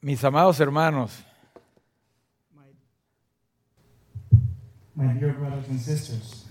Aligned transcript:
Mis 0.00 0.22
amados 0.24 0.60
hermanos, 0.60 1.24
My 4.94 5.12
dear 5.12 5.34
brothers 5.34 5.68
and 5.68 5.78
sisters, 5.78 6.46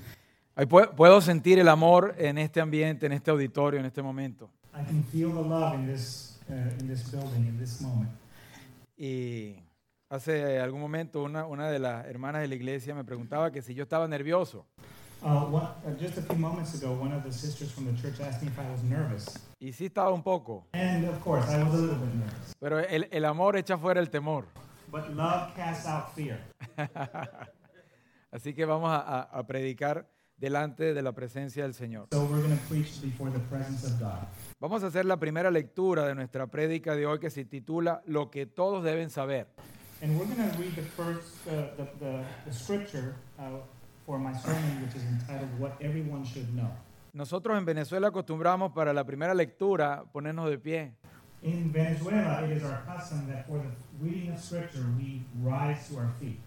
puedo 0.95 1.19
sentir 1.21 1.57
el 1.57 1.67
amor 1.67 2.13
en 2.19 2.37
este 2.37 2.61
ambiente, 2.61 3.07
en 3.07 3.13
este 3.13 3.31
auditorio, 3.31 3.79
en 3.79 3.87
este 3.87 4.03
momento. 4.03 4.51
I 4.73 4.83
can 4.85 5.03
feel 5.03 5.31
the 5.31 5.41
love 5.41 5.73
in 5.73 5.87
this, 5.87 6.39
uh, 6.49 6.53
in 6.79 6.87
this 6.87 7.09
building, 7.11 7.47
in 7.47 7.57
this 7.57 7.81
moment. 7.81 8.11
Y 8.97 9.63
hace 10.09 10.59
algún 10.59 10.79
momento 10.79 11.23
una, 11.23 11.47
una 11.47 11.71
de 11.71 11.79
las 11.79 12.05
hermanas 12.05 12.41
de 12.41 12.49
la 12.49 12.55
iglesia 12.55 12.93
me 12.93 13.03
preguntaba 13.03 13.51
que 13.51 13.61
si 13.61 13.73
yo 13.73 13.83
estaba 13.83 14.07
nervioso. 14.07 14.67
Uh, 15.23 15.45
one, 15.49 15.63
uh, 15.87 15.91
just 15.99 16.17
a 16.17 16.21
few 16.21 16.37
moments 16.37 16.75
ago, 16.75 16.91
one 16.93 17.11
of 17.15 17.23
the 17.23 17.31
sisters 17.31 17.71
from 17.71 17.85
the 17.85 17.99
church 17.99 18.19
asked 18.19 18.43
me 18.43 18.49
if 18.49 18.59
I 18.59 18.69
was 18.69 18.83
nervous. 18.83 19.25
Y 19.65 19.73
sí 19.73 19.85
estaba 19.87 20.11
un 20.13 20.21
poco, 20.21 20.67
And 20.73 21.07
of 21.09 21.19
course, 21.23 21.49
I 21.51 21.63
was 21.63 21.73
a 21.73 21.77
little 21.77 21.95
bit 21.95 22.13
nervous. 22.13 22.55
pero 22.59 22.77
el, 22.79 23.07
el 23.09 23.25
amor 23.25 23.55
echa 23.57 23.79
fuera 23.79 23.99
el 23.99 24.11
temor. 24.11 24.45
But 24.91 25.09
love 25.15 25.55
casts 25.55 25.87
out 25.87 26.13
fear. 26.13 26.37
Así 28.31 28.53
que 28.53 28.63
vamos 28.65 28.91
a, 28.91 29.21
a- 29.23 29.47
predicar 29.47 30.07
delante 30.37 30.93
de 30.93 31.01
la 31.01 31.13
presencia 31.13 31.63
del 31.63 31.73
Señor. 31.73 32.09
So 32.11 32.25
we're 32.25 32.43
going 32.43 32.55
to 32.55 32.63
preach 32.69 33.01
before 33.01 33.31
the 33.31 33.39
presence 33.49 33.87
of 33.87 33.99
God. 33.99 34.27
Vamos 34.59 34.83
a 34.83 34.87
hacer 34.87 35.05
la 35.05 35.17
primera 35.17 35.49
lectura 35.49 36.05
de 36.05 36.13
nuestra 36.13 36.45
prédica 36.45 36.93
de 36.95 37.07
hoy 37.07 37.17
que 37.17 37.31
se 37.31 37.43
titula 37.45 38.03
Lo 38.05 38.29
que 38.29 38.45
todos 38.45 38.83
deben 38.83 39.09
saber. 39.09 39.47
And 40.03 40.15
we're 40.19 40.27
going 40.27 40.47
to 40.47 40.57
read 40.59 40.75
the 40.75 40.83
first, 40.83 41.47
uh, 41.47 41.73
the, 41.75 41.87
the, 41.99 42.23
the 42.45 42.53
scripture 42.53 43.15
uh, 43.39 43.61
for 44.05 44.19
my 44.19 44.33
sermon, 44.37 44.83
which 44.85 44.93
is 44.95 45.03
entitled 45.05 45.49
What 45.59 45.71
Everyone 45.81 46.23
Should 46.23 46.53
Know. 46.55 46.69
Nosotros 47.19 47.57
en 47.57 47.63
Venezuela 47.63 48.09
acostumbramos 48.09 48.73
para 48.73 48.91
la 48.91 49.05
primera 49.05 49.33
lectura 49.33 50.03
ponernos 50.11 50.49
de 50.49 50.57
pie. 50.59 50.91
In 51.43 51.71
Venezuela, 51.71 52.43
it 52.45 52.57
is 52.57 52.63
our 52.63 52.83
custom 52.85 53.25
that 53.27 53.45
for 53.47 53.59
the 53.61 53.69
reading 54.05 54.33
of 54.33 54.37
scripture, 54.39 54.83
we 54.97 55.21
rise 55.41 55.87
to 55.89 55.97
our 55.97 56.09
feet. 56.19 56.37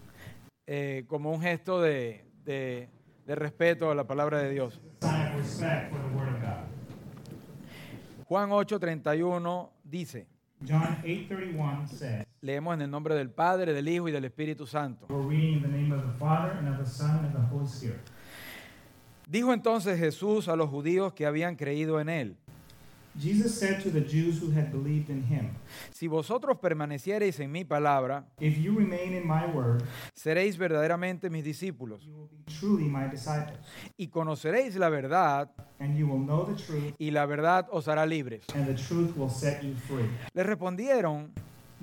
eh, 0.67 1.05
como 1.07 1.31
un 1.31 1.41
gesto 1.41 1.81
de, 1.81 2.23
de- 2.45 2.87
de 3.25 3.35
respeto 3.35 3.89
a 3.89 3.95
la 3.95 4.03
palabra 4.05 4.37
de 4.37 4.51
Dios. 4.51 4.79
Juan 8.27 8.49
8:31 8.51 9.69
dice, 9.83 10.27
John 10.67 10.97
8:31 11.03 11.87
says, 11.87 12.25
leemos 12.41 12.75
en 12.75 12.81
el 12.83 12.91
nombre 12.91 13.15
del 13.15 13.31
Padre, 13.31 13.73
del 13.73 13.87
Hijo 13.87 14.07
y 14.07 14.11
del 14.11 14.25
Espíritu 14.25 14.67
Santo. 14.67 15.07
we're 15.09 15.27
reading 15.27 15.55
in 15.55 15.61
the 15.63 15.67
name 15.67 15.91
of 15.91 16.03
the 16.05 16.13
Father 16.19 16.51
and 16.59 16.67
of 16.67 16.77
the 16.77 16.85
Son 16.85 17.25
and 17.25 17.35
of 17.35 17.41
the 17.41 17.47
Holy 17.47 17.67
Spirit. 17.67 18.01
Dijo 19.29 19.53
entonces 19.53 19.99
Jesús 19.99 20.47
a 20.47 20.55
los 20.55 20.69
judíos 20.71 21.13
que 21.13 21.27
habían 21.27 21.55
creído 21.55 21.99
en 22.01 22.09
él, 22.09 22.35
Jesus 23.19 23.53
said 23.59 23.81
to 23.83 23.91
the 23.91 24.01
Jews 24.01 24.41
who 24.41 24.49
had 24.51 24.71
believed 24.71 25.09
in 25.09 25.23
him, 25.23 25.49
si 25.91 26.07
vosotros 26.07 26.57
permaneciereis 26.59 27.39
en 27.39 27.51
mi 27.51 27.63
palabra, 27.63 28.25
If 28.39 28.57
you 28.57 28.73
remain 28.75 29.13
in 29.13 29.27
my 29.27 29.45
word, 29.53 29.83
seréis 30.15 30.57
verdaderamente 30.57 31.29
mis 31.29 31.43
discípulos 31.43 32.03
you 32.05 32.13
will 32.13 32.27
be 32.31 32.51
truly 32.59 32.85
my 32.85 33.07
disciples, 33.07 33.59
y 33.97 34.07
conoceréis 34.07 34.75
la 34.77 34.89
verdad 34.89 35.49
and 35.79 35.95
you 35.95 36.07
will 36.07 36.23
know 36.25 36.45
the 36.45 36.55
truth, 36.55 36.95
y 36.97 37.11
la 37.11 37.25
verdad 37.27 37.67
os 37.71 37.87
hará 37.87 38.07
libres. 38.07 38.45
and 38.55 38.65
the 38.65 38.73
truth 38.75 39.15
will 39.15 39.29
set 39.29 39.61
you 39.63 39.75
free. 39.87 40.09
Le 40.33 40.43
respondieron, 40.43 41.31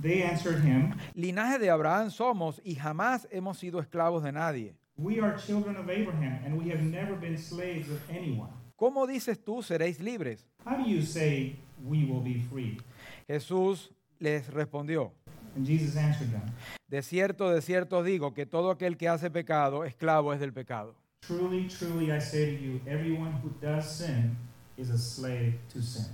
They 0.01 0.23
answered 0.25 0.63
him, 0.65 0.95
linaje 1.15 1.59
de 1.61 1.71
Abraham 1.71 2.11
somos 2.11 2.61
y 2.65 2.75
jamás 2.75 3.29
hemos 3.31 3.59
sido 3.59 3.79
esclavos 3.81 4.23
de 4.25 4.33
nadie. 4.33 4.75
We 4.99 5.21
are 5.21 5.37
children 5.37 5.77
of 5.77 5.91
Abraham, 5.91 6.41
and 6.43 6.57
we 6.57 6.71
have 6.71 6.83
never 6.83 7.15
been 7.17 7.37
slaves 7.37 7.91
of 7.91 8.01
anyone. 8.09 8.49
¿Cómo 8.77 9.07
dices 9.07 9.39
tú 9.39 9.63
seréis 9.63 10.01
libres? 10.01 10.47
How 10.65 10.77
do 10.77 10.89
you 10.89 11.03
say 11.03 11.57
we 11.85 12.07
will 12.07 12.23
be 12.23 12.41
free? 12.51 12.79
Jesús 13.29 13.91
les 14.19 14.47
respondió, 14.49 15.13
And 15.55 15.67
Jesus 15.67 15.97
answered 15.97 16.31
them, 16.33 16.43
de 16.89 17.03
cierto, 17.03 17.51
de 17.51 17.61
cierto 17.61 18.03
digo 18.03 18.33
que 18.33 18.47
todo 18.47 18.71
aquel 18.71 18.97
que 18.97 19.07
hace 19.07 19.31
pecado, 19.31 19.85
esclavo 19.85 20.33
es 20.33 20.41
del 20.41 20.53
pecado. 20.53 20.95
Truly, 21.21 21.69
truly, 21.69 22.11
I 22.11 22.19
say 22.19 22.57
to 22.57 22.63
you, 22.63 22.81
everyone 22.87 23.33
who 23.43 23.51
does 23.61 23.85
sin 23.85 24.35
is 24.79 24.89
a 24.89 24.99
slave 24.99 25.59
to 25.75 25.83
sin. 25.83 26.07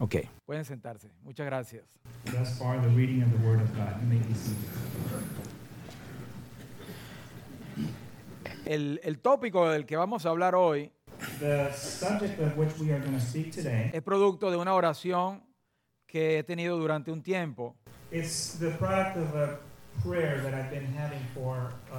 Ok. 0.00 0.16
Pueden 0.46 0.64
sentarse. 0.64 1.08
Muchas 1.22 1.46
gracias. 1.46 1.84
Thus 2.24 2.58
far, 2.58 2.80
the 2.80 2.88
reading 2.88 3.22
of 3.22 3.30
the 3.30 3.46
Word 3.46 3.60
of 3.60 3.72
God. 3.76 4.00
You 4.02 4.08
may 4.08 4.18
be 4.18 4.34
seated. 4.34 5.59
El, 8.66 9.00
el 9.04 9.18
tópico 9.18 9.68
del 9.68 9.86
que 9.86 9.96
vamos 9.96 10.26
a 10.26 10.28
hablar 10.30 10.54
hoy 10.54 10.92
The 11.38 11.72
subject 11.74 12.40
of 12.40 12.56
which 12.56 12.78
we 12.78 12.92
are 12.92 13.00
going 13.00 13.12
to 13.14 13.20
speak 13.20 13.52
today 13.54 13.90
es 13.92 14.02
producto 14.02 14.50
de 14.50 14.56
una 14.56 14.74
oración 14.74 15.42
que 16.06 16.38
he 16.38 16.42
tenido 16.44 16.78
durante 16.78 17.10
un 17.10 17.22
tiempo 17.22 17.76
is 18.10 18.56
the 18.58 18.70
product 18.70 19.16
of 19.16 19.34
a 19.36 19.58
prayer 20.02 20.40
that 20.42 20.54
I've 20.54 20.70
been 20.70 20.86
having 20.96 21.20
for 21.34 21.72
uh, 21.92 21.96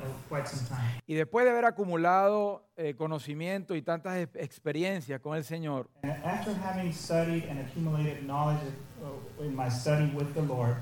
uh, 0.00 0.04
quite 0.28 0.46
some 0.48 0.66
time. 0.66 1.00
y 1.06 1.14
después 1.14 1.44
de 1.44 1.50
haber 1.50 1.64
acumulado 1.66 2.64
eh, 2.76 2.94
conocimiento 2.94 3.74
y 3.74 3.82
tantas 3.82 4.16
ex- 4.18 4.36
experiencias 4.36 5.20
con 5.20 5.36
el 5.36 5.44
Señor, 5.44 5.88
And 6.02 6.12
after 6.24 6.54
having 6.54 6.92
studied 6.92 7.44
and 7.50 7.60
accumulated 7.60 8.22
knowledge 8.24 8.60
uh, 9.02 9.42
in 9.44 9.54
my 9.54 9.68
study 9.68 10.10
with 10.14 10.32
the 10.34 10.42
Lord, 10.42 10.76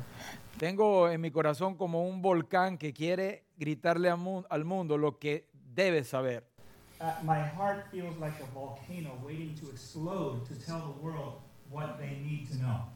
tengo 0.58 1.08
en 1.10 1.20
mi 1.20 1.30
corazón 1.30 1.74
como 1.76 2.06
un 2.08 2.22
volcán 2.22 2.78
que 2.78 2.92
quiere 2.92 3.44
gritarle 3.56 4.08
al 4.10 4.18
mu- 4.18 4.44
al 4.48 4.64
mundo 4.64 4.96
lo 4.98 5.18
que 5.18 5.48
debe 5.74 6.02
saber. 6.04 6.44
uh, 7.00 7.04
my 7.22 7.38
heart 7.40 7.90
feels 7.90 8.16
like 8.18 8.40
a 8.42 8.46
volcano 8.54 9.18
waiting 9.22 9.54
to 9.54 9.70
explode 9.70 10.44
to 10.48 10.54
tell 10.54 10.80
the 10.80 11.00
world 11.02 11.34
what 11.70 11.98
they 11.98 12.16
need 12.20 12.48
to 12.48 12.56
know. 12.56 12.86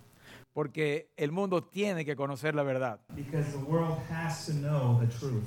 Porque 0.54 1.10
el 1.16 1.30
mundo 1.32 1.62
tiene 1.62 2.04
que 2.04 2.16
conocer 2.16 2.54
la 2.54 2.62
verdad. 2.62 2.98
Because 3.14 3.50
the 3.52 3.58
world 3.64 3.98
has 4.10 4.46
to 4.46 4.52
know 4.52 4.98
the 4.98 5.06
truth. 5.06 5.46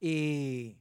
Y 0.00 0.76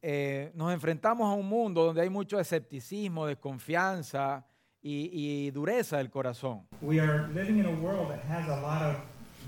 eh, 0.00 0.52
nos 0.54 0.72
enfrentamos 0.72 1.28
a 1.28 1.34
un 1.34 1.46
mundo 1.48 1.84
donde 1.84 2.00
hay 2.02 2.08
mucho 2.10 2.38
escepticismo, 2.38 3.26
desconfianza 3.26 4.46
y, 4.84 5.08
y 5.12 5.50
dureza 5.50 5.96
del 5.96 6.10
corazón. 6.10 6.66
We 6.82 7.00
are 7.00 7.26
living 7.34 7.58
in 7.58 7.66
a 7.66 7.74
world 7.80 8.10
that 8.10 8.22
has 8.28 8.46
a 8.48 8.60
lot 8.60 8.82
of 8.82 8.96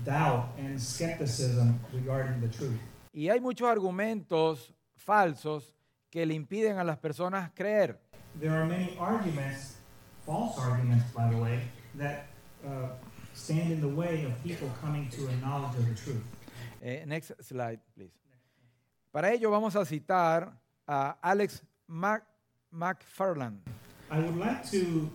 doubt 0.03 0.49
and 0.57 0.81
skepticism 0.81 1.79
regarding 1.93 2.41
the 2.41 2.49
truth. 2.49 2.79
Y 3.13 3.29
hay 3.29 3.39
muchos 3.39 3.69
argumentos 3.69 4.73
falsos 4.95 5.73
que 6.09 6.25
le 6.25 6.33
impiden 6.33 6.79
a 6.79 6.83
las 6.83 6.97
personas 6.97 7.51
creer. 7.53 7.99
There 8.39 8.51
are 8.51 8.65
many 8.65 8.97
arguments, 8.99 9.77
false 10.25 10.59
arguments, 10.59 11.05
by 11.13 11.29
the 11.29 11.37
way, 11.37 11.61
that 11.95 12.27
uh, 12.65 12.89
stand 13.33 13.71
in 13.71 13.79
the 13.79 13.87
way 13.87 14.25
of 14.25 14.31
people 14.43 14.69
coming 14.81 15.07
to 15.11 15.27
a 15.27 15.35
knowledge 15.37 15.77
of 15.77 15.87
the 15.87 15.95
truth. 15.95 16.23
Eh, 16.81 17.03
next 17.05 17.33
slide, 17.41 17.79
please. 17.95 18.11
Para 19.11 19.31
ello 19.33 19.51
vamos 19.51 19.75
a 19.75 19.85
citar 19.85 20.51
a 20.87 21.17
Alex 21.21 21.63
Mac 21.87 22.23
McFarland, 22.71 23.59
I 24.09 24.19
would 24.19 24.37
like 24.37 24.63
to 24.71 25.09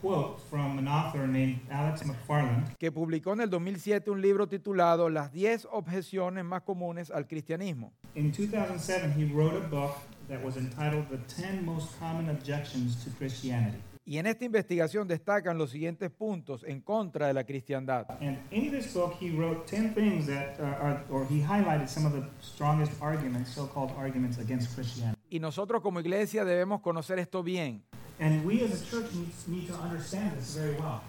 quote 0.00 0.40
from 0.48 0.78
an 0.78 0.88
author 0.88 1.26
named 1.26 1.60
Alex 1.70 2.02
McFarland, 2.04 2.74
que 2.78 2.90
publicó 2.90 3.34
en 3.34 3.42
el 3.42 3.50
2007 3.50 4.10
un 4.10 4.22
libro 4.22 4.48
titulado 4.48 5.10
Las 5.10 5.30
10 5.30 5.68
objeciones 5.70 6.44
más 6.44 6.62
comunes 6.62 7.10
al 7.10 7.26
cristianismo. 7.26 7.92
In 8.14 8.32
2007, 8.32 9.12
he 9.12 9.26
wrote 9.26 9.54
a 9.54 9.68
book 9.68 9.94
that 10.28 10.42
was 10.42 10.56
entitled 10.56 11.08
The 11.10 11.18
10 11.28 11.64
Most 11.66 11.98
Common 11.98 12.30
Objections 12.30 13.04
to 13.04 13.10
Christianity. 13.18 13.76
Y 14.06 14.16
en 14.16 14.26
esta 14.26 14.44
investigación 14.46 15.06
destacan 15.06 15.58
los 15.58 15.70
siguientes 15.70 16.10
puntos 16.10 16.64
en 16.64 16.80
contra 16.80 17.26
de 17.26 17.34
la 17.34 17.44
cristiandad. 17.44 18.06
And 18.20 18.38
in 18.50 18.70
this 18.70 18.92
book, 18.94 19.14
he 19.20 19.30
wrote 19.30 19.66
10 19.66 19.94
things 19.94 20.26
that 20.26 20.58
uh, 20.58 20.82
are, 20.82 21.04
or 21.10 21.26
he 21.26 21.42
highlighted 21.42 21.88
some 21.88 22.06
of 22.06 22.14
the 22.14 22.26
strongest 22.40 22.92
arguments, 23.02 23.54
so 23.54 23.66
called 23.66 23.92
arguments 23.98 24.38
against 24.38 24.74
Christianity. 24.74 25.18
Y 25.28 25.38
nosotros 25.38 25.82
como 25.82 26.00
iglesia 26.00 26.44
debemos 26.44 26.80
conocer 26.80 27.18
esto 27.20 27.42
bien, 27.44 27.84
And 28.20 28.44
we 28.44 28.62
as 28.62 28.82
a 28.82 28.84
church 28.84 29.06
need, 29.48 29.66
to 29.68 29.74
understand 29.74 30.32
this 30.36 30.54
very 30.54 30.76
well. 30.76 31.00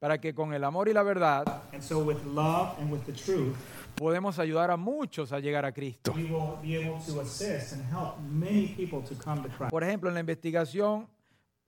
para 0.00 0.18
que 0.18 0.32
con 0.32 0.54
el 0.54 0.64
amor 0.64 0.88
y 0.88 0.92
la 0.92 1.02
verdad 1.02 1.44
And 1.74 1.82
so, 1.82 1.98
with 2.02 2.24
love 2.24 2.78
and 2.80 2.90
with 2.90 3.04
the 3.04 3.12
truth, 3.12 3.54
podemos 3.96 4.38
ayudar 4.38 4.70
a 4.70 4.76
muchos 4.76 5.32
a 5.32 5.40
llegar 5.40 5.64
a 5.66 5.72
Cristo. 5.72 6.12
we 6.12 6.24
will 6.24 6.58
be 6.62 6.76
able 6.76 6.98
to 7.00 7.20
assist 7.20 7.72
and 7.74 7.84
help 7.90 8.18
many 8.30 8.68
people 8.68 9.02
to 9.02 9.14
come 9.16 9.42
to 9.42 9.48
Christ. 9.50 9.70
Por 9.70 9.82
ejemplo, 9.82 10.08
en 10.08 10.14
la 10.14 10.20
investigación 10.20 11.06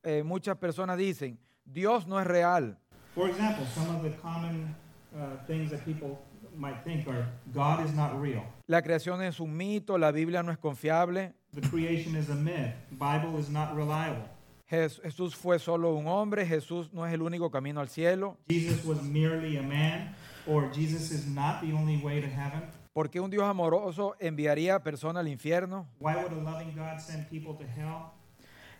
eh, 0.05 0.23
muchas 0.23 0.57
personas 0.57 0.97
dicen, 0.97 1.37
Dios 1.65 2.07
no 2.07 2.19
es 2.19 2.27
real, 2.27 2.77
For 3.15 3.29
example, 3.29 3.67
some 3.75 3.95
of 3.95 4.03
the 4.03 4.11
common 4.23 4.75
uh, 5.15 5.37
things 5.47 5.71
that 5.71 5.85
people 5.85 6.19
might 6.57 6.83
think 6.85 7.07
are 7.09 7.27
God 7.53 7.85
is 7.85 7.93
not 7.93 8.19
real. 8.21 8.43
la 8.67 8.81
creación 8.83 9.21
es 9.23 9.41
un 9.41 9.55
mito, 9.55 9.99
la 9.99 10.11
Biblia 10.13 10.43
no 10.43 10.53
es 10.53 10.59
confiable, 10.59 11.35
The 11.55 11.69
creation 11.69 12.17
is 12.17 12.31
a 12.31 12.35
myth. 12.35 12.73
Bible 12.93 13.39
is 13.39 13.51
not 13.51 13.77
reliable. 13.77 14.25
Jes- 14.73 15.01
Jesús 15.03 15.37
fue 15.37 15.59
solo 15.59 15.95
un 15.95 16.07
hombre, 16.07 16.47
Jesús 16.47 16.91
no 16.95 17.07
es 17.07 17.13
el 17.13 17.21
único 17.21 17.51
camino 17.51 17.81
al 17.81 17.89
cielo, 17.89 18.39
Jesus 18.49 18.83
was 18.87 19.03
merely 19.03 19.59
a 19.59 19.63
man, 19.63 20.15
or 20.47 20.71
Jesus 20.75 21.11
is 21.11 21.27
not 21.27 21.61
the 21.61 21.73
only 21.75 21.99
way 22.03 22.21
to 22.23 22.27
heaven. 22.27 22.63
¿por 22.95 23.11
qué 23.11 23.21
un 23.21 23.31
Dios 23.31 23.45
amoroso 23.45 24.15
enviaría 24.19 24.77
a 24.77 24.83
personas 24.83 25.21
al 25.21 25.29
infierno? 25.29 25.87
Why 26.01 26.15
would 26.15 26.33
a 26.33 26.37
loving 26.43 26.75
God 26.75 26.99
send 27.01 27.29
people 27.29 27.55
to 27.55 27.65
hell? 27.71 28.13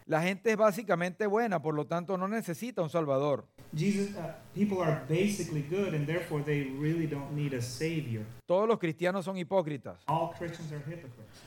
La 0.07 0.21
gente 0.23 0.51
es 0.51 0.57
básicamente 0.57 1.27
buena, 1.27 1.61
por 1.63 1.75
lo 1.75 1.87
tanto 1.87 2.17
no 2.19 2.27
necesita 2.27 2.83
un 2.83 2.91
Salvador. 2.91 3.45
Jesus, 3.75 4.11
uh, 4.17 4.33
people 4.55 4.83
are 4.83 5.03
basically 5.09 5.63
good, 5.63 5.95
and 5.95 6.07
therefore 6.07 6.43
they 6.43 6.65
really 6.81 7.07
don't 7.07 7.33
need 7.33 7.53
a 7.55 7.61
savior. 7.63 8.25
Todos 8.47 8.67
los 8.69 8.79
cristianos 8.79 9.25
son 9.27 9.37
hipócritas. 9.39 9.99
All 10.09 10.31
Christians 10.37 10.73
are 10.73 10.81
hypocrites. 10.81 11.41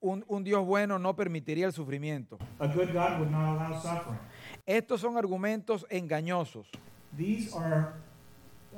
Un, 0.00 0.24
un 0.28 0.42
Dios 0.44 0.64
bueno 0.64 0.98
no 0.98 1.14
permitiría 1.14 1.66
el 1.66 1.72
sufrimiento. 1.72 2.38
A 2.58 2.66
good 2.66 2.88
God 2.92 3.18
would 3.18 3.30
not 3.30 3.60
allow 3.60 3.80
suffering. 3.80 4.18
Estos 4.66 5.00
son 5.00 5.16
argumentos 5.18 5.86
engañosos 5.90 6.68
These 7.16 7.54
are 7.56 7.94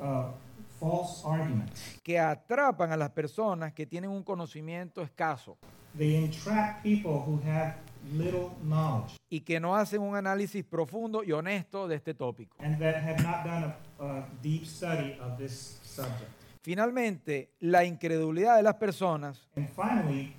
uh, 0.00 0.32
false 0.80 1.22
arguments. 1.24 2.00
que 2.02 2.18
atrapan 2.18 2.90
a 2.92 2.96
las 2.96 3.10
personas 3.10 3.72
que 3.72 3.86
tienen 3.86 4.10
un 4.10 4.22
conocimiento 4.24 5.02
escaso 5.02 5.56
They 5.96 6.16
entrap 6.24 6.82
people 6.82 7.20
who 7.26 7.40
have 7.46 7.74
little 8.14 8.50
knowledge 8.62 9.16
y 9.28 9.40
que 9.42 9.60
no 9.60 9.76
hacen 9.76 10.00
un 10.00 10.16
análisis 10.16 10.64
profundo 10.64 11.22
y 11.22 11.30
honesto 11.32 11.86
de 11.86 11.96
este 11.96 12.14
tópico. 12.14 12.56
and 12.60 12.78
that 12.80 12.96
have 12.96 13.22
not 13.22 13.44
done 13.44 13.64
a, 14.00 14.04
a 14.04 14.26
deep 14.42 14.64
study 14.64 15.16
of 15.20 15.36
this 15.38 15.78
subject. 15.84 16.30
Finalmente, 16.62 17.50
la 17.60 17.84
incredulidad 17.84 18.56
de 18.56 18.62
las 18.62 18.74
personas 18.76 19.46
And 19.56 19.68
finally, 19.68 20.34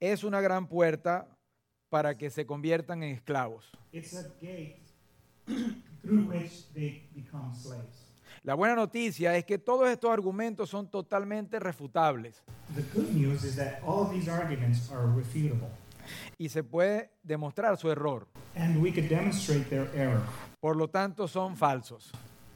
es 0.00 0.24
una 0.24 0.40
gran 0.40 0.66
puerta 0.66 1.28
para 1.88 2.16
que 2.16 2.30
se 2.30 2.44
conviertan 2.46 3.02
en 3.02 3.14
esclavos. 3.14 3.70
La 8.42 8.54
buena 8.54 8.74
noticia 8.74 9.36
es 9.36 9.44
que 9.44 9.58
todos 9.58 9.88
estos 9.88 10.10
argumentos 10.10 10.68
son 10.68 10.90
totalmente 10.90 11.58
refutables 11.58 12.42
The 12.74 12.82
good 12.94 13.10
news 13.14 13.44
is 13.44 13.56
that 13.56 13.80
all 13.86 14.02
of 14.02 14.10
these 14.10 14.28
arguments 14.28 14.90
are 14.90 15.06
refutable, 15.06 15.68
y 16.38 16.48
se 16.48 16.62
puede 16.62 17.10
demostrar 17.22 17.76
su 17.76 17.90
error. 17.90 18.26
and 18.56 18.82
we 18.82 18.90
could 18.90 19.08
demonstrate 19.08 19.64
their 19.70 19.88
error. 19.94 20.22
Por 20.60 20.76
lo 20.76 20.88
tanto, 20.88 21.28
son 21.28 21.56
falsos. 21.56 22.10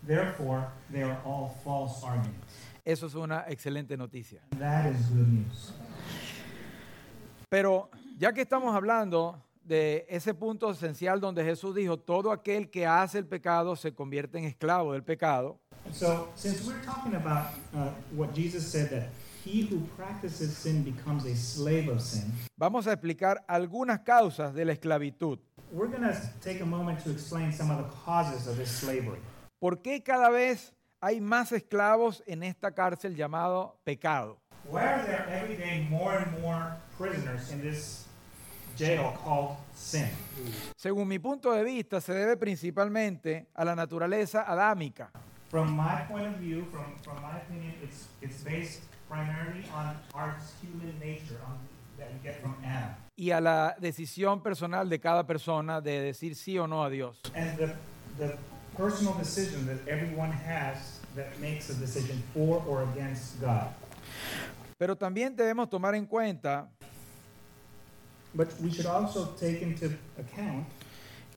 Therefore, 0.06 0.68
they 0.90 1.02
are 1.02 1.18
all 1.24 1.54
false 1.64 2.02
arguments. 2.04 2.67
Eso 2.88 3.06
es 3.06 3.14
una 3.14 3.44
excelente 3.48 3.98
noticia. 3.98 4.40
That 4.58 4.90
is 4.90 5.10
good 5.10 5.28
news. 5.28 5.74
Pero 7.50 7.90
ya 8.16 8.32
que 8.32 8.40
estamos 8.40 8.74
hablando 8.74 9.44
de 9.62 10.06
ese 10.08 10.32
punto 10.32 10.70
esencial 10.70 11.20
donde 11.20 11.44
Jesús 11.44 11.74
dijo, 11.74 11.98
todo 11.98 12.32
aquel 12.32 12.70
que 12.70 12.86
hace 12.86 13.18
el 13.18 13.26
pecado 13.26 13.76
se 13.76 13.92
convierte 13.92 14.38
en 14.38 14.44
esclavo 14.44 14.94
del 14.94 15.02
pecado, 15.02 15.60
So, 15.92 16.28
since 16.34 16.66
we're 16.66 16.82
talking 16.82 17.14
about 17.14 17.50
uh, 17.74 17.90
what 18.16 18.34
Jesus 18.34 18.66
said 18.66 18.88
that 18.88 19.10
he 19.44 19.68
who 19.70 19.80
practices 19.94 20.56
sin 20.56 20.82
becomes 20.82 21.26
a 21.26 21.36
slave 21.36 21.90
of 21.90 22.00
sin, 22.00 22.32
vamos 22.56 22.86
a 22.86 22.92
explicar 22.94 23.44
algunas 23.46 24.00
causas 24.00 24.54
de 24.54 24.64
la 24.64 24.72
esclavitud. 24.72 25.38
we're 25.72 25.88
going 25.88 26.00
to 26.02 26.18
take 26.40 26.62
a 26.62 26.66
moment 26.66 27.04
to 27.04 27.10
explain 27.10 27.52
some 27.52 27.70
of 27.70 27.76
the 27.76 27.96
causes 28.06 28.46
of 28.46 28.56
this 28.56 28.70
slavery. 28.70 29.20
¿Por 29.60 29.82
qué 29.82 30.02
cada 30.02 30.30
vez 30.30 30.72
hay 31.00 31.20
más 31.20 31.52
esclavos 31.52 32.22
en 32.26 32.42
esta 32.42 32.72
cárcel 32.72 33.14
llamado 33.14 33.76
pecado? 33.84 34.38
Why 34.70 34.80
are 34.80 35.02
there 35.04 35.26
every 35.30 35.56
day 35.56 35.86
more 35.88 36.18
and 36.18 36.42
more 36.42 36.76
prisoners 36.98 37.50
in 37.52 37.60
this 37.60 38.06
jail 38.76 39.14
called 39.24 39.56
sin? 39.74 40.08
Según 40.76 41.08
mi 41.08 41.18
punto 41.18 41.52
de 41.52 41.64
vista, 41.64 42.00
se 42.00 42.12
debe 42.12 42.36
principalmente 42.36 43.46
a 43.54 43.64
la 43.64 43.74
naturaleza 43.74 44.42
adámica. 44.42 45.10
From 45.50 45.74
my 45.74 46.04
point 46.08 46.26
of 46.26 46.36
view, 46.40 46.66
from, 46.70 46.96
from 47.02 47.22
my 47.22 47.38
opinion, 47.38 47.72
it's, 47.82 48.08
it's 48.20 48.42
based 48.42 48.82
primarily 49.08 49.64
on 49.74 49.96
our 50.12 50.36
human 50.60 50.98
nature 50.98 51.40
on, 51.46 51.58
that 51.96 52.12
we 52.12 52.18
get 52.22 52.40
from 52.42 52.54
Adam. 52.62 52.94
y 53.16 53.32
a 53.32 53.40
la 53.40 53.74
decisión 53.80 54.42
personal 54.42 54.88
de 54.88 55.00
cada 55.00 55.26
persona 55.26 55.80
de 55.80 56.00
decir 56.00 56.36
sí 56.36 56.56
o 56.56 56.68
no 56.68 56.84
a 56.84 56.90
Dios. 56.90 57.20
And 57.34 57.56
the, 57.56 57.74
the 58.16 58.36
personal 58.78 59.12
decision 59.18 59.66
that 59.66 59.76
everyone 59.88 60.30
has 60.32 61.00
that 61.16 61.36
makes 61.40 61.68
a 61.68 61.74
decision 61.74 62.22
for 62.32 62.62
or 62.66 62.82
against 62.94 63.40
God. 63.40 63.68
Pero 64.78 64.96
también 64.96 65.34
debemos 65.36 65.68
tomar 65.68 65.94
en 65.96 66.06
cuenta 66.06 66.68
But 68.34 68.48
we 68.62 68.70
should 68.70 68.86
also 68.86 69.34
take 69.40 69.62
into 69.62 69.86
account 70.18 70.66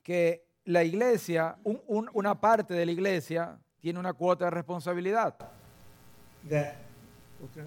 que 0.04 0.44
la 0.66 0.84
iglesia, 0.84 1.56
un- 1.64 1.80
un- 1.88 2.08
una 2.14 2.34
parte 2.40 2.74
de 2.74 2.86
la 2.86 2.92
iglesia, 2.92 3.58
tiene 3.80 3.98
una 3.98 4.12
cuota 4.12 4.44
de 4.44 4.50
responsabilidad. 4.52 5.34
that 6.48 6.74
Y 7.40 7.48
que 7.54 7.62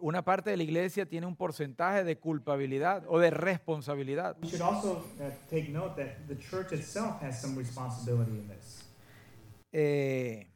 Una 0.00 0.22
parte 0.22 0.50
de 0.50 0.56
la 0.56 0.62
iglesia 0.62 1.06
tiene 1.06 1.26
un 1.26 1.36
porcentaje 1.36 2.04
de 2.04 2.16
culpabilidad 2.18 3.04
o 3.08 3.18
de 3.18 3.30
responsabilidad. 3.30 4.36
we 4.42 4.48
should 4.48 4.62
also 4.62 5.04
take 5.50 5.68
note 5.70 5.94
that 5.96 6.16
the 6.28 6.36
church 6.38 6.72
itself 6.72 7.20
has 7.22 7.40
some 7.40 7.56
responsibility 7.58 8.32
in 8.32 8.48
this. 8.48 8.84
Eh, 9.72 10.46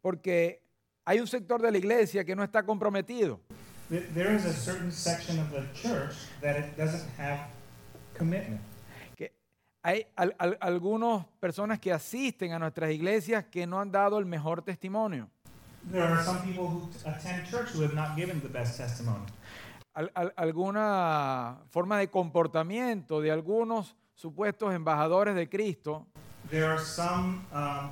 porque 0.00 0.62
hay 1.04 1.20
un 1.20 1.26
sector 1.26 1.60
de 1.60 1.70
la 1.70 1.78
iglesia 1.78 2.24
que 2.24 2.34
no 2.34 2.42
está 2.42 2.64
comprometido. 2.64 3.40
Th- 3.90 4.06
There 4.14 4.34
is 4.34 4.44
a 4.44 4.52
certain 4.52 4.92
section 4.92 5.38
of 5.38 5.50
the 5.50 5.62
church 5.74 6.14
that 6.40 6.56
it 6.58 6.76
doesn't 6.76 7.08
have 7.18 7.48
commitment. 8.16 8.60
Que 9.16 9.32
hay 9.82 10.06
al- 10.16 10.34
al- 10.38 10.56
algunas 10.60 11.26
personas 11.40 11.78
que 11.80 11.92
asisten 11.92 12.52
a 12.52 12.58
nuestras 12.58 12.90
iglesias 12.92 13.44
que 13.50 13.66
no 13.66 13.80
han 13.80 13.90
dado 13.90 14.18
el 14.18 14.26
mejor 14.26 14.62
testimonio. 14.62 15.28
There 15.84 16.02
are 16.04 16.22
some 16.22 16.42
people 16.42 16.68
who 16.68 16.88
attend 17.04 17.48
church 17.50 17.70
who 17.70 17.82
have 17.82 17.94
not 17.94 18.16
given 18.16 18.40
the 18.42 18.48
best 18.48 18.76
testimony. 18.76 19.24
al- 19.94 20.10
al- 20.14 20.32
alguna 20.36 21.58
forma 21.70 21.98
de 21.98 22.08
comportamiento 22.08 23.20
de 23.20 23.30
algunos 23.32 23.94
supuestos 24.14 24.72
embajadores 24.74 25.34
de 25.34 25.48
Cristo 25.48 26.06
There 26.48 26.64
are 26.66 26.78
some 26.78 27.44
um, 27.52 27.90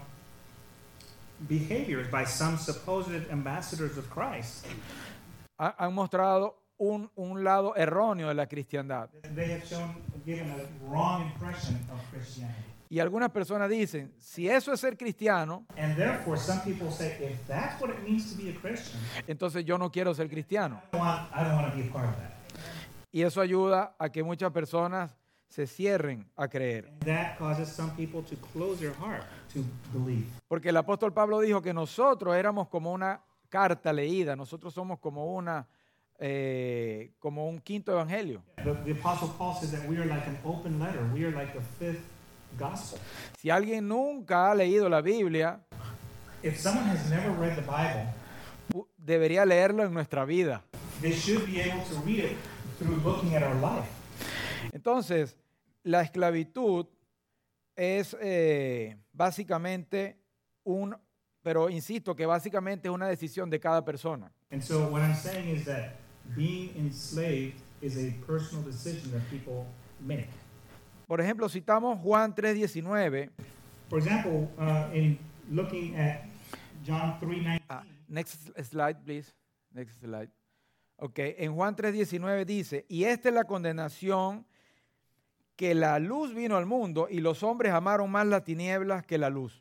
behaviors 1.49 2.09
by 2.11 2.25
some 2.25 2.57
supposed 2.59 3.29
ambassadors 3.31 3.97
of 3.99 4.09
Christ. 4.11 4.67
ha- 5.59 5.75
han 5.79 5.93
mostrado 5.95 6.55
un, 6.79 7.11
un 7.17 7.43
lado 7.43 7.75
erróneo 7.77 8.29
de 8.29 8.35
la 8.35 8.47
cristiandad. 8.47 9.09
They 9.35 9.51
have 9.53 9.65
shown, 9.67 9.97
given 10.25 10.51
a 10.51 10.89
wrong 10.89 11.23
impression 11.33 11.77
of 11.91 11.99
Christianity. 12.13 12.68
Y 12.91 13.01
algunas 13.01 13.31
personas 13.31 13.69
dicen, 13.69 14.15
si 14.19 14.49
eso 14.49 14.73
es 14.73 14.81
ser 14.81 14.97
cristiano, 14.97 15.67
And 15.77 15.95
therefore, 15.97 16.39
some 16.39 16.61
people 16.63 16.91
say, 16.91 17.19
if 17.21 17.47
that's 17.47 17.81
what 17.81 17.91
it 17.91 18.03
means 18.03 18.35
to 18.35 18.43
be 18.43 18.51
a 18.51 18.55
Christian, 18.55 18.99
entonces 19.27 19.65
yo 19.65 19.77
no 19.77 19.91
quiero 19.91 20.15
ser 20.15 20.29
cristiano. 20.29 20.81
I 20.93 20.97
don't 20.97 21.07
want, 21.07 21.31
I 21.35 21.45
don't 21.45 21.55
want 21.55 21.71
to 21.71 21.77
be 21.77 21.89
a 21.89 21.93
part 21.93 22.09
of 22.09 22.17
that. 22.17 22.39
Y 23.11 23.23
eso 23.23 23.41
ayuda 23.41 23.95
a 23.99 24.11
que 24.11 24.23
muchas 24.23 24.51
personas 24.53 25.15
se 25.49 25.67
cierren 25.67 26.31
a 26.37 26.49
creer. 26.49 26.93
Heart. 28.95 29.25
Porque 30.47 30.69
el 30.69 30.77
apóstol 30.77 31.13
Pablo 31.13 31.41
dijo 31.41 31.63
que 31.63 31.73
nosotros 31.73 32.37
éramos 32.37 32.69
como 32.69 32.93
una 32.93 33.23
carta 33.49 33.93
leída, 33.93 34.37
nosotros 34.37 34.75
somos 34.75 34.99
como 34.99 35.35
una 35.35 35.67
eh, 36.21 37.13
como 37.19 37.49
un 37.49 37.61
quinto 37.61 37.93
evangelio. 37.93 38.43
The, 38.57 38.75
the 38.85 38.95
Si 43.41 43.51
alguien 43.51 43.87
nunca 43.89 44.51
ha 44.51 44.55
leído 44.55 44.89
la 44.89 45.01
Biblia, 45.01 45.61
If 46.43 46.59
someone 46.59 46.87
has 46.89 47.09
never 47.11 47.31
read 47.33 47.57
the 47.57 47.63
Bible, 47.63 48.07
debería 48.97 49.45
leerlo 49.45 49.85
en 49.85 49.93
nuestra 49.93 50.25
vida. 50.25 50.63
they 51.01 51.13
should 51.13 51.45
be 51.47 51.61
able 51.61 51.83
to 51.85 51.95
read 52.05 52.25
it 52.25 52.37
through 52.79 52.97
looking 53.05 53.35
at 53.35 53.43
our 53.43 53.55
life. 53.57 53.89
Entonces, 54.73 55.37
la 55.85 56.03
esclavitud 56.03 56.87
es 57.77 58.17
eh, 58.21 58.97
básicamente 59.13 60.17
un, 60.65 60.97
pero 61.43 61.71
insisto 61.71 62.15
que 62.15 62.27
básicamente 62.27 62.89
es 62.89 62.95
una 62.95 63.07
decisión 63.09 63.49
de 63.51 63.59
cada 63.61 63.85
persona. 63.85 64.31
And 64.51 64.63
so 64.63 64.89
what 64.89 65.03
I'm 65.03 65.15
saying 65.15 65.49
is 65.49 65.65
that 65.67 65.97
being 66.37 66.73
enslaved 66.77 67.61
is 67.81 67.97
a 67.97 68.13
personal 68.27 68.65
decision 68.65 69.11
that 69.13 69.23
people 69.31 69.67
make. 70.01 70.29
Por 71.09 71.23
ejemplo, 71.23 71.49
citamos 71.49 71.99
Juan 72.01 72.35
3:19. 72.35 73.31
For 73.89 73.99
example, 73.99 74.51
uh, 74.59 74.95
in 74.95 75.19
looking 75.51 75.97
at 75.97 76.21
John 76.87 77.19
3:19, 77.19 77.63
Ah, 77.71 77.83
next 78.07 78.51
slide, 78.63 78.99
please. 79.05 79.33
Next 79.73 79.99
slide. 80.01 80.29
Ok, 80.99 81.19
en 81.39 81.55
Juan 81.55 81.75
3:19 81.75 82.45
dice, 82.45 82.85
y 82.89 83.05
esta 83.05 83.31
es 83.31 83.35
la 83.35 83.45
condenación 83.45 84.45
que 85.57 85.75
la 85.75 85.99
luz 85.99 86.35
vino 86.35 86.59
al 86.59 86.67
mundo 86.67 87.09
y 87.11 87.21
los 87.21 87.43
hombres 87.43 87.73
amaron 87.73 88.11
más 88.11 88.27
las 88.27 88.45
tinieblas 88.45 89.07
que 89.07 89.17
la 89.17 89.31
luz. 89.31 89.59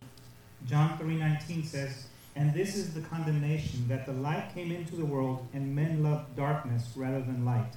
John 0.70 0.98
3:19 1.00 1.64
says, 1.64 2.10
"And 2.36 2.54
this 2.54 2.76
is 2.76 2.94
the 2.94 3.02
condemnation 3.02 3.88
that 3.88 4.06
the 4.06 4.14
light 4.14 4.54
came 4.54 4.76
into 4.76 4.98
the 4.98 5.04
world 5.06 5.48
and 5.54 5.74
men 5.74 6.04
loved 6.04 6.36
darkness 6.36 6.94
rather 6.98 7.24
than 7.24 7.46
light." 7.46 7.74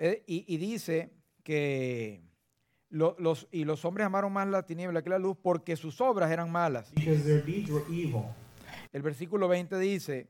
Eh, 0.00 0.24
y, 0.26 0.44
y 0.48 0.56
dice 0.56 1.10
que 1.44 2.20
lo- 2.90 3.14
los, 3.18 3.46
y 3.52 3.64
los 3.64 3.84
hombres 3.84 4.06
amaron 4.06 4.32
más 4.32 4.48
la 4.48 4.64
tiniebla 4.66 5.02
que 5.02 5.10
la 5.10 5.18
luz 5.18 5.36
porque 5.40 5.76
sus 5.76 6.00
obras 6.00 6.30
eran 6.32 6.50
malas. 6.50 6.90
Because 6.94 7.22
their 7.22 7.44
deeds 7.44 7.70
were 7.70 7.84
evil. 7.90 8.24
El 8.92 9.02
versículo 9.02 9.46
20 9.48 9.78
dice, 9.78 10.28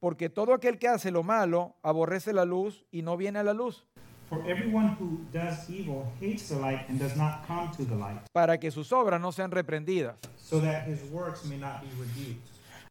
porque 0.00 0.28
todo 0.30 0.54
aquel 0.54 0.78
que 0.78 0.88
hace 0.88 1.10
lo 1.10 1.22
malo 1.22 1.76
aborrece 1.82 2.32
la 2.32 2.44
luz 2.44 2.86
y 2.90 3.02
no 3.02 3.16
viene 3.16 3.38
a 3.40 3.42
la 3.42 3.52
luz, 3.52 3.86
For 4.28 4.40
everyone 4.50 4.96
who 4.98 5.20
does 5.32 5.68
evil 5.68 6.04
hates 6.20 6.48
the 6.48 6.56
light 6.58 6.88
and 6.88 6.98
does 6.98 7.14
not 7.16 7.46
come 7.46 7.70
to 7.76 7.84
the 7.84 7.94
light, 7.94 8.20
para 8.32 8.58
que 8.58 8.70
sus 8.70 8.90
obras 8.92 9.20
no 9.20 9.30
sean 9.32 9.50
reprendidas. 9.50 10.16
so 10.38 10.60
that 10.60 10.86
his 10.88 11.02
works 11.10 11.44
may 11.44 11.58
not 11.58 11.82
be. 11.82 12.38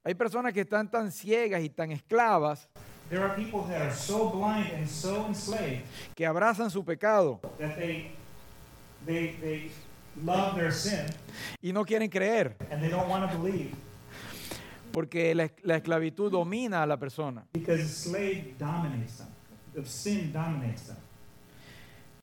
Hay 0.03 0.13
personas 0.15 0.53
que 0.53 0.61
están 0.61 0.89
tan 0.91 1.11
ciegas 1.11 1.63
y 1.63 1.69
tan 1.69 1.91
esclavas 1.91 2.67
There 3.09 3.21
are 3.21 3.35
people 3.35 3.63
that 3.69 3.81
are 3.81 3.93
so 3.93 4.29
blind 4.29 4.71
and 4.73 4.87
so 4.87 5.25
enslaved 5.27 5.83
que 6.15 6.25
abrazan 6.25 6.69
su 6.71 6.83
pecado 6.83 7.39
that 7.59 7.75
they 7.77 8.11
they 9.05 9.35
they 9.41 9.71
love 10.23 10.55
their 10.55 10.71
sin 10.71 11.05
y 11.61 11.71
no 11.71 11.83
quieren 11.85 12.09
creer, 12.09 12.55
and 12.71 12.81
they 12.81 12.89
don't 12.89 13.09
want 13.09 13.29
to 13.29 13.37
believe 13.37 13.75
porque 14.91 15.33
la, 15.35 15.49
la 15.63 15.75
esclavitud 15.77 16.31
domina 16.31 16.83
a 16.83 16.85
la 16.85 16.97
persona. 16.97 17.45
because 17.53 17.83
slave 17.83 18.55
dominates 18.59 19.17
them. 19.17 19.27
The 19.73 19.85
sin 19.85 20.31
dominates 20.31 20.87
them. 20.87 20.97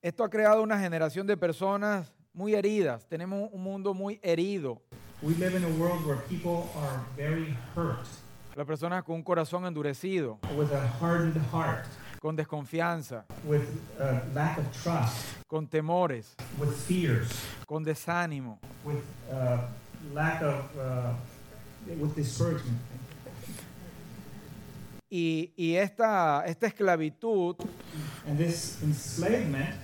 Esto 0.03 0.25
ha 0.25 0.31
creado 0.31 0.63
una 0.63 0.79
generación 0.79 1.27
de 1.27 1.37
personas 1.37 2.11
muy 2.33 2.55
heridas. 2.55 3.07
Tenemos 3.07 3.51
un 3.53 3.63
mundo 3.63 3.93
muy 3.93 4.19
herido. 4.23 4.81
We 5.21 5.35
live 5.35 5.55
in 5.57 5.65
a 5.65 5.69
world 5.79 6.07
where 6.07 6.17
people 6.29 6.71
are 6.77 7.01
very 7.17 7.55
hurt 7.75 8.07
Las 8.61 8.67
personas 8.67 9.03
con 9.05 9.15
un 9.17 9.23
corazón 9.23 9.65
endurecido, 9.65 10.39
with 10.55 10.71
a 10.71 10.87
hardened 11.01 11.41
heart, 11.51 11.87
con 12.21 12.37
desconfianza, 12.37 13.25
with 13.43 13.63
a 13.99 14.21
lack 14.35 14.59
of 14.59 14.67
trust, 14.83 15.17
con 15.49 15.67
temores, 15.67 16.35
with 16.59 16.71
fears, 16.71 17.31
con 17.67 17.83
desánimo. 17.83 18.59
with 18.85 19.03
uh, 19.33 19.63
lack 20.13 20.43
of 20.43 20.63
uh, 20.79 21.15
with 21.87 22.15
discouragement. 22.15 22.79
Y, 25.09 25.55
y 25.57 25.77
esta, 25.77 26.45
esta 26.45 26.67
esclavitud, 26.67 27.57
And 28.27 28.37
this 28.37 28.77
enslavement, 28.83 29.75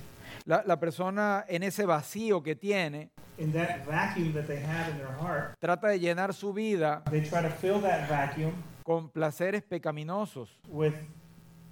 la, 0.47 0.63
la 0.65 0.79
persona 0.79 1.45
en 1.49 1.63
ese 1.63 1.85
vacío 1.85 2.43
que 2.43 2.55
tiene, 2.57 3.11
in 3.39 3.53
that 3.53 3.85
vacuum 3.87 4.33
that 4.33 4.47
they 4.47 4.63
have 4.63 4.91
in 4.91 4.97
their 4.97 5.13
heart, 5.21 5.55
trata 5.59 5.89
de 5.89 5.99
llenar 6.01 6.33
su 6.33 6.53
vida 6.53 7.03
they 7.11 7.21
try 7.21 7.43
to 7.43 7.51
fill 7.51 7.81
that 7.83 8.09
vacuum 8.09 8.53
con 8.85 9.11
placeres 9.11 9.63
pecaminosos. 9.63 10.49
with 10.69 10.95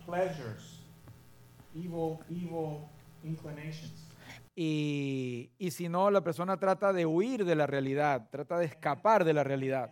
pleasures, 0.04 0.80
evil, 1.74 2.20
evil 2.28 2.88
inclinations. 3.24 4.02
Y, 4.56 5.50
y 5.58 5.72
si 5.72 5.88
no, 5.88 6.12
la 6.12 6.22
persona 6.22 6.56
trata 6.58 6.92
de 6.92 7.06
huir 7.06 7.44
de 7.44 7.56
la 7.56 7.66
realidad, 7.66 8.28
trata 8.30 8.56
de 8.58 8.66
escapar 8.66 9.24
de 9.24 9.32
la 9.32 9.42
realidad. 9.42 9.90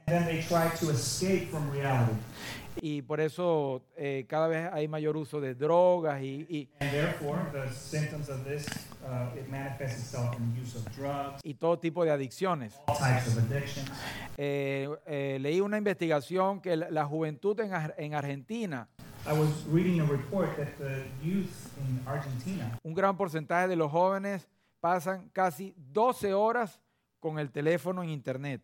Y 2.81 3.03
por 3.03 3.21
eso 3.21 3.83
eh, 3.97 4.25
cada 4.29 4.49
vez 4.49 4.71
hay 4.73 4.89
mayor 4.89 5.17
uso 5.17 5.41
de 5.41 5.55
drogas 5.55 6.23
y, 6.23 6.47
y- 6.49 6.69
And 6.81 6.91
therefore, 6.91 7.39
the 7.53 7.71
symptoms 7.73 8.29
of 8.29 8.45
this, 8.45 8.67
uh, 9.05 9.37
it 9.39 9.49
manifests 9.49 9.99
itself 10.01 10.35
in 10.39 10.57
use 10.61 10.77
of 10.77 10.85
drugs, 10.97 11.41
y 11.45 11.55
todo 11.55 11.79
tipo 11.79 12.05
de 12.05 12.11
adicciones. 12.11 12.75
all 12.87 12.97
types 12.97 13.29
of 13.29 13.39
addictions. 13.39 13.91
Eh, 14.39 14.89
eh, 15.07 15.39
leí 15.41 15.61
una 15.61 15.77
investigación 15.79 16.61
que 16.61 16.77
la, 16.77 16.91
la 16.91 17.05
juventud 17.05 17.59
en, 17.61 17.73
en 17.99 18.15
Argentina, 18.15 18.89
I 19.27 19.33
was 19.39 19.65
reading 19.71 20.01
a 20.01 20.05
report 20.05 20.57
that 20.57 20.77
the 20.79 21.05
youth 21.23 21.69
in 21.79 22.01
Argentina, 22.07 22.79
un 22.83 22.95
gran 22.95 23.17
porcentaje 23.17 23.69
de 23.69 23.77
los 23.77 23.91
jóvenes 23.93 24.49
pasan 24.81 25.29
casi 25.33 25.75
12 25.93 26.35
horas 26.35 26.81
con 27.21 27.39
el 27.39 27.51
teléfono 27.53 28.03
en 28.03 28.09
internet. 28.11 28.61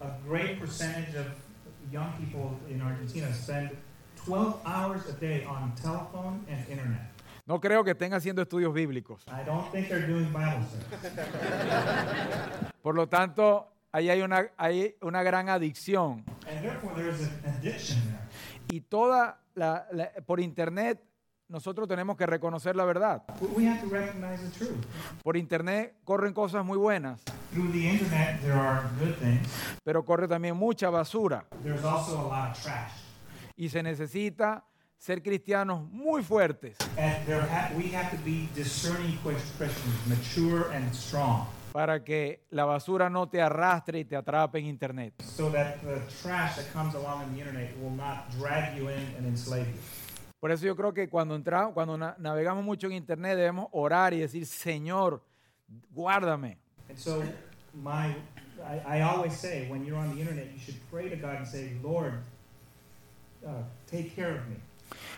a 0.00 0.16
great 0.26 0.58
percentage 0.58 1.14
of 1.18 1.26
young 1.90 2.12
people 2.18 2.56
in 2.68 2.80
Argentina 2.80 3.32
spend 3.34 3.70
12 4.26 4.60
hours 4.64 5.02
a 5.08 5.12
day 5.20 5.44
on 5.44 5.74
telephone 5.76 6.44
and 6.48 6.60
internet. 6.68 7.10
No 7.46 7.60
creo 7.60 7.82
que 7.82 7.92
estén 7.92 8.12
haciendo 8.14 8.42
estudios 8.42 8.72
bíblicos. 8.72 9.24
I 9.28 9.44
don't 9.44 9.70
think 9.72 9.88
they're 9.88 10.06
doing 10.06 10.26
Bible 10.32 10.64
studies. 10.68 11.20
Por 12.82 12.94
lo 12.94 13.08
tanto, 13.08 13.68
ahí 13.92 14.08
hay 14.10 14.22
una, 14.22 14.46
hay 14.56 14.94
una 15.02 15.22
gran 15.22 15.48
adicción. 15.48 16.24
And 16.48 16.62
therefore, 16.62 16.94
there's 16.94 17.20
an 17.22 17.54
addiction 17.58 18.00
there. 18.04 18.20
Y 18.72 18.80
toda 18.82 19.40
la, 19.54 19.86
la- 19.92 20.10
por 20.26 20.40
internet 20.40 21.02
nosotros 21.50 21.86
tenemos 21.88 22.16
que 22.16 22.24
reconocer 22.26 22.76
la 22.76 22.84
verdad. 22.84 23.22
We- 23.40 23.48
We 23.60 23.68
have 23.68 23.80
to 23.82 23.88
recognize 23.88 24.38
the 24.42 24.50
truth. 24.56 24.84
Por 25.22 25.36
internet 25.36 25.96
corren 26.04 26.32
cosas 26.32 26.64
muy 26.64 26.78
buenas, 26.78 27.20
Through 27.52 27.72
the 27.72 27.90
internet, 27.90 28.40
there 28.40 28.52
are 28.54 28.82
good 28.98 29.14
things. 29.16 29.46
pero 29.84 30.04
corre 30.04 30.26
también 30.28 30.56
mucha 30.56 30.88
basura. 30.90 31.44
There's 31.62 31.84
also 31.84 32.18
a 32.18 32.22
lot 32.22 32.52
of 32.56 32.62
trash. 32.62 32.92
Y 33.56 33.68
se 33.68 33.82
necesita 33.82 34.64
ser 34.96 35.22
cristianos 35.22 35.82
muy 35.90 36.22
fuertes 36.22 36.76
para 41.72 42.02
que 42.04 42.44
la 42.50 42.64
basura 42.64 43.08
no 43.08 43.28
te 43.28 43.40
arrastre 43.40 44.00
y 44.00 44.04
te 44.04 44.16
atrape 44.16 44.58
en 44.58 44.66
internet. 44.66 45.14
so 45.22 45.50
that 45.50 45.76
the 45.82 46.00
trash 46.22 46.56
that 46.56 46.66
comes 46.72 46.94
along 46.94 47.22
in 47.24 47.32
the 47.34 47.38
internet 47.40 47.74
will 47.80 47.94
not 47.96 48.28
drag 48.38 48.76
you 48.76 48.88
in 48.88 49.14
and 49.18 49.26
enslave 49.26 49.66
you. 49.68 49.80
Por 50.40 50.50
eso 50.50 50.64
yo 50.64 50.74
creo 50.74 50.92
que 50.94 51.08
cuando 51.08 51.34
entramos, 51.36 51.74
cuando 51.74 51.98
na- 51.98 52.16
navegamos 52.18 52.64
mucho 52.64 52.86
en 52.86 52.94
internet 52.94 53.36
debemos 53.36 53.68
orar 53.72 54.14
y 54.14 54.20
decir, 54.20 54.46
Señor, 54.46 55.22
guárdame. 55.94 56.56
And 56.88 56.98
so, 56.98 57.22
my, 57.74 58.16
I, 58.58 58.98
I 58.98 59.02
always 59.02 59.34
say, 59.34 59.68
when 59.70 59.84
you're 59.84 59.98
on 59.98 60.14
the 60.14 60.20
internet, 60.20 60.50
you 60.52 60.58
should 60.58 60.80
pray 60.90 61.08
to 61.10 61.16
God 61.16 61.36
and 61.36 61.46
say, 61.46 61.76
Lord, 61.82 62.14
uh, 63.46 63.62
take 63.86 64.14
care 64.16 64.32
of 64.38 64.48
me. 64.48 64.56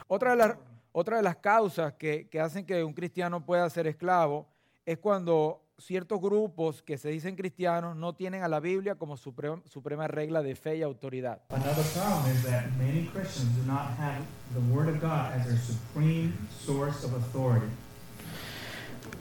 Otra 0.09 0.33
de 0.33 0.37
las, 0.37 0.57
otra 0.93 1.17
de 1.19 1.23
las 1.23 1.37
causas 1.37 1.95
que, 1.95 2.29
que 2.29 2.41
hacen 2.41 2.67
que 2.67 2.83
un 2.85 2.93
cristiano 2.93 3.45
pueda 3.47 3.71
ser 3.71 3.87
esclavo 3.87 4.47
es 4.85 4.99
cuando 4.99 5.63
ciertos 5.83 6.21
grupos 6.21 6.83
que 6.83 6.97
se 6.99 7.11
dicen 7.11 7.37
cristianos 7.37 7.97
no 7.97 8.15
tienen 8.15 8.43
a 8.43 8.49
la 8.49 8.61
Biblia 8.61 8.95
como 8.95 9.17
suprema, 9.17 9.63
suprema 9.67 10.09
regla 10.09 10.43
de 10.43 10.55
fe 10.55 10.77
y 10.77 10.83
autoridad. 10.83 11.43
Another 11.51 11.85
problem 11.93 12.35
is 12.35 12.45
that 12.45 12.67
many 12.79 13.07
Christians 13.13 13.55
do 13.57 13.65
not 13.67 13.91
have 13.99 14.23
the 14.55 14.61
Word 14.73 14.89
of 14.89 15.01
God 15.01 15.33
as 15.35 15.47
their 15.47 15.59
supreme 15.59 16.33
source 16.65 17.05
of 17.05 17.13
authority. 17.15 17.67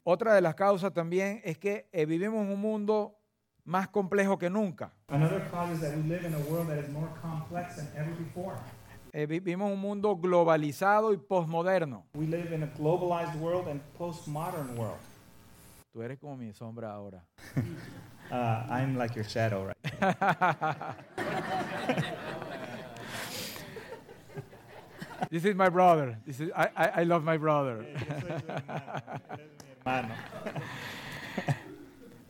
Otra 0.04 0.34
de 0.36 0.42
las 0.42 0.56
causas 0.56 0.94
también 0.94 1.42
es 1.44 1.58
que 1.58 1.88
eh, 1.92 2.06
vivimos 2.06 2.46
en 2.46 2.52
un 2.54 2.60
mundo 2.62 3.18
más 3.66 3.88
complejo 3.88 4.38
que 4.38 4.50
nunca. 4.50 4.94
Eh, 9.14 9.26
vivimos 9.28 9.72
un 9.72 9.80
mundo 9.80 10.16
globalizado 10.18 11.14
y 11.14 11.18
posmoderno. 11.18 12.06
We 12.16 12.26
live 12.26 12.56
in 12.56 12.64
a 12.64 12.68
globalized 12.78 13.40
world 13.40 13.68
and 13.68 13.82
postmodern 13.98 14.78
world. 14.78 15.11
Tú 15.92 16.02
eres 16.02 16.18
como 16.20 16.38
mi 16.38 16.54
sombra 16.54 16.94
ahora. 16.94 17.24
Uh, 18.32 18.66
I'm 18.70 18.96
like 18.96 19.14
your 19.14 19.26
shadow, 19.26 19.66
right? 19.66 19.76
This 25.30 25.44
is 25.46 25.54
my 25.56 25.68
brother. 25.70 26.18
This 26.26 26.40
is, 26.40 26.50
I, 26.56 26.70
I, 26.76 26.88
I 26.88 27.04
love 27.04 27.24
my 27.24 27.38
brother. 27.38 27.86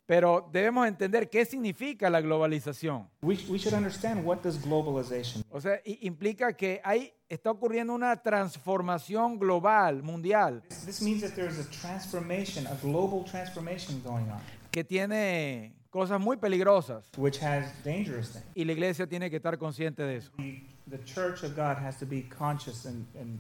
Pero 0.06 0.50
debemos 0.52 0.88
entender 0.88 1.30
qué 1.30 1.46
significa 1.46 2.10
la 2.10 2.20
globalización. 2.22 3.08
we, 3.22 3.38
we 3.50 3.58
should 3.58 3.74
understand 3.74 4.26
what 4.26 4.40
does 4.44 4.58
globalization 4.62 5.44
O 5.52 5.62
sea, 5.62 5.80
i- 5.86 6.00
implica 6.02 6.52
que 6.58 6.82
hay, 6.84 7.14
está 7.30 7.52
ocurriendo 7.52 7.94
una 7.94 8.18
transformación 8.22 9.38
global, 9.40 10.04
mundial, 10.04 10.64
This, 10.68 10.86
this 10.86 11.02
means 11.02 11.22
that 11.22 11.32
there's 11.36 11.58
a 11.60 11.70
transformation, 11.70 12.68
a 12.68 12.76
global 12.82 13.24
transformation 13.24 14.02
going 14.04 14.30
on, 14.30 14.42
que 14.72 14.84
tiene 14.84 15.74
cosas 15.90 16.20
muy 16.20 16.36
peligrosas 16.38 17.06
which 17.18 17.42
has 17.42 17.72
dangerous 17.84 18.32
things. 18.34 18.46
y 18.56 18.66
la 18.66 18.74
iglesia 18.74 19.08
tiene 19.08 19.30
que 19.30 19.38
estar 19.38 19.58
consciente 19.58 20.04
de 20.04 20.18
eso. 20.18 20.32
The, 20.38 20.62
the 20.90 21.04
church 21.06 21.44
of 21.44 21.56
God 21.56 21.78
has 21.78 21.98
to 22.00 22.06
be 22.06 22.24
conscious 22.24 22.86
and, 22.86 23.06
and 23.18 23.40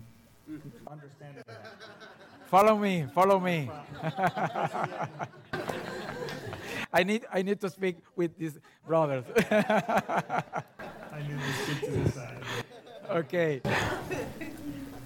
understand 0.87 1.37
of 1.39 1.45
that. 1.47 1.65
Follow 2.49 2.77
me, 2.77 3.07
follow 3.13 3.39
me. 3.39 3.69
I 6.93 7.03
need, 7.03 7.23
I 7.31 7.43
need 7.43 7.59
to 7.59 7.69
speak 7.69 7.97
with 8.15 8.31
these 8.37 8.59
brothers. 8.85 9.23
I 9.49 11.21
knew 11.27 11.37
to 11.37 11.53
stick 11.63 11.81
to 11.81 11.91
this 11.91 12.13
side. 12.13 12.41
ok. 13.09 13.61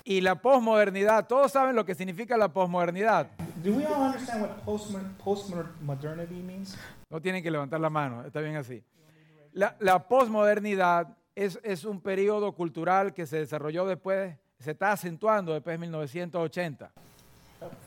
Y 0.03 0.21
la 0.21 0.35
posmodernidad, 0.35 1.27
todos 1.27 1.51
saben 1.51 1.75
lo 1.75 1.83
que 1.85 1.95
significa 1.95 2.37
la 2.37 2.47
posmodernidad. 2.49 3.27
Do 3.63 3.73
we 3.73 3.85
all 3.85 4.03
understand 4.03 4.41
what 4.41 4.63
postmo- 4.65 5.15
postmodernity 5.23 6.41
means? 6.43 6.77
No 7.09 7.19
tienen 7.21 7.41
que 7.41 7.49
levantar 7.49 7.79
la 7.79 7.89
mano, 7.89 8.23
está 8.25 8.39
bien 8.41 8.55
así. 8.55 8.83
La, 9.53 9.75
la 9.79 10.07
posmodernidad 10.07 11.17
es, 11.33 11.59
es 11.63 11.85
un 11.85 12.01
periodo 12.01 12.51
cultural 12.51 13.13
que 13.13 13.25
se 13.25 13.37
desarrolló 13.37 13.85
después, 13.87 14.35
se 14.59 14.71
está 14.71 14.91
acentuando 14.91 15.53
después 15.53 15.73
de 15.75 15.77
1980. 15.79 16.91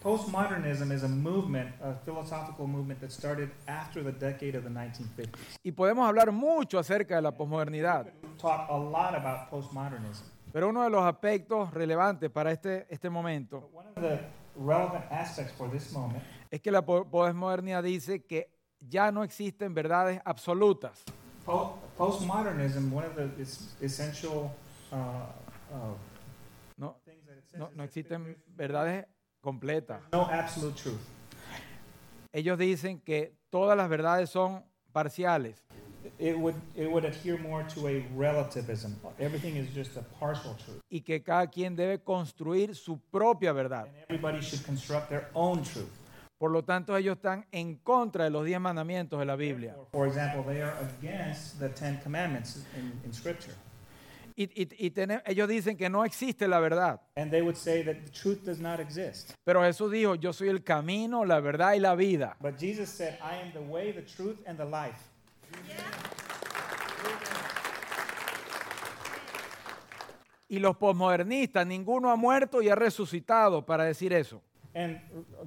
Postmodernism 0.03 0.91
is 0.93 1.03
a 1.03 1.09
movement, 1.09 1.71
a 1.83 1.95
philosophical 2.05 2.67
movement 2.67 3.01
that 3.01 3.11
started 3.13 3.51
after 3.67 4.03
the 4.03 4.13
decade 4.13 4.55
of 4.57 4.65
the 4.65 4.71
1950s. 4.71 5.59
Y 5.63 5.73
podemos 5.73 6.07
hablar 6.09 6.33
mucho 6.33 6.79
acerca 6.79 7.17
de 7.17 7.23
la 7.23 7.33
posmodernidad, 7.33 8.07
We've 8.23 8.39
talked 8.39 8.71
a 8.71 8.77
lot 8.79 9.15
about 9.15 9.51
postmodernism, 9.51 10.23
Pero 10.53 10.69
uno 10.71 10.83
de 10.85 10.91
los 10.91 11.03
aspectos 11.05 11.73
relevantes 11.75 12.31
para 12.31 12.51
este, 12.53 12.87
este 12.89 13.11
momento 13.11 13.61
But 13.61 13.75
one 13.75 13.87
of 13.89 14.03
the 14.03 14.21
relevant 14.57 15.05
aspects 15.11 15.53
for 15.53 15.69
this 15.71 15.93
moment 15.93 16.23
es 16.51 16.61
que 16.61 16.71
la 16.73 16.83
po- 16.83 17.05
posmodernidad 17.05 17.83
dice 17.83 18.25
que 18.25 18.51
ya 18.81 19.11
no 19.13 19.23
existen 19.25 19.75
verdades 19.75 20.21
absolutas. 20.25 21.03
Po- 21.45 21.77
postmodernism, 21.99 22.93
one 22.93 23.07
of 23.07 23.15
the 23.17 23.29
es- 23.43 23.77
essential 23.83 24.51
uh, 24.93 24.97
uh, 24.97 25.95
No, 26.79 26.97
things 27.05 27.27
that 27.27 27.37
it 27.37 27.45
says 27.51 27.59
no, 27.61 27.71
no 27.75 27.83
existen 27.85 28.37
verdades 28.57 29.05
completas. 29.40 30.00
no 30.12 30.23
absolute 30.26 30.76
truth. 30.80 31.00
Ellos 32.33 32.59
dicen 32.59 33.00
que 33.00 33.33
todas 33.50 33.76
las 33.76 33.88
verdades 33.88 34.30
son 34.30 34.64
parciales. 34.92 35.62
It 36.18 36.37
would 36.37 36.54
it 36.75 36.88
would 36.90 37.04
adhere 37.04 37.38
more 37.38 37.64
to 37.75 37.88
a 37.88 38.07
relativism. 38.16 38.97
Everything 39.18 39.57
is 39.57 39.68
just 39.75 39.97
a 39.97 40.02
partial 40.18 40.54
truth, 40.57 40.80
y 40.90 41.00
que 41.00 41.23
cada 41.23 41.47
quien 41.49 41.76
debe 41.76 41.99
construir 42.02 42.75
su 42.75 42.99
propia 43.11 43.52
verdad. 43.52 43.87
and 43.87 43.97
everybody 44.09 44.40
should 44.40 44.64
construct 44.64 45.09
their 45.09 45.28
own 45.35 45.62
truth. 45.62 45.90
Por 46.38 46.50
lo 46.52 46.62
tanto, 46.62 46.97
ellos 46.97 47.16
están 47.16 47.47
en 47.50 47.76
contra 47.78 48.25
de 48.25 48.30
los 48.30 48.45
diez 48.45 48.61
mandamientos 48.61 49.18
de 49.18 49.26
la 49.26 49.35
Biblia. 49.37 49.75
For 49.90 50.07
example, 50.07 50.45
they 50.45 50.62
are 50.62 50.75
against 51.00 51.59
the 51.59 51.68
Ten 51.68 51.99
Commandments 52.02 52.64
in, 52.76 52.92
in 53.04 53.12
Scripture, 53.12 53.54
Y, 54.40 54.45
y- 54.54 54.68
y 54.87 54.90
tene- 54.92 55.21
ellos 55.26 55.49
dicen 55.49 55.76
que 55.76 55.90
no 55.90 56.04
existe 56.04 56.47
la 56.47 56.61
verdad. 56.61 57.00
and 57.16 57.28
they 57.33 57.42
would 57.42 57.57
say 57.57 57.83
that 57.83 57.97
the 58.04 58.11
truth 58.12 58.45
does 58.45 58.61
not 58.61 58.78
exist. 58.78 59.33
Pero 59.45 59.62
Jesús 59.64 59.90
dijo, 59.90 60.14
yo 60.14 60.33
soy 60.33 60.49
el 60.49 60.62
camino, 60.62 61.25
la 61.25 61.40
verdad 61.40 61.73
y 61.75 61.80
la 61.80 61.97
vida. 61.97 62.37
But 62.40 62.57
Jesus 62.57 62.88
said, 62.88 63.18
"I 63.21 63.40
am 63.42 63.52
the 63.52 63.59
way, 63.68 63.92
the 63.92 64.02
truth, 64.02 64.38
and 64.47 64.57
the 64.57 64.64
life." 64.64 65.00
Y 70.49 70.59
los 70.61 70.76
posmodernistas, 70.76 71.66
ninguno 71.66 72.11
ha 72.11 72.16
muerto 72.16 72.62
y 72.62 72.68
ha 72.68 72.75
resucitado 72.75 73.66
para 73.66 73.85
decir 73.85 74.12
eso. 74.12 74.40
And 74.75 74.99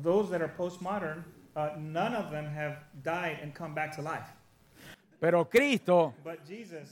those 0.04 0.30
that 0.32 0.42
are 0.42 0.54
postmodern, 0.56 1.24
uh, 1.56 1.70
none 1.78 2.16
of 2.16 2.30
them 2.30 2.46
have 2.46 2.78
died 3.04 3.40
and 3.42 3.54
come 3.56 3.74
back 3.74 3.96
to 3.96 4.02
life. 4.02 4.28
Pero 5.22 5.48
Cristo 5.48 6.16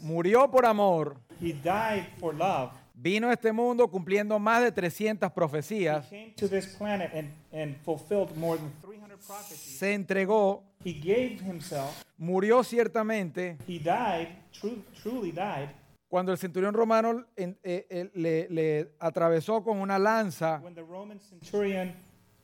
murió 0.01 0.51
por 0.51 0.63
amor, 0.67 1.17
He 1.41 1.51
died 1.51 2.05
for 2.19 2.31
love. 2.35 2.69
vino 2.93 3.27
a 3.27 3.33
este 3.33 3.51
mundo 3.51 3.87
cumpliendo 3.89 4.37
más 4.37 4.61
de 4.61 4.71
300 4.71 5.31
He 5.31 5.33
profecías, 5.33 6.05
came 6.09 6.33
to 6.35 6.47
this 6.47 6.75
planet 6.77 7.11
and, 7.15 7.31
and 7.51 7.75
fulfilled 7.83 8.37
more 8.37 8.59
than 8.59 8.71
300 8.83 9.17
prophecies. 9.25 9.79
se 9.79 9.93
entregó, 9.95 10.61
He 10.85 10.93
gave 10.93 11.39
Himself. 11.43 12.03
murió 12.19 12.63
ciertamente. 12.63 13.57
He 13.67 13.79
died, 13.79 14.27
tru- 14.53 14.83
truly 15.01 15.31
died, 15.31 15.69
Cuando 16.07 16.31
el 16.31 16.37
centurión 16.37 16.75
romano 16.75 17.25
eh, 17.35 17.55
eh, 17.63 18.11
le, 18.13 18.47
le 18.49 18.91
atravesó 18.99 19.63
con 19.63 19.79
una 19.79 19.97
lanza, 19.97 20.59
when 20.63 20.75
the 20.75 20.83
Roman 20.83 21.19
centurion 21.19 21.93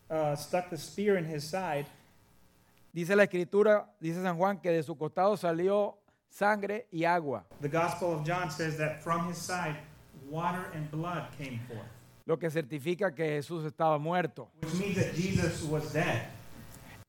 uh, 0.09 0.35
stuck 0.35 0.67
the 0.71 0.77
spear 0.77 1.15
in 1.19 1.25
his 1.31 1.43
side. 1.43 1.85
Dice 2.95 3.13
la 3.15 3.23
escritura, 3.23 3.93
dice 3.99 4.21
San 4.21 4.37
Juan, 4.37 4.59
que 4.61 4.71
de 4.71 4.81
su 4.81 4.97
costado 4.97 5.35
salió 5.35 5.97
sangre 6.29 6.87
y 6.91 7.03
agua, 7.03 7.45
The 7.61 7.67
Gospel 7.67 8.13
of 8.13 8.23
John 8.25 8.49
says 8.49 8.77
that 8.77 9.01
from 9.03 9.29
his 9.29 9.37
side, 9.37 9.75
water 10.29 10.71
and 10.73 10.89
blood 10.89 11.27
came 11.37 11.59
forth, 11.67 11.85
lo 12.25 12.39
que 12.39 12.49
certifica 12.49 13.13
que 13.13 13.25
Jesús 13.25 13.65
estaba 13.65 13.99
muerto. 13.99 14.49
which 14.61 14.73
means 14.75 14.95
that 14.95 15.13
Jesus 15.13 15.61
was 15.63 15.91
dead. 15.91 16.29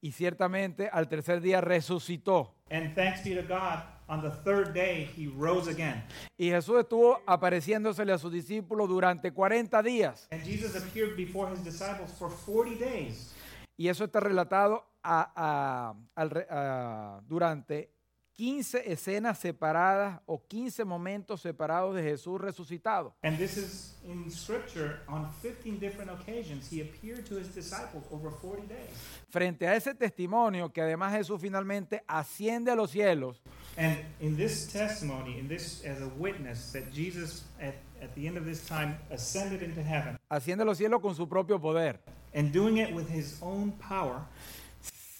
Y 0.02 0.10
ciertamente 0.10 0.88
al 0.92 1.08
tercer 1.08 1.40
día 1.40 1.60
resucitó. 1.60 2.52
And 2.68 2.94
thanks 2.96 3.22
be 3.22 3.34
to 3.36 3.42
God, 3.42 3.82
on 4.08 4.20
the 4.22 4.30
third 4.30 4.74
day, 4.74 5.08
he 5.16 5.28
rose 5.28 5.68
again. 5.68 6.02
Y 6.36 6.50
Jesús 6.50 6.80
estuvo 6.80 7.20
apareciéndosele 7.26 8.12
a 8.12 8.18
sus 8.18 8.32
discípulos 8.32 8.88
durante 8.88 9.32
40 9.32 9.82
días. 9.82 10.26
And 10.32 10.42
Jesus 10.44 10.74
appeared 10.76 11.16
before 11.16 11.48
his 11.48 11.62
disciples 11.64 12.10
for 12.18 12.28
40 12.28 12.74
days. 12.74 13.32
Y 13.78 13.88
eso 13.88 14.04
está 14.04 14.20
relatado 14.20 14.84
a- 15.06 15.94
a- 16.16 17.20
durante 17.26 17.90
15 18.34 18.92
escenas 18.92 19.38
separadas 19.38 20.20
o 20.26 20.38
15 20.46 20.84
momentos 20.84 21.40
separados 21.40 21.94
de 21.96 22.02
Jesús 22.02 22.38
resucitado. 22.38 23.14
And 23.22 23.38
this 23.38 23.56
is 23.56 23.96
in 24.04 24.30
scripture 24.30 25.00
on 25.08 25.30
15 25.40 25.78
different 25.80 26.10
occasions. 26.10 26.68
He 26.70 26.82
appeared 26.82 27.24
to 27.30 27.38
his 27.38 27.54
disciples 27.54 28.04
over 28.10 28.30
40 28.30 28.66
days. 28.66 28.90
Frente 29.30 29.66
a 29.66 29.74
ese 29.74 29.94
testimonio 29.94 30.70
que 30.70 30.82
además 30.82 31.14
Jesús 31.14 31.40
finalmente 31.40 32.02
asciende 32.06 32.70
a 32.72 32.74
los 32.74 32.90
cielos, 32.90 33.40
And 33.78 33.96
in 34.20 34.36
this 34.36 34.70
testimony, 34.70 35.38
in 35.38 35.48
this 35.48 35.82
as 35.86 36.02
a 36.02 36.08
witness 36.18 36.72
that 36.72 36.90
Jesus 36.92 37.44
at, 37.58 37.74
at 38.02 38.14
the 38.14 38.26
end 38.26 38.36
of 38.36 38.44
this 38.44 38.66
time 38.66 38.98
ascended 39.10 39.62
into 39.62 39.82
heaven 39.82 40.18
asciende 40.28 40.62
a 40.62 40.66
los 40.66 40.76
cielos 40.76 41.00
con 41.00 41.14
su 41.14 41.26
propio 41.26 41.58
poder, 41.58 41.98
and 42.34 42.52
doing 42.52 42.76
it 42.76 42.92
with 42.94 43.08
his 43.08 43.38
own 43.40 43.72
power, 43.72 44.20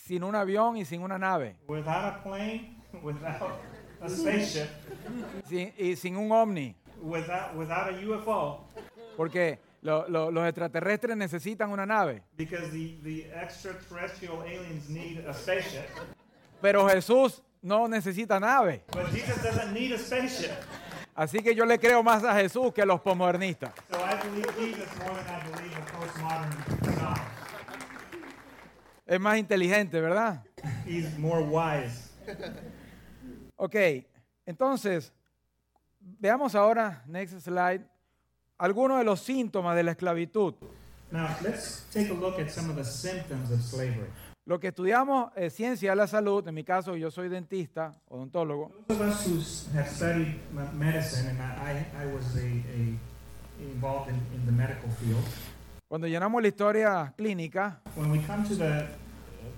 sin 0.06 0.22
un 0.24 0.34
avión 0.34 0.76
y 0.76 0.84
sin 0.84 1.02
una 1.02 1.18
nave, 1.18 1.56
without 1.66 2.04
a 2.04 2.22
plane, 2.22 2.76
without 3.02 3.58
a 4.00 4.08
spaceship, 4.08 4.68
sin- 5.48 5.72
y 5.78 5.96
sin 5.96 6.16
un 6.16 6.30
ovni, 6.30 6.74
without 7.02 7.54
without 7.56 7.88
a 7.92 7.96
UFO, 8.06 8.64
porque 9.16 9.58
lo- 9.82 10.06
lo- 10.08 10.30
los 10.30 10.46
extraterrestres 10.46 11.16
necesitan 11.16 11.70
una 11.70 11.84
nave, 11.86 12.22
because 12.36 12.70
the, 12.70 12.96
the 13.02 13.26
extraterrestrial 13.34 14.42
aliens 14.42 14.88
need 14.88 15.24
a 15.26 15.34
spaceship. 15.34 15.86
pero 16.60 16.88
Jesús 16.88 17.42
no 17.62 17.88
necesita 17.88 18.38
nave. 18.38 18.82
But 18.92 19.06
Jesus 19.12 19.42
doesn't 19.42 19.72
need 19.72 19.92
a 19.92 19.98
spaceship. 19.98 20.52
Así 21.16 21.40
que 21.42 21.54
yo 21.54 21.64
le 21.64 21.78
creo 21.78 22.02
más 22.02 22.22
a 22.24 22.34
Jesús 22.34 22.72
que 22.74 22.82
a 22.82 22.86
los 22.86 23.00
posmodernistas. 23.00 23.72
So 23.90 23.96
I 23.98 24.14
believe 24.22 24.54
Jesus 24.56 24.88
more 24.98 25.14
than 25.22 25.34
I 25.34 25.50
believe 25.50 25.74
the 25.74 25.92
postmodern. 25.92 26.85
Es 29.06 29.20
más 29.20 29.38
inteligente, 29.38 30.00
¿verdad? 30.00 30.42
He's 30.86 31.16
more 31.18 31.40
wise. 31.42 32.10
Ok, 33.56 33.76
entonces, 34.44 35.12
veamos 36.00 36.54
ahora, 36.54 37.02
next 37.06 37.38
slide, 37.40 37.84
algunos 38.58 38.98
de 38.98 39.04
los 39.04 39.20
síntomas 39.20 39.76
de 39.76 39.82
la 39.84 39.92
esclavitud. 39.92 40.54
Now, 41.12 41.28
let's 41.42 41.86
take 41.92 42.10
a 42.10 42.14
look 42.14 42.40
at 42.40 42.50
some 42.50 42.68
of 42.68 42.76
the 42.76 42.84
symptoms 42.84 43.50
of 43.52 43.60
slavery. 43.62 44.08
Lo 44.44 44.58
que 44.60 44.68
estudiamos 44.68 45.30
es 45.36 45.54
ciencia 45.54 45.90
de 45.90 45.96
la 45.96 46.06
salud, 46.06 46.46
en 46.46 46.54
mi 46.54 46.64
caso 46.64 46.96
yo 46.96 47.10
soy 47.10 47.28
dentista, 47.28 47.92
odontólogo, 48.08 48.72
Those 48.88 49.00
of 49.00 49.08
us 49.08 49.26
who 49.26 49.78
have 49.78 49.88
studied 49.88 50.34
me- 50.52 50.68
medicine, 50.74 51.28
and 51.30 51.40
I, 51.40 51.86
I 52.00 52.04
I 52.04 52.06
was 52.12 52.36
a, 52.36 52.46
a 52.46 52.98
involved 53.72 54.08
in, 54.10 54.16
in 54.34 54.44
the 54.46 54.52
medical 54.52 54.88
field, 55.00 55.24
cuando 55.88 56.06
llenamos 56.06 56.42
la 56.42 56.48
historia 56.48 57.14
clínica, 57.16 57.80
when 57.96 58.10
we 58.10 58.18
come 58.26 58.46
to 58.46 58.56
the, 58.56 58.86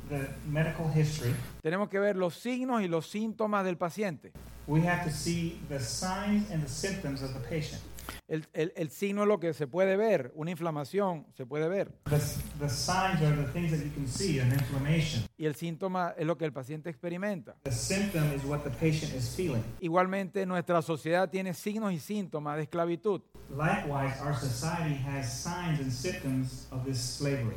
the 0.08 0.28
medical 0.46 0.86
history, 0.94 1.34
tenemos 1.62 1.88
que 1.88 1.98
ver 1.98 2.16
los 2.16 2.34
signos 2.34 2.82
y 2.82 2.88
los 2.88 3.06
síntomas 3.06 3.64
del 3.64 3.76
paciente. 3.76 4.32
we 4.66 4.82
have 4.82 5.02
to 5.04 5.10
see 5.10 5.58
the 5.70 5.80
signs 5.80 6.50
and 6.50 6.62
the 6.62 6.68
symptoms 6.68 7.22
of 7.22 7.32
the 7.32 7.40
patient. 7.40 7.80
El, 8.26 8.46
el- 8.52 8.72
el 8.76 8.90
signo 8.90 9.22
es 9.22 9.28
lo 9.28 9.40
que 9.40 9.54
se 9.54 9.66
puede 9.66 9.96
ver, 9.96 10.32
una 10.34 10.50
inflamación 10.50 11.26
se 11.34 11.46
puede 11.46 11.68
ver, 11.68 11.92
The, 12.08 12.16
s- 12.16 12.40
the 12.58 12.68
signs 12.68 13.22
are 13.22 13.36
the 13.36 13.50
things 13.52 13.70
that 13.70 13.80
you 13.84 13.90
can 13.94 14.06
see, 14.06 14.38
an 14.40 14.52
inflammation. 14.52 15.24
y 15.36 15.46
el 15.46 15.54
síntoma 15.54 16.14
es 16.16 16.26
lo 16.26 16.36
que 16.36 16.44
el 16.44 16.52
paciente 16.52 16.90
experimenta. 16.90 17.56
The 17.64 17.72
symptom 17.72 18.32
is 18.34 18.44
what 18.44 18.60
the 18.64 18.70
patient 18.70 19.14
is 19.14 19.34
feeling. 19.34 19.62
Igualmente, 19.80 20.44
nuestra 20.46 20.82
sociedad 20.82 21.28
tiene 21.30 21.54
signos 21.54 21.92
y 21.92 21.98
síntomas 21.98 22.56
de 22.56 22.62
esclavitud. 22.64 23.22
Likewise, 23.50 24.20
our 24.22 24.34
society 24.34 24.94
has 25.06 25.32
signs 25.42 25.80
and 25.80 25.90
symptoms 25.90 26.68
of 26.70 26.84
this 26.84 26.98
slavery. 26.98 27.56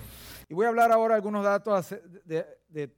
Y 0.49 0.53
voy 0.53 0.65
a 0.65 0.69
hablar 0.69 0.91
ahora 0.91 1.15
algunos 1.15 1.43
datos 1.43 1.95
de- 2.25 2.45
de- 2.69 2.93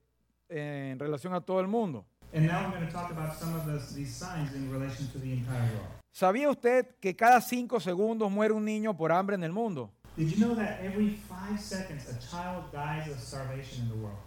eh, 0.48 0.90
en 0.92 0.98
relación 0.98 1.34
a 1.34 1.40
todo 1.40 1.60
el 1.60 1.68
mundo. 1.68 2.04
And 2.32 2.46
now 2.46 2.60
I'm 2.64 2.70
going 2.72 2.84
to 2.84 2.92
talk 2.92 3.10
about 3.12 3.34
some 3.38 3.54
of 3.54 3.64
these 3.94 4.12
signs 4.12 4.52
in 4.54 4.70
relation 4.72 5.06
to 5.12 5.18
the 5.20 5.32
entire 5.32 5.70
world. 5.72 6.03
¿Sabía 6.14 6.48
usted 6.48 6.86
que 7.00 7.16
cada 7.16 7.40
cinco 7.40 7.80
segundos 7.80 8.30
muere 8.30 8.54
un 8.54 8.64
niño 8.64 8.96
por 8.96 9.10
hambre 9.10 9.34
en 9.34 9.42
el 9.42 9.50
mundo? 9.50 9.90
Did 10.16 10.28
you 10.28 10.36
know 10.36 10.54
that 10.54 10.78
every 10.80 11.10
five 11.28 11.58
seconds 11.58 12.08
a 12.08 12.16
child 12.20 12.70
dies 12.70 13.12
of 13.12 13.18
starvation 13.20 13.82
in 13.82 13.88
the 13.88 13.96
world? 13.96 14.20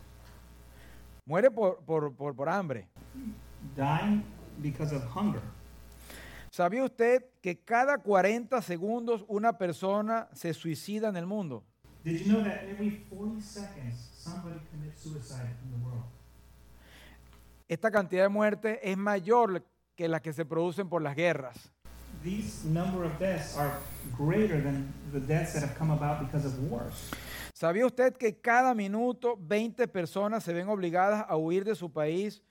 Muere 1.26 1.50
por, 1.50 1.78
por- 1.86 2.12
por- 2.14 2.36
por 2.36 2.50
hambre. 2.50 2.90
Dying 3.78 4.22
because 4.62 4.94
of 4.94 5.02
hunger. 5.16 5.40
¿Sabía 6.52 6.84
usted 6.84 7.24
que 7.42 7.60
cada 7.64 8.00
40 8.00 8.62
segundos 8.62 9.24
una 9.30 9.58
persona 9.58 10.28
se 10.34 10.54
suicida 10.54 11.08
en 11.08 11.16
el 11.16 11.26
mundo? 11.26 11.64
Did 12.04 12.20
you 12.20 12.34
know 12.34 12.44
that 12.44 12.66
every 12.66 13.06
40 13.10 13.40
seconds 13.42 13.96
somebody 14.18 14.60
commits 14.72 15.00
suicide 15.02 15.56
in 15.64 15.72
the 15.72 15.86
world? 15.86 16.04
Esta 17.70 17.90
cantidad 17.92 18.24
de 18.24 18.30
muertes 18.30 18.78
es 18.84 18.98
mayor 18.98 19.64
que 19.96 20.10
las 20.10 20.20
que 20.22 20.34
se 20.34 20.44
producen 20.46 20.90
por 20.90 21.02
las 21.02 21.16
guerras. 21.16 21.72
These 22.24 22.66
number 22.66 23.04
of 23.04 23.18
deaths 23.20 23.56
are 23.58 23.78
greater 24.16 24.60
than 24.60 24.94
the 25.12 25.20
deaths 25.20 25.54
that 25.54 25.62
have 25.62 25.76
come 25.78 25.92
about 25.92 26.20
because 26.20 26.46
of 26.46 26.58
wars. 26.70 27.12
¿Sabía 27.54 27.86
usted 27.86 28.16
que 28.18 28.34
cada 28.34 28.74
minuto 28.76 29.38
20 29.40 29.88
personas 29.88 30.44
se 30.44 30.54
ven 30.54 30.70
obligadas 30.70 31.26
a 31.28 31.38
huir 31.38 31.64
de 31.64 31.76
su 31.76 31.90
país 31.90 32.42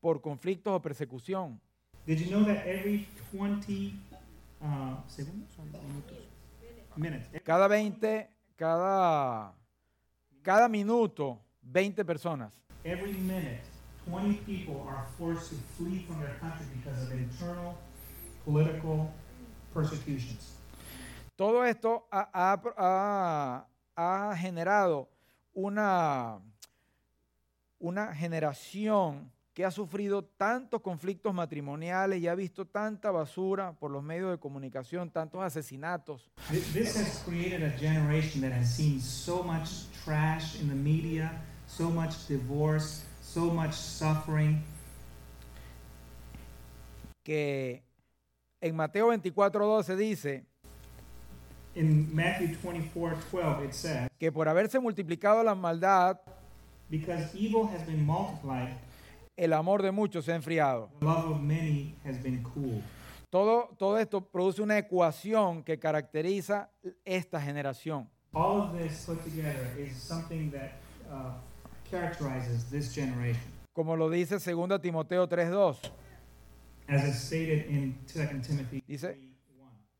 por 0.00 0.20
conflictos 0.20 0.72
o 0.72 0.80
persecución? 0.80 1.60
Did 2.06 2.20
you 2.20 2.30
know 2.30 2.44
that 2.44 2.66
every 2.66 3.06
20 3.32 3.94
uh, 4.60 4.96
segundos 5.08 5.58
o 5.58 5.64
minutos? 5.64 6.18
Minutes. 6.96 7.28
Cada 7.42 7.66
20, 7.66 8.28
cada, 8.56 9.52
cada 10.42 10.68
minuto, 10.68 11.40
20 11.62 12.04
personas. 12.04 12.52
Every 12.84 13.12
minute, 13.14 13.60
20 14.08 14.34
people 14.46 14.86
are 14.86 15.06
forced 15.18 15.48
to 15.50 15.56
flee 15.76 16.04
from 16.06 16.20
their 16.20 16.36
country 16.40 16.66
because 16.76 17.02
of 17.02 17.12
internal 17.12 17.76
political 18.44 19.08
persecutions. 19.72 20.52
Todo 21.36 21.64
esto 21.64 22.06
ha, 22.10 22.28
ha- 22.32 23.66
ha- 23.96 24.36
generado 24.36 25.08
una, 25.52 26.38
una 27.78 28.14
generación 28.14 29.30
que 29.52 29.64
ha 29.64 29.70
sufrido 29.70 30.24
tantos 30.24 30.80
conflictos 30.80 31.32
matrimoniales 31.32 32.20
y 32.20 32.26
ha 32.26 32.34
visto 32.34 32.64
tanta 32.66 33.10
basura 33.12 33.72
por 33.72 33.90
los 33.90 34.02
medios 34.02 34.30
de 34.32 34.38
comunicación, 34.38 35.10
tantos 35.10 35.42
asesinatos, 35.42 36.28
Thi- 36.50 36.58
This 36.72 36.96
has 36.96 37.22
created 37.24 37.62
a 37.62 37.70
generation 37.78 38.40
that 38.42 38.52
has 38.52 38.74
seen 38.74 39.00
so 39.00 39.42
much 39.44 39.86
trash 40.04 40.60
in 40.60 40.68
the 40.68 40.74
media, 40.74 41.40
so 41.68 41.88
much 41.88 42.26
divorce, 42.28 43.04
so 43.22 43.46
much 43.46 43.74
suffering. 43.74 44.62
que 47.22 47.82
en 48.64 48.74
Mateo 48.74 49.12
24:12 49.12 49.96
dice 49.96 50.44
In 51.74 52.14
Matthew 52.14 52.56
24 52.62 53.16
12, 53.32 53.64
it 53.64 53.72
says, 53.72 54.08
que 54.18 54.30
por 54.30 54.48
haberse 54.48 54.78
multiplicado 54.78 55.42
la 55.42 55.54
maldad, 55.54 56.18
Because 56.88 57.34
evil 57.34 57.66
has 57.66 57.84
been 57.86 58.06
multiplied, 58.06 58.76
el 59.36 59.52
amor 59.52 59.82
de 59.82 59.90
muchos 59.90 60.24
se 60.24 60.32
ha 60.32 60.36
enfriado. 60.36 60.88
the 61.00 61.04
love 61.04 61.32
of 61.32 61.40
many 61.42 61.94
has 62.04 62.16
been 62.22 62.42
cooled. 62.42 62.82
Todo, 63.30 63.70
todo 63.76 63.98
esto 63.98 64.20
produce 64.20 64.62
una 64.62 64.78
ecuación 64.78 65.64
que 65.64 65.78
caracteriza 65.78 66.70
esta 67.04 67.40
generación. 67.40 68.08
All 68.32 68.60
of 68.60 68.78
this 68.78 69.04
put 69.04 69.22
together 69.24 69.76
is 69.78 69.96
something 69.96 70.50
that 70.52 70.74
uh, 71.10 71.32
characterizes 71.90 72.70
this 72.70 72.94
generation. 72.94 73.42
Como 73.72 73.96
lo 73.96 74.08
dice 74.08 74.38
2 74.38 74.80
Timoteo 74.80 75.28
3:2, 75.28 75.90
As 76.86 77.24
stated 77.26 77.66
in 77.70 77.98
2 78.06 78.42
Timothy 78.42 78.82
Dice- 78.86 79.14
3:1, 79.14 79.34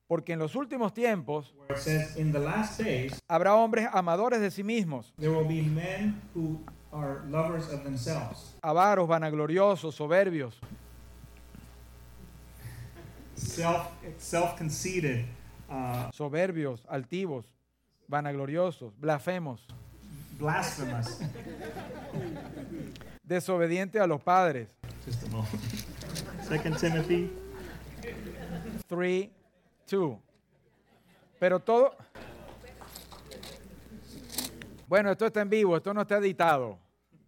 porque 0.07 0.33
en 0.35 0.38
los 0.38 0.55
últimos 0.55 0.92
tiempos 0.92 1.55
where 1.57 1.73
it 1.75 1.79
says, 1.83 2.16
In 2.16 2.31
the 2.33 2.38
last 2.38 2.79
days, 2.79 3.20
habrá 3.29 3.55
hombres 3.55 3.88
amadores 3.92 4.40
de 4.40 4.51
sí 4.51 4.62
mismos, 4.62 5.12
there 5.18 5.31
will 5.31 5.47
be 5.47 5.62
men 5.62 6.20
who 6.35 6.61
are 6.92 7.23
lovers 7.29 7.68
of 7.73 7.83
themselves, 7.85 8.55
avaros, 8.62 9.09
vanagloriosos, 9.09 9.94
soberbios, 9.94 10.55
self 13.35 13.88
uh, 15.70 16.11
soberbios, 16.12 16.85
altivos, 16.88 17.47
vanagloriosos, 18.09 18.92
blasfemos, 19.01 19.61
blasphemous. 20.38 21.18
desobedientes 23.23 24.01
a 24.01 24.07
los 24.07 24.20
padres. 24.23 24.68
Just 25.07 25.23
a 25.25 25.31
moment. 25.31 25.84
Second 26.48 26.76
Timothy 26.76 27.30
3, 28.87 29.30
2. 29.87 30.18
Pero 31.40 31.59
todo... 31.59 31.96
Bueno, 34.87 35.11
esto 35.11 35.26
está 35.26 35.40
en 35.40 35.48
vivo, 35.48 35.76
esto 35.76 35.94
no 35.94 36.02
está 36.02 36.18
editado. 36.18 36.78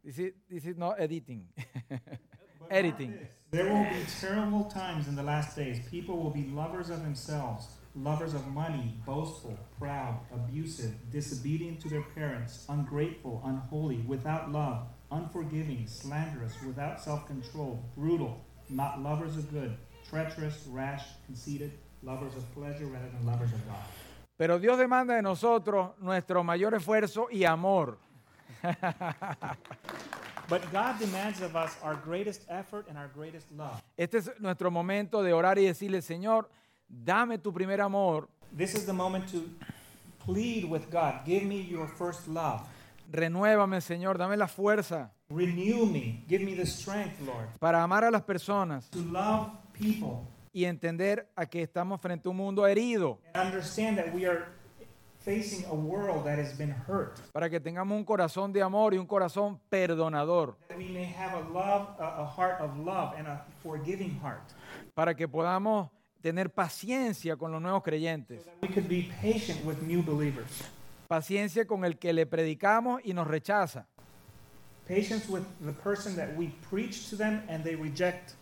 This 0.04 0.18
is, 0.18 0.32
this 0.48 0.66
is 0.66 0.76
not 0.76 1.00
editing. 1.00 1.48
Editing. 2.70 3.18
There 3.52 3.72
will 3.72 3.84
be 3.84 4.04
terrible 4.20 4.64
times 4.64 5.08
in 5.08 5.14
the 5.14 5.22
last 5.22 5.56
days. 5.56 5.78
People 5.88 6.18
will 6.18 6.30
be 6.30 6.48
lovers 6.52 6.90
of 6.90 7.02
themselves, 7.02 7.68
lovers 7.94 8.34
of 8.34 8.46
money, 8.48 8.98
boastful, 9.06 9.56
proud, 9.78 10.18
abusive, 10.34 10.92
disobedient 11.10 11.80
to 11.80 11.88
their 11.88 12.02
parents, 12.14 12.66
ungrateful, 12.68 13.40
unholy, 13.44 14.04
without 14.06 14.50
love, 14.52 14.88
unforgiving, 15.10 15.86
slanderous, 15.86 16.54
without 16.66 17.00
self 17.00 17.26
control, 17.26 17.82
brutal, 17.96 18.44
not 18.68 19.02
lovers 19.02 19.36
of 19.36 19.50
good, 19.50 19.76
treacherous, 20.08 20.66
rash, 20.70 21.04
conceited, 21.26 21.72
lovers 22.02 22.34
of 22.36 22.44
pleasure 22.54 22.86
rather 22.86 23.08
than 23.08 23.26
lovers 23.26 23.52
of 23.52 23.66
God. 23.66 23.84
Pero 24.38 24.58
Dios 24.58 24.78
demanda 24.78 25.14
de 25.14 25.22
nosotros 25.22 25.90
nuestro 26.00 26.44
mayor 26.44 26.72
esfuerzo 26.74 27.28
y 27.32 27.44
amor. 27.44 27.96
But 30.48 30.70
God 30.70 31.00
demands 31.00 31.40
of 31.42 31.56
us 31.56 31.76
our 31.82 31.96
greatest 31.96 32.42
effort 32.48 32.86
and 32.88 32.96
our 32.96 33.08
greatest 33.08 33.50
love. 33.56 33.82
Este 33.96 34.18
es 34.18 34.30
nuestro 34.38 34.70
momento 34.70 35.22
de 35.22 35.32
orar 35.32 35.58
y 35.58 35.62
decirle, 35.64 36.02
Señor, 36.02 36.48
dame 36.88 37.38
tu 37.38 37.52
primer 37.52 37.80
amor, 37.80 38.28
This 38.56 38.74
is 38.74 38.86
the 38.86 38.92
moment 38.92 39.28
to 39.32 39.50
plead 40.20 40.64
with 40.64 40.88
God. 40.90 41.24
Give 41.26 41.42
me 41.42 41.60
your 41.60 41.88
first 41.88 42.28
love. 42.28 42.66
Renuévame, 43.10 43.80
Señor, 43.80 44.18
dame 44.18 44.36
la 44.36 44.48
fuerza 44.48 45.12
Renew 45.28 45.86
me. 45.86 46.24
Give 46.28 46.44
me 46.44 46.54
the 46.54 46.66
strength, 46.66 47.20
Lord, 47.20 47.48
para 47.58 47.82
amar 47.82 48.04
a 48.04 48.10
las 48.10 48.22
personas 48.22 48.88
to 48.90 49.00
love 49.00 49.48
people 49.72 50.20
y 50.52 50.64
entender 50.64 51.28
a 51.36 51.46
que 51.46 51.62
estamos 51.62 52.00
frente 52.00 52.28
a 52.28 52.30
un 52.30 52.36
mundo 52.36 52.66
herido, 52.66 53.18
and 53.34 53.44
understand 53.46 53.98
that 53.98 54.14
we 54.14 54.24
are 54.26 54.46
facing 55.24 55.64
a 55.66 55.74
world 55.74 56.24
that 56.24 56.38
has 56.38 56.56
been 56.56 56.70
hurt. 56.86 57.18
para 57.32 57.50
que 57.50 57.58
tengamos 57.60 57.98
un 57.98 58.04
corazón 58.04 58.52
de 58.52 58.62
amor 58.62 58.94
y 58.94 58.98
un 58.98 59.06
corazón 59.06 59.58
perdonador, 59.68 60.56
That 60.68 60.78
we 60.78 60.88
may 60.88 61.04
have 61.12 61.34
a 61.36 61.40
love, 61.52 61.88
a, 61.98 62.22
a 62.22 62.24
heart 62.26 62.60
of 62.60 62.76
love 62.78 63.14
and 63.18 63.26
a 63.26 63.44
forgiving 63.64 64.18
heart. 64.22 64.44
para 64.94 65.14
que 65.16 65.26
podamos 65.26 65.90
tener 66.22 66.50
paciencia 66.50 67.36
con 67.36 67.50
los 67.52 67.60
nuevos 67.60 67.82
creyentes, 67.82 68.44
That 68.44 68.54
we 68.62 68.68
could 68.68 68.88
be 68.88 69.10
patient 69.20 69.64
with 69.64 69.82
new 69.82 70.02
believers. 70.02 70.62
Paciencia 71.06 71.66
con 71.66 71.84
el 71.84 71.98
que 71.98 72.12
le 72.12 72.26
predicamos 72.26 73.00
y 73.04 73.12
nos 73.14 73.26
rechaza, 73.26 73.86
Patience 74.86 75.28
with 75.28 75.42
the 75.64 75.72
person 75.72 76.14
that 76.14 76.28
we 76.36 76.52
preach 76.70 77.10
to 77.10 77.16
them 77.16 77.42
and 77.48 77.64
they 77.64 77.74
reject 77.74 78.34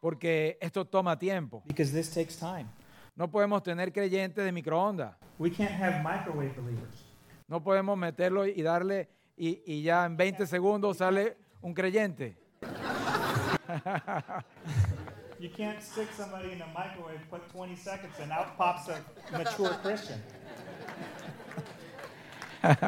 porque 0.00 0.56
esto 0.60 0.84
toma 0.84 1.18
tiempo. 1.18 1.62
because 1.66 1.92
this 1.92 2.08
takes 2.12 2.36
time. 2.36 2.68
No 3.16 3.28
podemos 3.28 3.62
tener 3.62 3.92
creyentes 3.92 4.44
de 4.44 4.52
microondas. 4.52 5.14
We 5.38 5.50
can't 5.50 5.72
have 5.72 6.02
microwave 6.04 6.54
believers. 6.54 7.04
No 7.48 7.60
podemos 7.62 7.96
meterlo 7.98 8.46
y 8.46 8.62
darle 8.62 9.08
y, 9.36 9.62
y 9.66 9.82
ya 9.82 10.04
en 10.04 10.16
20 10.16 10.46
segundos 10.46 10.98
sale 10.98 11.36
un 11.62 11.74
creyente. 11.74 12.36
You 15.38 15.50
can't 15.50 15.82
stick 15.82 16.08
somebody 16.16 16.52
in 16.52 16.62
a 16.62 16.66
microwave, 16.68 17.20
put 17.28 17.46
20 17.52 17.76
seconds, 17.76 18.14
and 18.22 18.32
out 18.32 18.56
pops 18.56 18.88
a 18.88 19.02
mature 19.36 19.68
Christian. 19.82 20.18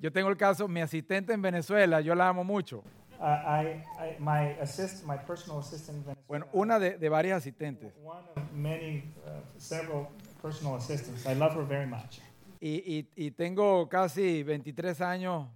Yo 0.00 0.12
tengo 0.12 0.28
el 0.28 0.36
caso, 0.36 0.68
mi 0.68 0.80
asistente 0.80 1.32
en 1.32 1.42
Venezuela, 1.42 2.00
yo 2.00 2.14
la 2.14 2.28
amo 2.28 2.44
mucho. 2.44 2.84
Uh, 3.20 3.24
I, 3.24 3.82
I, 3.98 4.16
my 4.20 4.56
assist, 4.60 5.04
my 5.04 5.16
personal 5.18 5.58
assistant, 5.58 5.98
in 5.98 6.04
Venezuela, 6.04 6.24
Bueno, 6.28 6.46
una 6.52 6.78
de, 6.78 6.96
de 6.98 7.08
varias 7.08 7.38
asistentes. 7.38 7.92
one 8.04 8.22
of 8.36 8.42
many, 8.52 9.02
uh, 9.26 9.40
several 9.58 10.06
personal 10.40 10.76
assistants. 10.76 11.26
I 11.26 11.34
love 11.34 11.54
her 11.56 11.64
very 11.64 11.86
much. 11.86 12.20
Y, 12.60 12.80
y- 12.86 13.08
y 13.16 13.30
tengo 13.32 13.88
casi 13.88 14.44
23 14.44 15.00
años 15.00 15.48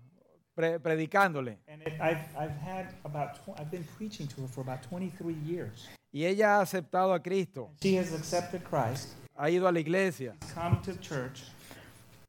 pre- 0.57 0.81
predicándole. 0.81 1.59
And 1.69 1.83
it, 1.83 1.93
I've, 2.01 2.27
I've 2.37 2.57
had 2.61 2.89
about, 3.05 3.35
tw- 3.37 3.57
I've 3.61 3.71
been 3.71 3.85
preaching 3.97 4.27
to 4.27 4.41
her 4.43 4.49
for 4.49 4.63
about 4.63 4.83
23 4.83 5.33
years. 5.47 5.89
Y 6.13 6.25
ella 6.25 6.57
ha 6.59 6.63
aceptado 6.63 7.15
a 7.15 7.21
Cristo, 7.23 7.71
She 7.81 7.95
has 7.97 8.13
accepted 8.13 8.65
Christ, 8.65 9.15
ha 9.37 9.51
ido 9.51 9.67
a 9.67 9.73
la 9.73 9.81
iglesia, 9.81 10.37
come 10.55 10.79
to 10.83 10.95
church, 11.01 11.43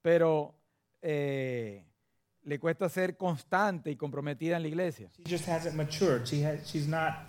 pero 0.01 0.53
eh, 1.01 1.83
le 2.43 2.59
cuesta 2.59 2.89
ser 2.89 3.15
constante 3.15 3.89
y 3.91 3.95
comprometida 3.95 4.57
en 4.57 4.63
la 4.63 4.67
iglesia. 4.67 5.09
she 5.17 5.23
just 5.23 5.47
hasn't 5.47 5.75
matured. 5.75 6.27
She 6.27 6.41
has, 6.43 6.67
she's 6.69 6.87
not 6.87 7.25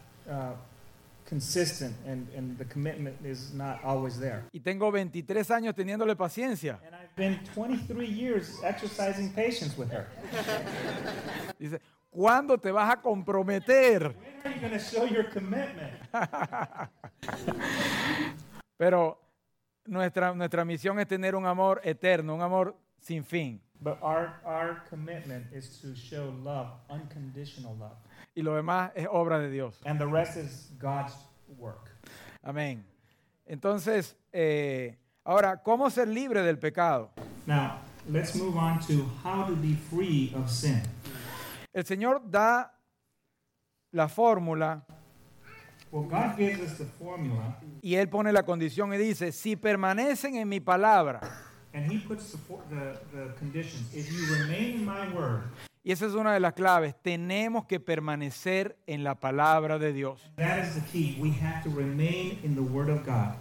consistent, 1.26 1.94
and, 2.06 2.28
and 2.36 2.56
the 2.58 2.64
commitment 2.64 3.16
is 3.24 3.52
not 3.54 3.82
always 3.84 4.18
there. 4.18 4.44
Y 4.52 4.60
tengo 4.60 4.90
23 4.90 5.50
años 5.50 5.74
teniéndole 5.74 6.14
paciencia. 6.16 6.78
And 6.86 6.94
I've 6.94 7.14
been 7.16 7.40
23 7.54 8.06
years 8.06 8.60
exercising 8.62 9.30
patience 9.32 9.76
with 9.76 9.90
her. 9.90 10.06
Dice, 11.58 11.80
¿cuándo 12.10 12.58
te 12.58 12.70
vas 12.70 12.92
a 12.92 13.00
comprometer? 13.00 14.14
When 14.14 14.52
are 14.52 14.54
you 14.54 14.60
going 14.60 14.72
to 14.72 14.78
show 14.78 15.04
your 15.04 15.24
commitment? 15.24 15.92
Pero 18.76 19.18
nuestra, 19.86 20.34
nuestra 20.34 20.64
misión 20.64 20.98
es 20.98 21.06
tener 21.06 21.34
un 21.34 21.46
amor 21.46 21.80
eterno, 21.84 22.34
un 22.34 22.42
amor 22.42 22.76
sin 23.00 23.24
fin. 23.24 23.60
But 23.80 23.98
our, 24.02 24.40
our 24.44 24.82
commitment 24.88 25.52
is 25.52 25.80
to 25.82 25.94
show 25.94 26.32
love, 26.42 26.68
unconditional 26.88 27.76
love. 27.78 27.96
Y 28.34 28.42
lo 28.42 28.54
demás 28.54 28.92
es 28.94 29.06
obra 29.10 29.38
de 29.38 29.50
Dios. 29.50 29.80
And 29.84 29.98
the 29.98 30.06
rest 30.06 30.36
is 30.36 30.72
God's 30.78 31.14
work. 31.58 31.90
Amén. 32.42 32.84
Entonces, 33.46 34.16
eh, 34.32 34.96
ahora, 35.24 35.62
¿cómo 35.62 35.90
ser 35.90 36.08
libre 36.08 36.42
del 36.42 36.58
pecado? 36.58 37.10
Now, 37.46 37.78
let's 38.08 38.34
move 38.34 38.56
on 38.56 38.80
to 38.86 39.04
how 39.22 39.44
to 39.46 39.54
be 39.54 39.74
free 39.74 40.32
of 40.34 40.50
sin. 40.50 40.82
El 41.72 41.84
Señor 41.84 42.22
da 42.24 42.72
la 43.92 44.08
fórmula 44.08 44.86
y 47.82 47.94
Él 47.94 48.08
pone 48.08 48.32
la 48.32 48.42
condición 48.44 48.92
y 48.94 48.98
dice, 48.98 49.32
si 49.32 49.56
permanecen 49.56 50.36
en 50.36 50.48
mi 50.48 50.60
palabra, 50.60 51.20
and 51.72 51.90
He 51.90 51.98
puts 51.98 52.30
the, 52.32 52.38
for- 52.38 52.62
the, 52.70 52.98
the 53.12 53.34
conditions. 53.38 53.92
If 53.94 54.10
you 54.10 54.34
remain 54.34 54.76
in 54.80 54.84
my 54.84 55.08
word, 55.14 55.42
y 55.86 55.92
esa 55.92 56.06
es 56.06 56.14
una 56.14 56.32
de 56.32 56.40
las 56.40 56.54
claves, 56.54 56.94
tenemos 57.02 57.66
que 57.66 57.78
permanecer 57.78 58.76
en 58.86 59.04
la 59.04 59.16
palabra 59.16 59.78
de 59.78 59.92
Dios. 59.92 60.30
that 60.36 60.58
is 60.64 60.74
the 60.74 60.80
key. 60.92 61.18
We 61.20 61.30
have 61.32 61.62
to 61.64 61.70
remain 61.70 62.38
in 62.42 62.54
the 62.54 62.62
word 62.62 62.88
of 62.88 63.04
God. 63.04 63.34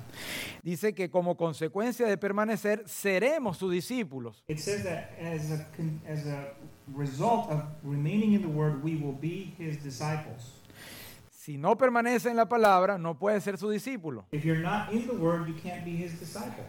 Dice 0.64 0.94
que 0.94 1.10
como 1.10 1.36
consecuencia 1.36 2.06
de 2.08 2.18
permanecer, 2.18 2.84
seremos 2.88 3.58
sus 3.58 3.72
discípulos. 3.72 4.44
It 4.48 4.60
says 4.60 4.84
that 4.84 5.12
as 5.20 5.52
a, 5.52 5.66
con- 5.76 6.02
as 6.08 6.26
a 6.26 6.54
result 6.94 7.50
of 7.50 7.64
remaining 7.84 8.34
in 8.34 8.42
the 8.42 8.48
word, 8.50 8.84
we 8.84 8.96
will 8.96 9.14
be 9.20 9.54
His 9.58 9.78
disciples. 9.84 10.60
Si 11.44 11.58
no 11.58 11.78
permanece 11.78 12.30
en 12.30 12.38
la 12.38 12.48
palabra, 12.48 12.98
no 12.98 13.20
puede 13.20 13.42
ser 13.42 13.58
su 13.58 13.70
discípulo. 13.70 14.26
If 14.32 14.46
you're 14.46 14.62
not 14.62 14.94
in 14.94 15.08
the 15.08 15.14
word, 15.14 15.46
you 15.46 15.56
can't 15.62 15.84
be 15.84 15.92
His 15.92 16.18
disciple. 16.18 16.64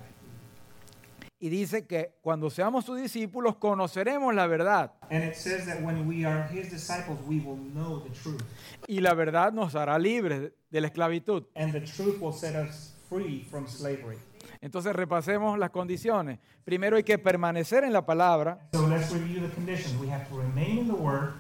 Y 1.39 1.49
dice 1.49 1.87
que 1.87 2.17
cuando 2.23 2.51
seamos 2.51 2.85
sus 2.85 3.01
discípulos, 3.01 3.55
conoceremos 3.55 4.35
la 4.35 4.49
verdad. 4.49 4.91
And 5.13 5.23
it 5.23 5.37
says 5.37 5.65
that 5.67 5.81
when 5.81 6.09
we 6.09 6.27
are 6.27 6.49
His 6.49 6.73
disciples, 6.73 7.21
we 7.29 7.39
will 7.39 7.57
know 7.73 8.01
the 8.01 8.11
truth. 8.21 8.43
Y 8.89 8.99
la 8.99 9.15
verdad 9.15 9.53
nos 9.53 9.77
hará 9.77 9.97
libres 9.97 10.51
de 10.71 10.81
la 10.81 10.89
esclavitud. 10.89 11.45
And 11.55 11.73
the 11.73 11.83
truth 11.83 12.21
will 12.21 12.33
set 12.33 12.57
us 12.57 12.97
free 13.09 13.47
from 13.49 13.69
slavery. 13.69 14.19
Entonces 14.61 14.93
repasemos 14.93 15.57
las 15.57 15.71
condiciones. 15.71 16.41
Primero 16.65 16.97
hay 16.97 17.05
que 17.05 17.17
permanecer 17.17 17.85
en 17.85 17.93
la 17.93 18.05
palabra 18.05 18.69
So 18.73 18.89
let's 18.89 19.13
review 19.13 19.41
the 19.41 19.55
conditions. 19.55 19.95
We 20.01 20.11
have 20.11 20.29
to 20.31 20.37
remain 20.37 20.79
in 20.79 20.89
the 20.89 20.95
word 20.95 21.35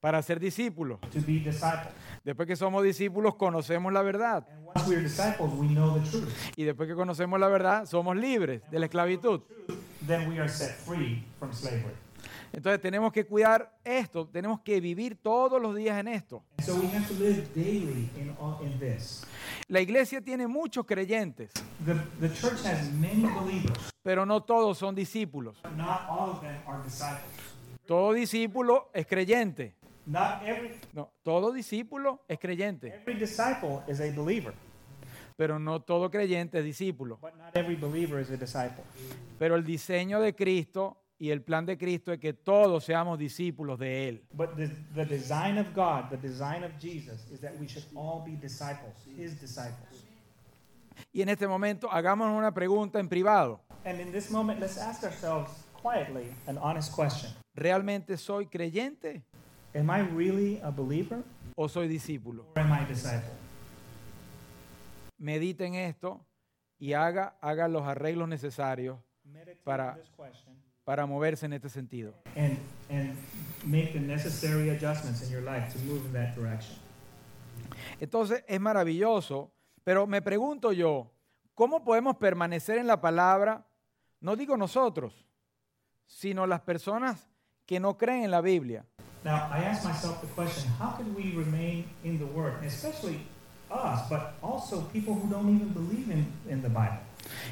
para 0.00 0.22
ser 0.22 0.40
discípulos. 0.40 1.00
to 1.10 1.20
be 1.20 1.38
disciples. 1.40 1.92
Después 2.28 2.46
que 2.46 2.56
somos 2.56 2.84
discípulos, 2.84 3.36
conocemos 3.36 3.90
la 3.90 4.02
verdad. 4.02 4.46
And 4.50 4.66
once 4.66 4.86
we 4.86 4.96
are 4.96 5.02
disciples, 5.02 5.50
we 5.54 5.66
know 5.68 5.98
the 5.98 6.10
truth. 6.10 6.28
Y 6.56 6.64
después 6.64 6.86
que 6.86 6.94
conocemos 6.94 7.40
la 7.40 7.48
verdad, 7.48 7.86
somos 7.86 8.14
libres 8.18 8.60
de 8.70 8.78
la 8.78 8.84
esclavitud. 8.84 9.40
Entonces 12.52 12.80
tenemos 12.82 13.14
que 13.14 13.24
cuidar 13.24 13.74
esto, 13.82 14.28
tenemos 14.28 14.60
que 14.60 14.78
vivir 14.78 15.16
todos 15.16 15.58
los 15.58 15.74
días 15.74 15.98
en 15.98 16.08
esto. 16.08 16.44
And 16.58 16.66
so 16.66 16.74
we 16.74 16.88
have 16.88 17.08
to 17.08 17.14
live 17.14 17.48
daily 17.54 18.10
in, 18.18 18.36
all, 18.38 18.58
in 18.62 18.78
this. 18.78 19.24
La 19.68 19.80
iglesia 19.80 20.20
tiene 20.20 20.46
muchos 20.46 20.84
creyentes, 20.84 21.50
The, 21.86 21.94
the 22.20 22.28
church 22.34 22.62
has 22.62 22.92
many 22.92 23.22
believers, 23.22 23.90
pero 24.02 24.26
no 24.26 24.42
todos 24.42 24.76
son 24.76 24.94
discípulos. 24.94 25.56
but 25.62 25.74
not 25.78 26.02
all 26.10 26.28
of 26.32 26.42
them 26.42 26.56
are 26.66 26.82
disciples. 26.84 27.24
Todo 27.86 28.12
discípulo 28.12 28.90
es 28.92 29.06
creyente. 29.06 29.77
Not 30.08 30.42
every, 30.42 30.70
No, 30.94 31.12
todo 31.22 31.52
discípulo 31.52 32.24
es 32.28 32.38
creyente, 32.38 32.88
every 32.94 33.14
disciple 33.18 33.82
is 33.86 34.00
a 34.00 34.10
believer, 34.10 34.54
pero 35.36 35.58
no 35.58 35.82
todo 35.82 36.10
creyente 36.10 36.58
es 36.60 36.64
discípulo. 36.64 37.18
but 37.20 37.34
not 37.36 37.54
every 37.54 37.76
believer 37.76 38.18
is 38.18 38.30
a 38.30 38.36
disciple. 38.38 38.82
Pero 39.38 39.54
el 39.54 39.64
diseño 39.64 40.18
de 40.20 40.34
Cristo 40.34 40.96
y 41.18 41.30
el 41.30 41.42
plan 41.42 41.66
de 41.66 41.76
Cristo 41.76 42.10
es 42.12 42.18
que 42.20 42.32
todos 42.32 42.84
seamos 42.84 43.18
discípulos 43.18 43.78
de 43.78 44.08
Él. 44.08 44.24
But 44.32 44.56
the, 44.56 44.68
the 44.94 45.04
design 45.04 45.58
of 45.58 45.74
God, 45.74 46.08
the 46.10 46.16
design 46.16 46.64
of 46.64 46.72
Jesus, 46.80 47.30
is 47.30 47.40
that 47.40 47.52
we 47.60 47.68
should 47.68 47.84
all 47.94 48.24
be 48.24 48.34
disciples, 48.36 48.94
His 49.18 49.38
disciples. 49.38 50.06
Y 51.12 51.20
en 51.20 51.28
este 51.28 51.46
momento 51.46 51.90
hagamos 51.92 52.30
una 52.30 52.52
pregunta 52.54 52.98
en 52.98 53.08
privado. 53.10 53.60
And 53.84 54.00
in 54.00 54.10
this 54.10 54.30
moment, 54.30 54.58
let's 54.58 54.78
ask 54.78 55.04
ourselves 55.04 55.50
quietly 55.82 56.32
an 56.46 56.56
honest 56.58 56.92
question 56.94 57.30
¿Realmente 57.54 58.16
soy 58.16 58.46
creyente 58.46 59.24
Am 59.78 59.90
I 59.90 60.00
really 60.02 60.60
a 60.62 60.70
believer 60.70 61.22
o 61.56 61.68
soy 61.68 61.88
discípulo? 61.88 62.44
or 62.56 62.62
am 62.62 62.72
I 62.72 62.80
a 62.84 62.86
disciple? 62.86 63.30
Mediten 65.18 65.74
esto 65.74 66.20
y 66.78 66.92
haga, 66.94 67.36
haga 67.40 67.68
los 67.68 67.82
arreglos 67.86 68.28
necesarios 68.28 68.98
Meditate 69.24 69.60
Para- 69.64 69.98
para 70.84 71.06
moverse 71.06 71.46
en 71.46 71.52
este 71.52 71.68
sentido. 71.68 72.14
and, 72.36 72.58
and 72.90 73.14
make 73.64 73.92
the 73.92 74.00
necessary 74.00 74.70
adjustments 74.70 75.22
in 75.22 75.30
your 75.30 75.42
life 75.42 75.72
to 75.72 75.78
move 75.84 76.04
in 76.06 76.12
that 76.12 76.34
direction. 76.34 76.76
Entonces 78.00 78.42
es 78.46 78.60
maravilloso, 78.60 79.50
pero 79.84 80.06
me 80.06 80.22
pregunto 80.22 80.72
yo, 80.72 81.10
¿cómo 81.54 81.84
podemos 81.84 82.16
permanecer 82.16 82.78
en 82.78 82.86
la 82.86 83.00
palabra? 83.00 83.66
No 84.20 84.34
digo 84.36 84.56
nosotros, 84.56 85.26
sino 86.06 86.46
las 86.46 86.60
personas 86.62 87.28
que 87.66 87.78
no 87.80 87.98
creen 87.98 88.24
en 88.24 88.30
la 88.30 88.40
Biblia. 88.40 88.84
Now, 89.24 89.48
I 89.52 89.64
ask 89.64 89.84
myself 89.84 90.20
the 90.20 90.28
question 90.28 90.70
how 90.78 90.90
can 90.90 91.14
we 91.14 91.32
remain 91.34 91.84
in 92.04 92.18
the 92.18 92.26
Word, 92.26 92.54
and 92.58 92.66
especially 92.66 93.20
us, 93.70 94.08
but 94.08 94.34
also 94.42 94.82
people 94.92 95.14
who 95.14 95.28
don't 95.28 95.48
even 95.48 95.68
believe 95.68 96.10
in, 96.10 96.26
in 96.48 96.62
the 96.62 96.68
Bible? 96.68 97.00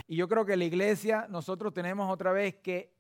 Y 0.08 0.16
yo 0.16 0.28
creo 0.28 0.46
que 0.46 0.56
la 0.56 0.64
iglesia, 0.64 1.26
nosotros 1.28 1.74
tenemos 1.74 2.10
otra 2.10 2.32
vez 2.32 2.54
que 2.62 2.90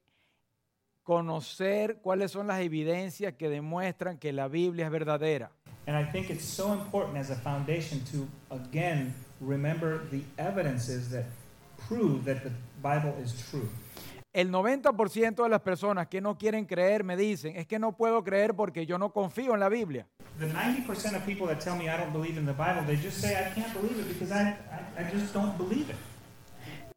conocer 1.04 2.00
cuáles 2.02 2.32
son 2.32 2.48
las 2.48 2.60
evidencias 2.60 3.34
que 3.34 3.48
demuestran 3.48 4.18
que 4.18 4.32
la 4.32 4.48
Biblia 4.48 4.86
es 4.86 4.90
verdadera. 4.90 5.50
And 5.86 5.96
I 5.96 6.04
think 6.04 6.30
it's 6.30 6.44
so 6.44 6.72
important 6.72 7.16
as 7.16 7.30
a 7.30 7.36
foundation 7.36 8.02
to, 8.10 8.26
again, 8.50 9.14
remember 9.40 10.00
the 10.10 10.22
evidences 10.36 11.10
that 11.10 11.26
prove 11.86 12.24
that 12.24 12.42
the 12.42 12.50
Bible 12.82 13.14
is 13.22 13.32
true. 13.50 13.68
El 14.36 14.52
90% 14.52 15.44
de 15.44 15.48
las 15.48 15.62
personas 15.62 16.08
que 16.08 16.20
no 16.20 16.36
quieren 16.36 16.66
creer 16.66 17.04
me 17.04 17.16
dicen, 17.16 17.56
es 17.56 17.66
que 17.66 17.78
no 17.78 17.96
puedo 17.96 18.22
creer 18.22 18.54
porque 18.54 18.84
yo 18.84 18.98
no 18.98 19.10
confío 19.10 19.54
en 19.54 19.60
la 19.60 19.70
Biblia. 19.70 20.06
The 20.38 20.52
90% 20.52 21.16
of 21.16 21.24
people 21.24 21.46
that 21.46 21.60
tell 21.60 21.74
me 21.74 21.88
I 21.88 21.96
don't 21.96 22.12
believe 22.12 22.38
in 22.38 22.44
the 22.44 22.52
Bible, 22.52 22.84
they 22.86 23.02
just 23.02 23.18
say, 23.18 23.30
I 23.30 23.50
can't 23.54 23.72
believe 23.72 23.98
it 23.98 24.06
because 24.06 24.30
I, 24.30 24.58
I, 24.70 25.00
I 25.00 25.10
just 25.10 25.32
don't 25.32 25.56
believe 25.56 25.88
it. 25.88 25.96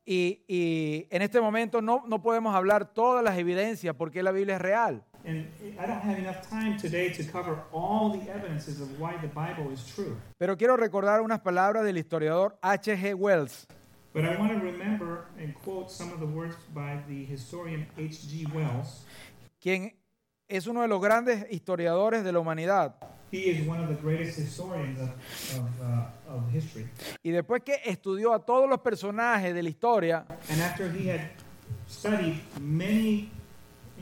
Y, 0.06 0.44
y 0.50 1.08
en 1.10 1.22
este 1.22 1.40
momento 1.40 1.82
no, 1.82 2.04
no 2.08 2.22
podemos 2.22 2.54
hablar 2.54 2.94
todas 2.94 3.24
las 3.24 3.38
evidencias 3.38 3.96
porque 3.96 4.22
la 4.22 4.34
Biblia 4.34 4.58
es 4.58 4.62
real. 4.62 5.02
And 5.24 5.48
I 5.80 5.88
don't 5.88 6.04
have 6.04 6.20
enough 6.20 6.42
time 6.50 6.76
today 6.78 7.10
to 7.14 7.24
cover 7.32 7.56
all 7.72 8.12
the 8.12 8.30
evidences 8.30 8.82
of 8.82 9.00
why 9.00 9.16
the 9.22 9.30
Bible 9.30 9.72
is 9.72 9.86
true. 9.96 10.18
Pero 10.38 10.58
quiero 10.58 10.76
recordar 10.76 11.22
unas 11.22 11.40
palabras 11.40 11.86
del 11.86 11.98
historiador 11.98 12.58
H.G. 12.62 13.14
Wells. 13.14 13.66
But 14.14 14.26
I 14.26 14.38
want 14.38 14.52
to 14.54 14.60
remember 14.60 15.26
and 15.38 15.54
quote 15.64 15.92
some 15.92 16.12
of 16.12 16.20
the 16.20 16.26
words 16.26 16.56
by 16.74 17.00
the 17.08 17.26
historian 17.26 17.86
H.G. 17.98 18.48
Wells. 18.54 19.06
quien 19.62 19.94
es 20.48 20.66
uno 20.68 20.82
de 20.82 20.88
los 20.88 21.00
grandes 21.02 21.46
historiadores 21.52 22.24
de 22.24 22.32
la 22.32 22.40
humanidad. 22.40 22.96
He 23.32 23.52
is 23.52 23.68
one 23.68 23.80
of 23.80 23.88
the 23.88 23.96
greatest 24.02 24.40
historians 24.40 25.00
of, 25.00 25.10
of, 25.60 25.70
uh, 25.82 26.34
of 26.36 26.50
history. 26.52 26.90
Y 27.24 27.30
después 27.30 27.62
que 27.64 27.76
estudió 27.86 28.34
a 28.34 28.40
todos 28.44 28.68
los 28.68 28.80
personajes 28.80 29.54
de 29.54 29.62
la 29.62 29.70
historia, 29.70 30.26
And 30.50 30.60
after 30.62 30.90
he 30.92 31.08
had 31.08 31.30
studied 31.88 32.40
many 32.60 33.30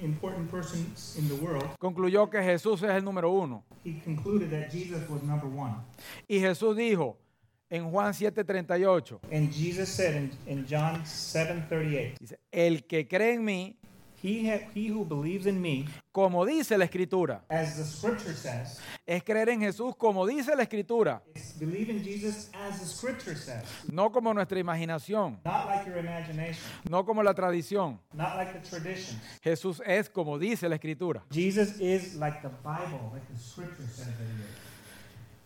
important 0.02 0.50
persons 0.50 1.18
in 1.18 1.28
the 1.28 1.36
world, 1.44 1.66
concluyó 1.80 2.30
que 2.30 2.42
Jesús 2.42 2.82
es 2.84 2.92
el 2.92 3.04
número 3.04 3.30
uno. 3.32 3.66
he 3.84 4.00
concluded 4.06 4.50
that 4.52 4.72
Jesus 4.72 5.02
was 5.10 5.22
number 5.24 5.48
one. 5.50 5.76
Y 6.30 6.40
Jesús 6.40 6.78
dijo 6.78 7.18
en 7.70 7.90
Juan 7.92 8.14
7:38, 8.14 9.20
And 9.32 9.52
Jesus 9.52 9.90
said 9.90 10.16
in, 10.16 10.32
in 10.48 10.66
John 10.70 11.04
7:38, 11.04 12.18
dice, 12.20 12.40
el 12.52 12.86
que 12.86 13.08
cree 13.08 13.34
en 13.34 13.44
mí, 13.44 13.78
he, 14.24 14.50
ha, 14.50 14.60
he 14.74 14.90
who 14.90 15.06
believes 15.06 15.46
in 15.46 15.62
me, 15.62 15.86
como 16.12 16.44
dice 16.46 16.76
la 16.78 16.86
escritura, 16.86 17.44
as 17.50 17.76
the 17.78 17.84
scripture 17.84 18.34
says, 18.34 18.80
es 19.06 19.22
creer 19.24 19.50
en 19.50 19.60
Jesús 19.62 19.96
como 19.96 20.26
dice 20.26 20.56
la 20.56 20.64
escritura, 20.64 21.22
is 21.36 21.54
believe 21.60 21.92
in 21.92 22.04
Jesus 22.04 22.50
as 22.54 22.80
the 22.80 22.86
scripture 22.86 23.36
says, 23.36 23.64
no 23.92 24.12
como 24.12 24.34
nuestra 24.34 24.58
imaginación, 24.60 25.38
not 25.46 25.68
like 25.68 25.86
your 25.88 26.00
imagination, 26.00 26.64
no 26.90 27.06
como 27.06 27.22
la 27.22 27.34
tradición. 27.34 28.00
not 28.14 28.36
like 28.38 28.54
the 28.54 28.68
traditions. 28.68 29.22
Jesús 29.44 29.82
es 29.86 30.10
como 30.10 30.40
dice 30.40 30.68
la 30.68 30.78
escritura. 30.78 31.22
Jesus 31.32 31.80
is 31.80 32.16
like 32.16 32.42
the 32.42 32.50
Bible, 32.64 33.12
like 33.14 33.28
the 33.32 33.38
scripture 33.38 33.88
says. 33.88 34.08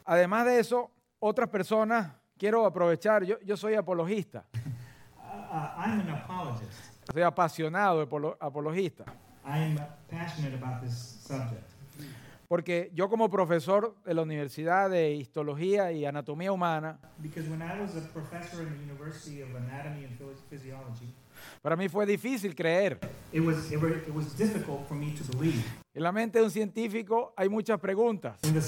Además 0.06 0.46
de 0.46 0.60
eso, 0.60 0.90
otras 1.24 1.50
personas, 1.50 2.12
quiero 2.38 2.66
aprovechar, 2.66 3.24
yo, 3.24 3.40
yo 3.46 3.56
soy 3.56 3.76
apologista, 3.76 4.46
Uh, 4.54 5.54
I'm 5.78 6.00
an 6.02 6.10
apologist. 6.10 6.72
soy 7.12 7.22
apasionado 7.22 8.02
apolo- 8.06 8.36
apologista, 8.40 9.06
I'm 9.46 9.78
passionate 10.10 10.56
about 10.62 10.82
this 10.82 10.94
subject. 11.26 11.64
porque 12.48 12.92
yo 12.94 13.08
como 13.10 13.30
profesor 13.30 13.96
de 14.04 14.14
la 14.14 14.24
Universidad 14.24 14.90
de 14.90 15.14
Histología 15.14 15.92
y 15.94 16.06
Anatomía 16.06 16.52
Humana, 16.52 17.00
Because 17.20 17.50
when 17.50 17.62
I 17.62 17.80
was 17.80 17.96
a 17.96 18.02
professor 18.14 18.62
in 18.62 18.70
the 18.78 18.84
University 18.92 19.42
of 19.42 19.50
Anatomy 19.56 20.04
and 20.06 20.18
Phys- 20.20 20.42
Physiology, 20.50 21.14
para 21.62 21.76
mí 21.78 21.88
fue 21.88 22.06
difícil 22.06 22.54
creer. 22.56 23.00
it 23.32 23.40
was, 23.42 23.72
it, 23.72 23.80
was 24.14 24.36
for 24.88 24.96
me 24.98 25.12
to 25.14 25.24
believe. 25.38 25.64
En 25.94 26.04
la 26.04 26.12
mente 26.12 26.40
de 26.40 26.46
un 26.46 26.52
científico 26.52 27.34
hay 27.38 27.48
muchas 27.50 27.80
preguntas, 27.80 28.38
In 28.44 28.54
the 28.54 28.62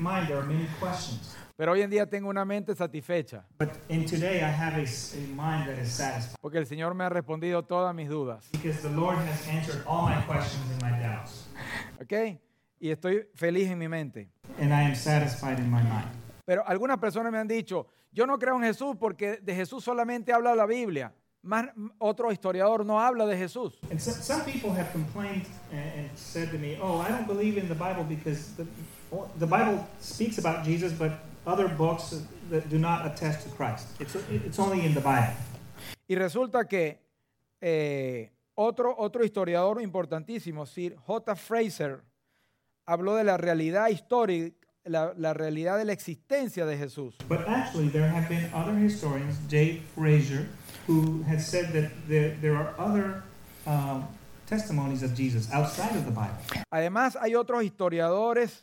mind, 0.00 0.26
there 0.28 0.38
are 0.38 0.46
many 0.46 0.66
questions. 0.80 1.36
Pero 1.58 1.72
hoy 1.72 1.82
en 1.82 1.90
día 1.90 2.06
tengo 2.08 2.28
una 2.30 2.44
mente 2.44 2.72
satisfecha, 2.76 3.44
But 3.58 3.70
in 3.88 4.06
today, 4.06 4.36
I 4.38 4.44
have 4.44 4.76
a, 4.78 4.82
s- 4.84 5.16
a 5.16 5.20
mind 5.20 5.66
that 5.66 5.82
is 5.82 5.90
satisfied. 5.92 6.36
porque 6.40 6.58
el 6.58 6.66
Señor 6.66 6.94
me 6.94 7.02
ha 7.02 7.08
respondido 7.08 7.64
todas 7.64 7.92
mis 7.92 8.08
dudas. 8.08 8.48
Because 8.52 8.80
the 8.80 8.94
Lord 8.94 9.16
has 9.18 9.48
answered 9.48 9.82
all 9.84 10.08
my 10.08 10.22
questions 10.24 10.64
and 10.70 10.80
my 10.82 10.96
doubts. 11.00 11.48
¿Ok? 12.00 12.38
Y 12.78 12.90
estoy 12.90 13.26
feliz 13.34 13.68
en 13.68 13.78
mi 13.78 13.88
mente. 13.88 14.30
And 14.60 14.70
I 14.72 14.84
am 14.84 14.94
satisfied 14.94 15.58
in 15.58 15.68
my 15.68 15.82
mind. 15.82 16.06
Pero 16.44 16.62
algunas 16.64 16.98
personas 16.98 17.32
me 17.32 17.38
han 17.38 17.48
dicho, 17.48 17.88
yo 18.12 18.24
no 18.24 18.38
creo 18.38 18.54
en 18.56 18.62
Jesús 18.62 18.96
porque 18.98 19.38
de 19.42 19.54
Jesús 19.56 19.82
solamente 19.82 20.32
habla 20.32 20.54
la 20.54 20.64
Biblia. 20.64 21.12
Más, 21.42 21.66
otro 21.98 22.30
historiador 22.30 22.86
no 22.86 23.00
habla 23.00 23.26
de 23.26 23.36
Jesús. 23.36 23.78
"Oh, 29.10 29.26
Bible 29.38 29.80
speaks 30.00 30.38
about 30.38 30.64
Jesus, 30.64 30.92
but 30.92 31.12
other 31.48 31.68
books 31.68 32.22
that 32.50 32.68
do 32.68 32.78
not 32.78 33.06
attest 33.06 33.48
to 33.48 33.54
Christ. 33.56 33.88
It's, 34.00 34.14
it's 34.30 34.58
only 34.58 34.84
in 34.84 34.94
the 34.94 35.00
Bible." 35.00 35.34
Y 36.06 36.14
resulta 36.14 36.66
que 36.66 36.98
eh, 37.60 38.30
otro, 38.54 38.94
otro 38.98 39.24
historiador 39.24 39.80
importantísimo, 39.82 40.66
Sir 40.66 40.96
J. 41.06 41.36
Fraser, 41.36 42.02
habló 42.86 43.16
de 43.16 43.24
la 43.24 43.36
realidad 43.36 43.88
histórica, 43.88 44.56
la, 44.84 45.12
la 45.16 45.34
realidad 45.34 45.76
de 45.78 45.84
la 45.84 45.92
existencia 45.92 46.64
de 46.64 46.76
Jesús. 46.76 47.16
But 47.28 47.46
actually, 47.46 47.88
there 47.88 48.08
have 48.08 48.28
been 48.28 48.50
other 48.54 48.74
historians, 48.74 49.38
J. 49.48 49.82
Fraser, 49.94 50.46
who 50.86 51.22
has 51.24 51.46
said 51.46 51.72
that 51.72 51.90
there, 52.08 52.36
there 52.40 52.56
are 52.56 52.74
other 52.78 53.22
um, 53.66 54.08
testimonies 54.46 55.02
of 55.02 55.14
Jesus 55.14 55.52
outside 55.52 55.94
of 55.94 56.06
the 56.06 56.10
Bible. 56.10 56.38
Además, 56.70 57.16
hay 57.20 57.34
otros 57.34 57.62
historiadores 57.62 58.58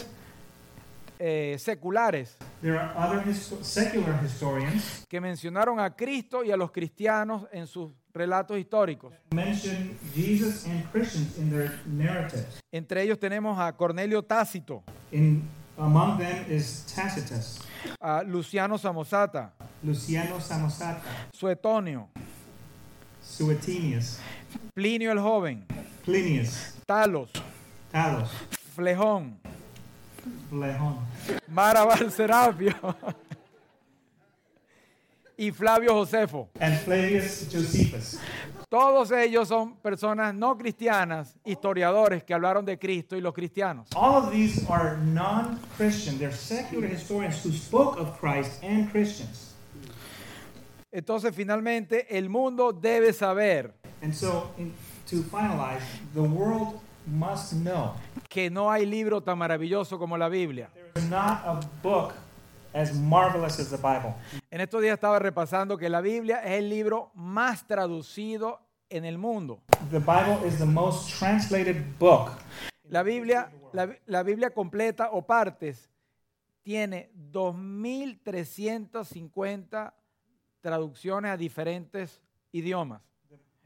eh, 1.20 1.56
seculares. 1.60 2.38
There 2.62 2.78
are 2.80 2.92
other 2.98 3.24
histo- 3.26 3.64
secular 3.64 4.20
historians 4.24 5.06
que 5.10 5.20
mencionaron 5.22 5.80
a 5.80 5.96
Cristo 5.96 6.44
y 6.44 6.52
a 6.52 6.58
los 6.58 6.72
cristianos 6.72 7.48
en 7.52 7.68
sus 7.68 7.92
relatos 8.14 8.58
históricos. 8.58 9.14
who 9.32 9.36
mention 9.36 9.98
Jesus 10.16 10.66
and 10.66 10.84
Christians 10.92 11.38
in 11.38 11.50
their 11.50 11.72
narratives. 11.86 12.60
Entre 12.72 13.02
ellos 13.04 13.20
tenemos 13.20 13.58
a 13.60 13.72
Cornelio 13.74 14.24
Tácito, 14.24 14.84
In 15.12 15.44
among 15.78 16.18
them 16.18 16.46
is 16.50 16.86
Tacitus, 16.96 17.60
a 18.02 18.24
Luciano 18.24 18.78
Samosata, 18.78 19.52
Luciano 19.84 20.40
Samosata, 20.40 21.02
Suetonio, 21.34 22.08
Suetonius, 23.22 24.20
Plinio 24.74 25.12
el 25.12 25.20
Joven, 25.20 25.66
Plinius, 26.06 26.74
Talos, 26.86 27.30
Talos, 27.92 28.30
Flejón, 28.76 29.38
Blehon, 30.52 30.98
Maraval 31.48 32.12
Serapio 32.12 32.74
y 35.38 35.52
Flavio 35.52 35.94
Josefo. 35.94 36.50
and 36.60 36.78
Flavius 36.80 37.48
Josephus. 37.52 38.20
Todos 38.70 39.12
ellos 39.12 39.48
son 39.48 39.76
personas 39.78 40.34
no 40.34 40.58
cristianas, 40.58 41.36
historiadores 41.46 42.24
que 42.24 42.34
hablaron 42.34 42.66
de 42.66 42.78
Cristo 42.80 43.16
y 43.16 43.22
los 43.22 43.34
cristianos. 43.34 43.88
All 43.96 44.16
of 44.16 44.32
these 44.32 44.66
are 44.70 44.98
non-Christian. 44.98 46.18
They're 46.18 46.34
secular 46.34 46.88
historians 46.88 47.42
who 47.46 47.52
spoke 47.52 47.98
of 48.00 48.20
Christ 48.20 48.64
and 48.64 48.90
Christians. 48.92 49.54
Entonces, 50.92 51.36
finalmente, 51.36 52.08
el 52.18 52.30
mundo 52.30 52.72
debe 52.72 53.12
saber 53.14 53.74
And 54.02 54.14
so, 54.16 54.50
in, 54.58 54.74
to 55.08 55.22
finalize, 55.24 55.84
the 56.14 56.22
world 56.22 56.80
must 57.08 57.54
know 57.54 57.94
que 58.30 58.50
no 58.50 58.72
hay 58.72 58.86
libro 58.86 59.22
tan 59.22 59.38
maravilloso 59.38 59.98
como 59.98 60.18
la 60.18 60.28
Biblia. 60.30 60.70
there 60.74 60.92
is 60.96 61.10
not 61.10 61.42
a 61.46 61.60
book 61.82 62.14
as 62.74 62.94
marvelous 62.94 63.60
as 63.60 63.70
the 63.70 63.78
Bible. 63.78 64.14
En 64.52 64.60
estos 64.62 64.82
días 64.82 64.96
estaba 64.96 65.20
repasando 65.20 65.78
que 65.78 65.90
la 65.90 66.02
Biblia 66.02 66.42
es 66.44 66.60
el 66.60 66.70
libro 66.70 67.12
más 67.16 67.66
traducido 67.66 68.60
en 68.90 69.06
el 69.06 69.18
mundo. 69.18 69.62
The 69.92 70.00
Bible 70.00 70.46
is 70.46 70.58
the 70.58 70.66
most 70.66 71.18
translated 71.18 71.78
book. 71.98 72.32
La 72.90 73.04
Biblia, 73.04 73.50
la, 73.72 73.96
la 74.06 74.24
Biblia 74.24 74.50
completa 74.52 75.12
o 75.12 75.26
partes 75.26 75.90
tiene 76.62 77.10
2.350 77.32 79.94
traducciones 80.62 81.32
a 81.32 81.38
diferentes 81.38 82.22
idiomas. 82.52 83.02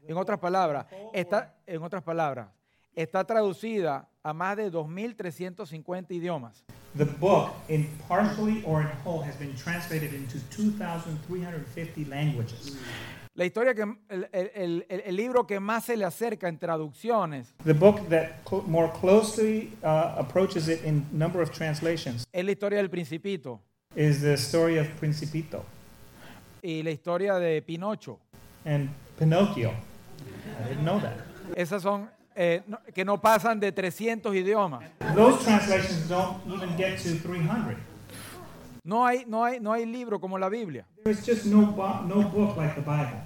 En 0.06 0.16
otras 0.16 0.38
palabras, 0.38 0.86
está, 1.12 1.56
en 1.66 1.82
otras 1.82 2.02
palabras, 2.02 2.48
está 2.94 3.24
traducida 3.24 4.08
a 4.22 4.32
más 4.32 4.56
de 4.56 4.70
2.350 4.70 6.10
idiomas. 6.10 6.64
The 6.96 7.04
book, 7.04 7.50
in 7.68 7.88
partially 8.08 8.62
or 8.66 8.80
in 8.82 8.88
whole, 9.04 9.22
has 9.24 9.36
been 9.38 9.54
translated 9.54 10.12
into 10.12 10.38
2,350 10.50 12.04
languages. 12.06 12.76
La 13.34 13.44
historia 13.44 13.74
que 13.74 13.82
el, 14.08 14.28
el- 14.32 14.84
el- 14.88 15.02
el 15.06 15.16
libro 15.16 15.46
que 15.46 15.60
más 15.60 15.84
se 15.84 15.96
le 15.96 16.04
acerca 16.04 16.48
en 16.48 16.58
traducciones 16.58 17.54
The 17.64 17.72
book 17.74 18.08
that 18.08 18.42
cl- 18.44 18.62
more 18.66 18.90
closely 19.00 19.72
uh, 19.84 20.16
approaches 20.18 20.68
it 20.68 20.84
in 20.84 21.06
number 21.12 21.40
of 21.40 21.50
translations 21.52 22.24
es 22.32 22.44
la 22.44 22.50
historia 22.50 22.78
del 22.78 22.90
Principito 22.90 23.60
is 23.94 24.20
the 24.20 24.34
story 24.36 24.78
of 24.78 24.88
Principito 24.98 25.64
y 26.60 26.82
la 26.82 26.90
historia 26.90 27.34
de 27.38 27.62
Pinocho. 27.62 28.18
and 28.64 28.90
Pinocchio. 29.16 29.70
I 29.70 30.68
didn't 30.68 30.84
know 30.84 30.98
that. 31.00 31.14
Esas 31.56 31.82
son 31.82 32.10
eh, 32.34 32.62
no- 32.66 32.78
que 32.94 33.04
no 33.04 33.20
pasan 33.20 33.58
de 33.60 33.72
300 33.72 34.34
idiomas. 34.34 34.84
Those 35.14 35.42
translations 35.44 36.08
don't 36.08 36.38
even 36.46 36.76
get 36.76 36.98
to 37.02 37.14
300. 37.18 37.76
No 38.84 39.04
hay, 39.06 39.24
no 39.26 39.44
hay, 39.44 39.60
no 39.60 39.72
hay 39.72 39.84
libro 39.86 40.20
como 40.20 40.38
la 40.38 40.48
Biblia. 40.48 40.86
There 41.04 41.12
is 41.12 41.24
just 41.26 41.44
no, 41.46 41.60
no 42.06 42.22
book 42.30 42.56
like 42.56 42.74
the 42.74 42.80
Bible. 42.80 43.20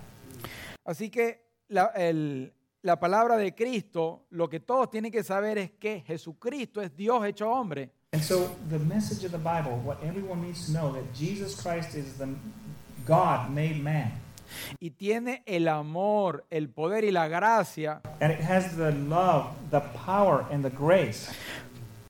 Así 0.84 1.10
que 1.10 1.40
la, 1.68 1.86
el- 1.94 2.52
la 2.82 2.98
palabra 2.98 3.36
de 3.36 3.54
Cristo, 3.54 4.26
lo 4.30 4.48
que 4.48 4.60
todos 4.60 4.90
tienen 4.90 5.10
que 5.12 5.22
saber 5.22 5.56
es 5.58 5.70
que 5.70 6.00
Jesucristo 6.06 6.82
es 6.82 6.94
Dios 6.96 7.24
hecho 7.24 7.48
hombre. 7.50 7.90
And 8.12 8.22
so 8.22 8.48
the 8.68 8.78
message 8.78 9.24
of 9.24 9.32
the 9.32 9.38
Bible, 9.38 9.80
what 9.84 9.98
everyone 10.04 10.42
needs 10.42 10.66
to 10.66 10.72
know, 10.72 10.92
that 10.92 11.02
Jesus 11.14 11.54
Christ 11.60 11.94
is 11.94 12.16
the 12.18 12.28
God 13.06 13.50
made 13.50 13.80
man. 13.82 14.12
Y 14.80 14.90
tiene 14.90 15.42
el 15.46 15.68
amor, 15.68 16.44
el 16.50 16.68
poder 16.68 17.04
y 17.04 17.10
la 17.10 17.28
gracia 17.28 18.00
And 18.20 18.32
it 18.32 18.40
has 18.40 18.76
the 18.76 18.92
love, 18.92 19.46
the 19.70 19.80
power, 20.04 20.44
and 20.50 20.64
the 20.64 20.70
grace 20.76 21.30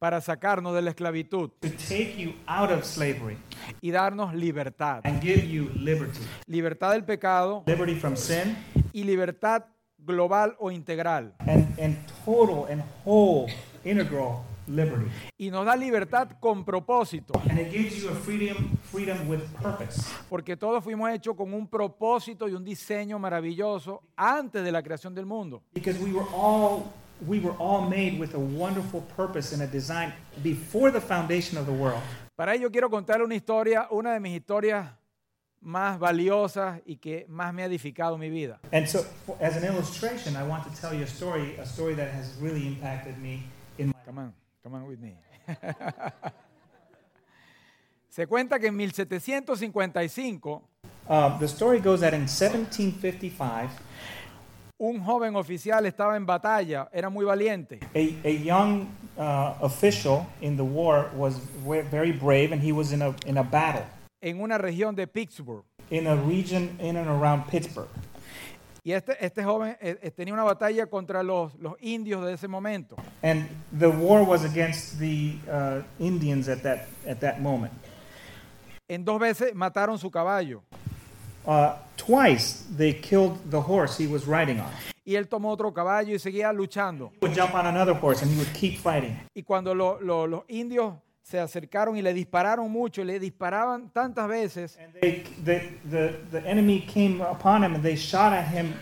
para 0.01 0.21
sacarnos 0.21 0.75
de 0.75 0.83
la 0.83 0.91
esclavitud 0.91 1.51
to 1.61 1.71
take 1.89 2.15
you 2.19 2.35
out 2.47 2.71
of 2.71 2.85
slavery 2.85 3.39
y 3.81 3.91
darnos 3.91 4.35
libertad. 4.35 5.01
and 5.05 5.21
give 5.23 5.47
you 5.47 5.71
liberty. 5.77 6.21
Libertad 6.47 6.93
del 6.93 7.05
pecado 7.05 7.63
Liberty 7.67 7.95
from 7.95 8.15
sin 8.17 8.55
y 8.93 9.03
libertad 9.05 9.65
global 9.99 10.57
o 10.59 10.71
integral. 10.71 11.33
and, 11.47 11.67
and 11.79 11.97
total 12.25 12.67
and 12.71 12.83
whole 13.07 13.49
integral 13.85 14.45
liberty. 14.67 15.07
Y 15.39 15.51
nos 15.51 15.67
da 15.67 15.77
libertad 15.77 16.29
con 16.41 16.65
propósito, 16.65 17.33
And 17.49 17.59
it 17.59 17.71
gives 17.71 18.03
you 18.03 18.09
a 18.11 18.15
freedom, 18.15 18.77
freedom 18.91 19.29
with 19.29 19.41
purpose. 19.61 20.03
porque 20.29 20.57
todos 20.57 20.83
fuimos 20.83 21.11
hechos 21.11 21.35
con 21.37 21.53
un 21.53 21.67
propósito 21.69 22.49
y 22.49 22.55
un 22.55 22.65
diseño 22.65 23.19
maravilloso 23.19 24.03
antes 24.17 24.65
de 24.65 24.73
la 24.73 24.83
creación 24.83 25.15
del 25.15 25.27
mundo. 25.27 25.63
Because 25.75 25.99
we 26.03 26.13
were 26.13 26.27
all 26.35 26.93
we 27.27 27.39
were 27.39 27.55
all 27.59 27.89
made 27.89 28.19
with 28.19 28.35
a 28.35 28.39
wonderful 28.39 29.01
purpose 29.17 29.53
and 29.55 29.63
a 29.63 29.67
design 29.67 30.13
before 30.43 30.91
the 30.91 31.01
foundation 31.01 31.57
of 31.59 31.67
the 31.67 31.73
world. 31.73 32.01
Para 32.37 32.55
ello 32.55 32.71
quiero 32.71 32.91
contarle 32.91 33.25
una 33.25 33.37
historia, 33.37 33.87
una 33.91 34.13
de 34.13 34.21
mis 34.21 34.35
historias 34.35 34.91
más 35.61 35.99
valiosas 35.99 36.83
y 36.85 36.97
que 36.97 37.25
más 37.29 37.55
me 37.55 37.63
ha 37.63 37.67
edificado 37.67 38.19
mi 38.19 38.29
vida. 38.29 38.59
And 38.73 38.87
so 38.87 39.07
as 39.41 39.57
an 39.57 39.65
illustration, 39.65 40.35
I 40.37 40.43
want 40.47 40.65
to 40.65 40.71
tell 40.81 40.93
you 40.93 41.05
a 41.05 41.07
story, 41.07 41.57
a 41.59 41.65
story 41.65 41.95
that 41.95 42.09
has 42.13 42.37
really 42.41 42.67
impacted 42.67 43.17
me 43.19 43.45
in 43.79 43.89
my 43.89 43.95
Come 44.05 44.19
on, 44.19 44.35
come 44.65 44.75
on 44.77 44.87
with 44.89 44.99
me. 44.99 45.15
Se 48.09 48.27
cuenta 48.27 48.59
que 48.59 48.69
en 48.69 48.77
1755 48.77 50.63
Uh, 51.07 51.39
the 51.39 51.47
story 51.47 51.81
goes 51.81 52.01
that 52.01 52.15
in 52.15 52.23
1755, 52.27 53.69
un 54.79 55.01
joven 55.05 55.37
oficial 55.37 55.85
estaba 55.85 56.17
en 56.17 56.25
batalla, 56.25 56.89
era 56.95 57.11
muy 57.11 57.27
valiente. 57.27 57.79
a, 57.95 57.99
a 58.27 58.31
young 58.31 58.89
uh, 59.19 59.55
official 59.61 60.27
in 60.41 60.57
the 60.57 60.65
war 60.65 61.11
was 61.15 61.37
ve- 61.67 61.83
very 61.83 62.11
brave, 62.11 62.53
and 62.53 62.63
he 62.63 62.73
was 62.73 62.91
in 62.91 63.03
a, 63.03 63.15
in 63.27 63.37
a 63.37 63.43
battle 63.43 63.85
en 64.23 64.41
una 64.41 64.57
región 64.57 64.95
de 64.97 65.07
Pittsburgh. 65.07 65.63
in 65.91 66.07
a 66.07 66.17
region 66.17 66.75
in 66.81 66.97
and 66.97 67.07
around 67.07 67.47
Pittsburgh. 67.49 67.91
Y 68.87 68.93
este, 68.93 69.17
este 69.25 69.43
joven 69.43 69.77
eh, 69.81 69.97
eh, 70.03 70.11
tenía 70.11 70.35
una 70.35 70.43
batalla 70.45 70.85
contra 70.87 71.23
los, 71.23 71.55
los 71.55 71.75
indios 71.81 72.23
de 72.27 72.35
ese 72.35 72.47
momento. 72.49 72.97
And 73.23 73.49
the 73.79 73.87
war 73.89 74.23
was 74.23 74.45
against 74.45 74.99
the 74.99 75.37
uh, 75.51 75.83
Indians 75.99 76.49
at 76.51 76.59
that, 76.63 76.87
at 77.09 77.19
that 77.21 77.39
moment. 77.41 77.73
En 78.87 79.03
dos 79.05 79.19
veces 79.19 79.55
mataron 79.55 79.99
su 79.99 80.11
caballo 80.11 80.63
Uh, 81.47 81.75
twice 81.99 82.65
they 82.75 82.95
killed 82.95 83.37
the 83.51 83.61
horse 83.61 83.99
he 84.03 84.07
was 84.07 84.27
riding 84.27 84.59
on. 84.61 84.71
y 85.05 85.15
él 85.15 85.29
tomó 85.29 85.51
otro 85.51 85.73
caballo 85.75 86.15
y 86.15 86.19
seguía 86.19 86.51
luchando. 86.55 87.11
He 87.21 87.27
would 87.27 87.35
jump 87.39 87.55
on 87.55 87.67
another 87.67 87.93
horse 87.95 88.23
and 88.23 88.33
he 88.33 88.39
would 88.39 88.53
keep 88.55 88.79
fighting. 88.79 89.15
Y 89.35 89.43
cuando 89.43 89.75
lo- 89.75 89.99
lo- 90.01 90.27
los 90.27 90.45
indios 90.49 90.95
se 91.25 91.41
acercaron 91.41 91.97
y 91.97 92.03
le 92.03 92.13
dispararon 92.13 92.71
mucho, 92.71 93.03
le 93.03 93.19
disparaban 93.19 93.89
tantas 93.91 94.29
veces, 94.29 94.79
And 94.79 94.93
they, 95.01 95.23
the, 95.43 95.79
the, 95.91 96.21
the 96.31 96.47
enemy 96.49 96.81
came 96.87 97.23
upon 97.23 97.65
him 97.65 97.75
and 97.75 97.83
they 97.83 97.97
shot 97.97 98.33
at 98.35 98.47
him 98.47 98.75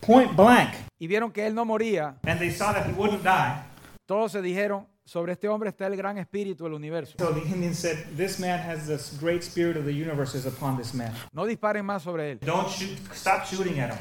point 0.00 0.36
blank. 0.36 0.70
y 0.98 1.06
vieron 1.06 1.30
que 1.32 1.46
él 1.46 1.54
no 1.54 1.64
moría, 1.64 2.16
And 2.26 2.40
they 2.40 2.50
saw 2.50 2.72
that 2.72 2.86
he 2.86 2.92
wouldn't 2.92 3.22
die. 3.22 3.62
todos 4.04 4.32
se 4.32 4.42
dijeron, 4.42 4.86
sobre 5.04 5.34
este 5.34 5.46
hombre 5.48 5.68
está 5.70 5.86
el 5.86 5.94
gran 5.96 6.18
espíritu 6.18 6.64
del 6.64 6.72
universo. 6.74 7.14
So 7.18 7.32
the 7.32 7.42
Indian 7.48 7.72
said, 7.72 7.96
This 8.16 8.40
man 8.40 8.58
has 8.58 8.88
this 8.88 9.16
great 9.20 9.44
spirit 9.44 9.76
of 9.76 9.84
the 9.84 9.92
universe 9.94 10.34
is 10.36 10.44
upon 10.46 10.76
this 10.76 10.92
man. 10.92 11.12
No 11.32 11.46
disparen 11.46 11.86
más 11.86 12.02
sobre 12.02 12.32
él. 12.32 12.40
Don't 12.40 12.68
shoot, 12.68 12.98
stop 13.14 13.44
shooting 13.46 13.78
at 13.78 13.92
him. 13.92 13.98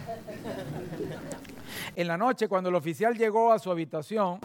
En 1.96 2.08
la 2.08 2.18
noche, 2.18 2.48
cuando 2.48 2.70
el 2.70 2.76
oficial 2.76 3.16
llegó 3.16 3.54
a 3.54 3.60
su 3.60 3.70
habitación, 3.70 4.40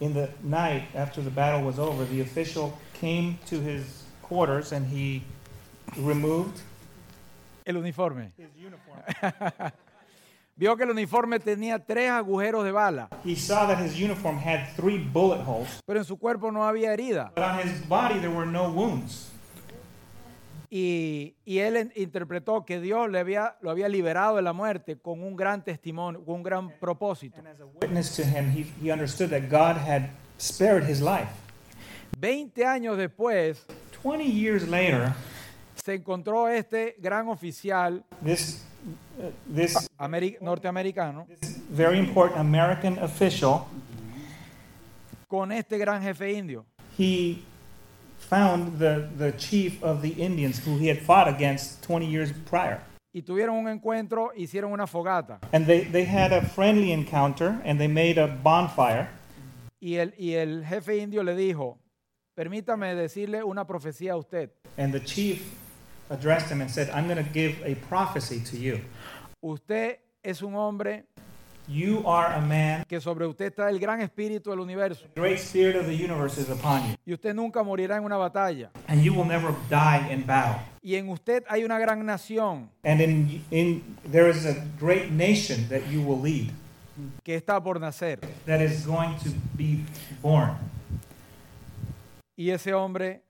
In 0.00 0.14
the 0.14 0.30
night, 0.42 0.84
after 0.94 1.20
the 1.22 1.30
battle 1.30 1.62
was 1.62 1.78
over, 1.78 2.04
the 2.06 2.20
official 2.22 2.78
came 2.94 3.38
to 3.46 3.60
his 3.60 3.84
quarters 4.22 4.72
and 4.72 4.86
he 4.86 5.22
removed 5.98 6.60
el 7.66 7.74
uniforme. 7.76 8.32
his 8.36 8.48
uniform. 8.56 9.02
Vio 10.56 10.76
que 10.76 10.84
el 10.84 10.90
uniforme 10.90 11.38
tenía 11.38 11.78
tres 11.78 12.10
agujeros 12.10 12.64
de 12.64 12.72
bala, 12.72 13.08
He 13.24 13.34
saw 13.34 13.66
that 13.66 13.78
his 13.78 13.98
uniform 13.98 14.36
had 14.38 14.68
three 14.76 14.98
bullet 14.98 15.40
holes, 15.40 15.80
pero 15.86 15.98
en 16.00 16.04
su 16.04 16.16
cuerpo 16.16 16.50
no 16.50 16.60
había 16.62 16.92
herida. 16.92 17.30
but 17.34 17.44
on 17.44 17.58
his 17.58 17.80
body 17.88 18.18
there 18.20 18.30
were 18.30 18.46
no 18.46 18.70
wounds. 18.70 19.29
Y, 20.72 21.34
y 21.44 21.58
él 21.58 21.90
interpretó 21.96 22.64
que 22.64 22.80
Dios 22.80 23.10
le 23.10 23.18
había, 23.18 23.56
lo 23.60 23.70
había 23.72 23.88
liberado 23.88 24.36
de 24.36 24.42
la 24.42 24.52
muerte 24.52 24.96
con 24.96 25.20
un 25.20 25.34
gran 25.34 25.64
testimonio, 25.64 26.24
con 26.24 26.36
un 26.36 26.42
gran 26.44 26.70
propósito. 26.78 27.38
And 27.38 27.48
as 27.48 27.60
a 27.60 27.66
witness 27.66 28.14
to 28.14 28.22
him, 28.22 28.50
he, 28.50 28.64
he 28.80 28.92
understood 28.92 29.30
that 29.30 29.50
God 29.50 29.76
had 29.76 30.10
spared 30.38 30.84
his 30.88 31.00
life. 31.00 31.28
Veinte 32.18 32.64
años 32.64 32.96
después, 32.96 33.66
20 34.02 34.24
years 34.24 34.68
later, 34.68 35.12
se 35.74 35.94
encontró 35.94 36.48
este 36.48 36.94
gran 36.98 37.26
oficial 37.28 38.04
this, 38.24 38.64
uh, 39.18 39.30
this, 39.52 39.88
ameri- 39.98 40.38
norteamericano 40.40 41.26
this 41.40 41.58
very 41.70 41.98
important 41.98 42.38
American 42.38 42.98
official, 43.02 43.64
con 45.26 45.50
este 45.52 45.78
gran 45.78 46.02
jefe 46.02 46.32
indio. 46.32 46.64
he 46.98 47.42
found 48.20 48.78
the, 48.78 49.08
the 49.16 49.32
chief 49.32 49.82
of 49.82 50.02
the 50.02 50.10
Indians 50.10 50.58
who 50.58 50.76
he 50.78 50.86
had 50.86 51.00
fought 51.00 51.28
against 51.28 51.82
20 51.82 52.06
years 52.06 52.32
prior. 52.46 52.80
Y 53.12 53.22
tuvieron 53.22 53.56
un 53.56 53.66
encuentro, 53.66 54.30
hicieron 54.36 54.72
una 54.72 54.86
fogata. 54.86 55.40
And 55.52 55.66
they, 55.66 55.80
they 55.84 56.04
had 56.04 56.32
a 56.32 56.42
friendly 56.42 56.92
encounter 56.92 57.60
and 57.64 57.80
they 57.80 57.88
made 57.88 58.18
a 58.18 58.28
bonfire. 58.28 59.08
Y 59.80 59.96
el, 59.96 60.12
y 60.16 60.34
el 60.34 60.64
jefe 60.64 60.98
indio 60.98 61.24
le 61.24 61.34
dijo, 61.34 61.78
permítame 62.36 62.94
decirle 62.94 63.42
una 63.42 63.66
profecía 63.66 64.12
a 64.12 64.16
usted. 64.16 64.50
And 64.76 64.92
the 64.92 65.00
chief 65.00 65.54
addressed 66.10 66.50
him 66.50 66.60
and 66.60 66.70
said, 66.70 66.88
I'm 66.90 67.08
going 67.08 67.24
to 67.24 67.32
give 67.32 67.60
a 67.64 67.74
prophecy 67.88 68.40
to 68.50 68.56
you. 68.56 68.80
Usted 69.42 69.98
es 70.22 70.42
un 70.42 70.54
hombre 70.54 71.06
You 71.70 72.02
are 72.04 72.34
a 72.34 72.40
man, 72.40 72.84
que 72.88 73.00
sobre 73.00 73.24
usted 73.26 73.46
está 73.52 73.68
el 73.70 73.78
gran 73.78 74.00
espíritu 74.00 74.50
del 74.50 74.58
universo. 74.58 75.06
the 75.14 75.20
great 75.20 75.38
spirit 75.38 75.76
of 75.76 75.86
the 75.86 75.94
universe 75.94 76.36
is 76.36 76.50
upon 76.50 76.82
you, 76.90 76.96
Y 77.06 77.12
usted 77.14 77.32
nunca 77.32 77.62
morirá 77.62 77.96
en 77.96 78.04
una 78.04 78.16
batalla. 78.16 78.70
and 78.88 79.02
you 79.04 79.14
will 79.14 79.24
never 79.24 79.54
die 79.68 80.08
in 80.10 80.24
battle. 80.26 80.60
Y 80.82 80.96
en 80.96 81.08
usted 81.08 81.44
hay 81.48 81.62
una 81.62 81.78
gran 81.78 82.04
nación 82.04 82.68
And 82.82 83.00
in, 83.00 83.44
in 83.52 83.96
there 84.10 84.28
is 84.28 84.46
a 84.46 84.54
great 84.80 85.10
nation 85.12 85.68
that 85.68 85.86
you 85.88 86.02
will 86.02 86.20
lead 86.20 86.50
que 87.22 87.36
está 87.40 87.62
por 87.62 87.78
nacer. 87.78 88.18
that 88.46 88.60
is 88.60 88.84
going 88.84 89.16
to 89.22 89.30
be 89.56 89.84
born. 90.20 90.56
Y 92.36 92.50
ese 92.50 92.72
hombre 92.72 93.22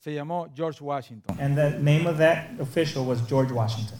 se 0.00 0.10
llamó 0.14 0.48
George 0.52 0.80
Washington. 0.82 1.36
And 1.38 1.56
the 1.56 1.78
name 1.78 2.06
of 2.08 2.18
that 2.18 2.58
official 2.60 3.04
was 3.04 3.20
George 3.28 3.52
Washington. 3.52 3.98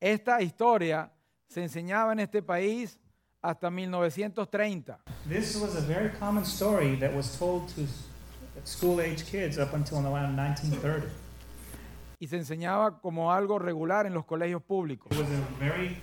Esta 0.00 0.38
historia 0.40 1.10
se 1.52 1.62
enseñaba 1.62 2.12
en 2.12 2.20
este 2.20 2.42
país 2.42 2.98
hasta 3.42 3.70
1930. 3.70 4.98
This 5.28 5.56
was 5.56 5.76
a 5.76 5.80
very 5.80 6.10
common 6.18 6.44
story 6.44 6.96
that 6.96 7.14
was 7.14 7.36
told 7.38 7.68
to 7.74 7.82
school 8.64 9.00
age 9.00 9.24
kids 9.30 9.58
up 9.58 9.74
until 9.74 9.98
around 9.98 10.34
1930. 10.34 11.06
Y 12.18 12.26
se 12.28 12.36
enseñaba 12.36 13.00
como 13.00 13.32
algo 13.32 13.58
regular 13.58 14.06
en 14.06 14.14
los 14.14 14.24
colegios 14.24 14.62
públicos. 14.62 15.12
It 15.12 15.18
was 15.18 15.28
a 15.28 15.58
very 15.60 15.98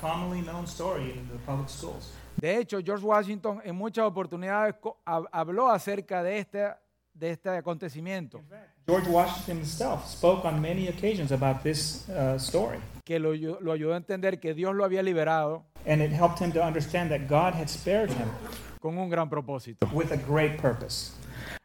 commonly 0.00 0.40
known 0.40 0.64
story 0.64 1.10
in 1.10 1.28
the 1.28 1.38
public 1.44 1.68
schools. 1.68 2.12
De 2.36 2.56
hecho, 2.58 2.80
George 2.80 3.04
Washington 3.04 3.60
en 3.62 3.76
muchas 3.76 4.04
oportunidades 4.06 4.74
habló 5.04 5.68
acerca 5.70 6.22
de 6.22 6.38
este, 6.38 6.74
de 7.12 7.30
este 7.30 7.50
acontecimiento, 7.50 8.38
In 8.38 8.44
fact, 8.44 8.73
George 8.86 9.08
Washington 9.08 9.58
himself 9.58 10.06
spoke 10.06 10.44
on 10.44 10.60
many 10.60 10.88
occasions 10.88 11.32
about 11.32 11.62
this 11.62 12.06
uh, 12.10 12.38
story, 12.38 12.78
que 13.04 13.18
lo, 13.18 13.32
lo 13.32 13.72
ayudó 13.72 13.94
a 13.94 13.96
entender 13.96 14.38
que 14.38 14.52
Dios 14.52 14.74
lo 14.74 14.84
había 14.84 15.02
liberado 15.02 15.64
and 15.86 16.02
it 16.02 16.10
helped 16.10 16.38
him 16.38 16.52
to 16.52 16.62
understand 16.62 17.10
that 17.10 17.26
God 17.26 17.54
had 17.54 17.68
spared 17.68 18.10
him 18.10 18.28
con 18.80 18.98
un 18.98 19.08
gran 19.08 19.30
propósito. 19.30 19.86
with 19.92 20.12
a 20.12 20.18
great 20.18 20.60
purpose. 20.60 21.12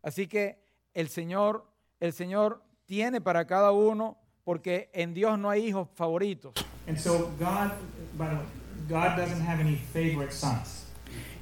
Así 0.01 0.27
que 0.27 0.59
el 0.93 1.09
Señor, 1.09 1.65
el 1.99 2.13
Señor 2.13 2.61
tiene 2.85 3.19
para 3.19 3.45
cada 3.45 3.71
uno, 3.73 4.17
porque 4.45 4.89
en 4.93 5.13
Dios 5.13 5.37
no 5.37 5.49
hay 5.49 5.67
hijos 5.67 5.89
favoritos. 5.95 6.53
And 6.87 6.97
so 6.97 7.29
God, 7.37 7.71
by 8.17 8.29
the 8.29 8.35
way, 8.35 8.45
God 8.87 9.17
doesn't 9.17 9.41
have 9.41 9.59
any 9.59 9.75
favorite 9.75 10.31
sons. 10.31 10.85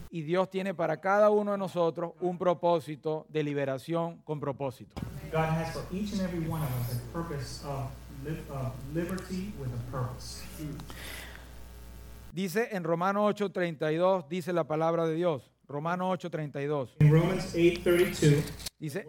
Y 0.09 0.21
Dios 0.21 0.49
tiene 0.49 0.73
para 0.73 0.99
cada 0.99 1.29
uno 1.29 1.51
de 1.51 1.57
nosotros 1.57 2.13
un 2.21 2.37
propósito 2.37 3.27
de 3.29 3.43
liberación 3.43 4.17
con 4.23 4.39
propósito. 4.39 4.99
God 5.31 5.49
has 5.49 5.73
for 5.73 5.85
each 5.91 6.13
and 6.13 6.21
every 6.21 6.39
one 6.47 6.61
of 6.61 6.69
us 6.81 6.95
a 6.95 6.99
purpose 7.13 7.63
of 7.65 7.89
li- 8.25 8.37
of 8.49 8.71
liberty 8.93 9.53
with 9.59 9.69
a 9.73 9.91
purpose. 9.91 10.43
Dice 12.33 12.69
en 12.71 12.83
Romanos 12.83 13.35
8:32, 13.35 14.27
dice 14.29 14.53
la 14.53 14.63
palabra 14.65 15.05
de 15.07 15.15
Dios. 15.15 15.49
Romanos 15.67 16.19
8:32. 16.23 16.89
In 16.99 17.11
Romans 17.11 17.53
8:32, 17.55 18.43
Dice, 18.79 19.05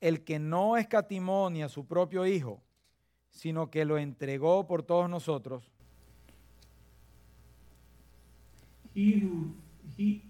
el 0.00 0.22
que 0.24 0.38
no 0.38 0.76
escatimó 0.76 1.50
ni 1.50 1.62
a 1.62 1.68
su 1.68 1.84
propio 1.84 2.24
Hijo, 2.26 2.62
sino 3.30 3.70
que 3.70 3.84
lo 3.84 3.98
entregó 3.98 4.66
por 4.66 4.82
todos 4.82 5.10
nosotros, 5.10 5.64
He 8.94 9.20
who 9.20 9.54
he 9.98 10.22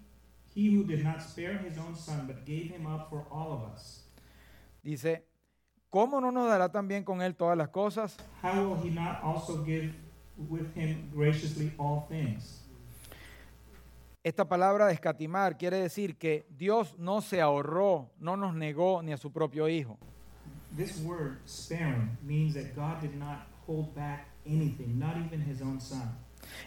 he 0.53 0.75
who 0.75 0.83
did 0.83 1.03
not 1.03 1.21
spare 1.21 1.57
his 1.59 1.77
own 1.77 1.95
son 1.95 2.27
but 2.27 2.43
gave 2.45 2.69
him 2.69 2.85
up 2.85 3.09
for 3.09 3.25
all 3.31 3.53
of 3.53 3.61
us, 3.73 4.03
dice, 4.91 5.25
¿cómo 5.89 6.21
no 6.21 6.31
nos 6.31 6.47
dará 6.47 6.71
también 6.71 7.03
con 7.03 7.21
él 7.21 7.35
todas 7.35 7.57
las 7.57 7.69
cosas? 7.69 8.17
how 8.41 8.53
will 8.53 8.77
he 8.81 8.89
not 8.89 9.21
also 9.21 9.63
give 9.65 9.93
with 10.49 10.73
him 10.75 11.09
graciously 11.13 11.73
all 11.77 12.07
things? 12.07 12.63
Esta 14.23 14.47
palabra 14.47 14.87
de 14.87 14.93
escatimar 14.93 15.57
quiere 15.57 15.77
decir 15.77 16.17
que 16.17 16.45
Dios 16.49 16.97
no 16.97 17.21
se 17.21 17.41
ahorró, 17.41 18.11
no 18.19 18.35
nos 18.35 18.55
negó 18.55 19.01
ni 19.01 19.13
a 19.13 19.17
su 19.17 19.31
propio 19.31 19.69
Hijo. 19.69 19.97
This 20.75 21.01
word 21.01 21.37
sparing 21.45 22.17
means 22.21 22.53
that 22.55 22.75
God 22.75 23.01
did 23.01 23.15
not 23.15 23.47
hold 23.65 23.93
back 23.95 24.27
anything, 24.45 24.99
not 24.99 25.15
even 25.17 25.41
his 25.41 25.61
own 25.61 25.79
son. 25.79 26.17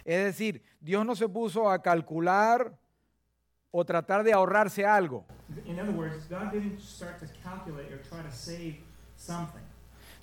Es 0.03 0.23
decir, 0.25 0.61
Dios 0.79 1.05
no 1.05 1.15
se 1.15 1.27
puso 1.27 1.69
a 1.69 1.81
calcular 1.81 2.77
o 3.71 3.85
tratar 3.85 4.23
de 4.23 4.33
ahorrarse 4.33 4.85
algo. 4.85 5.25
In 5.65 5.79
other 5.79 5.93
words, 5.93 6.27
God 6.29 6.51
didn't 6.51 6.79
start 6.79 7.19
to 7.19 7.25
calculate 7.41 7.91
or 7.93 8.01
try 8.01 8.21
to 8.21 8.31
save 8.31 8.79
something. 9.15 9.61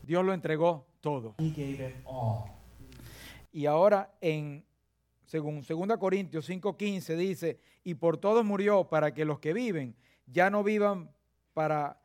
Dios 0.03 0.25
lo 0.25 0.33
entregó 0.33 0.87
todo. 1.01 1.35
He 1.39 1.51
gave 1.51 1.89
it 1.89 1.97
all. 2.05 2.45
Y 3.53 3.67
ahora 3.67 4.15
en 4.21 4.65
según 5.25 5.63
2 5.63 5.99
Corintios 5.99 6.49
5:15 6.49 7.17
dice, 7.17 7.61
"Y 7.85 7.95
por 7.95 8.17
todos 8.17 8.45
murió 8.45 8.85
para 8.89 9.13
que 9.13 9.25
los 9.25 9.39
que 9.41 9.53
viven 9.53 9.95
ya 10.27 10.51
no 10.51 10.63
vivan 10.63 11.11
para 11.55 12.01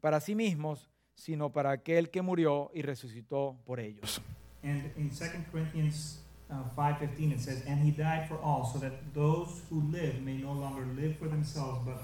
para 0.00 0.20
sí 0.20 0.34
mismos, 0.34 0.88
sino 1.14 1.50
para 1.50 1.72
aquel 1.72 2.10
que 2.10 2.22
murió 2.22 2.70
y 2.74 2.82
resucitó 2.82 3.56
por 3.64 3.80
ellos." 3.80 4.20
And 4.62 4.92
in 4.96 5.10
2 5.10 5.44
Corinthians 5.50 6.24
uh, 6.50 6.62
5.15 6.76 7.32
it 7.32 7.40
says, 7.40 7.62
And 7.66 7.80
he 7.80 7.90
died 7.90 8.28
for 8.28 8.38
all, 8.38 8.64
so 8.72 8.78
that 8.78 8.92
those 9.14 9.62
who 9.70 9.82
live 9.90 10.20
may 10.22 10.36
no 10.36 10.52
longer 10.52 10.86
live 10.96 11.16
for 11.18 11.28
themselves, 11.28 11.80
but 11.84 12.00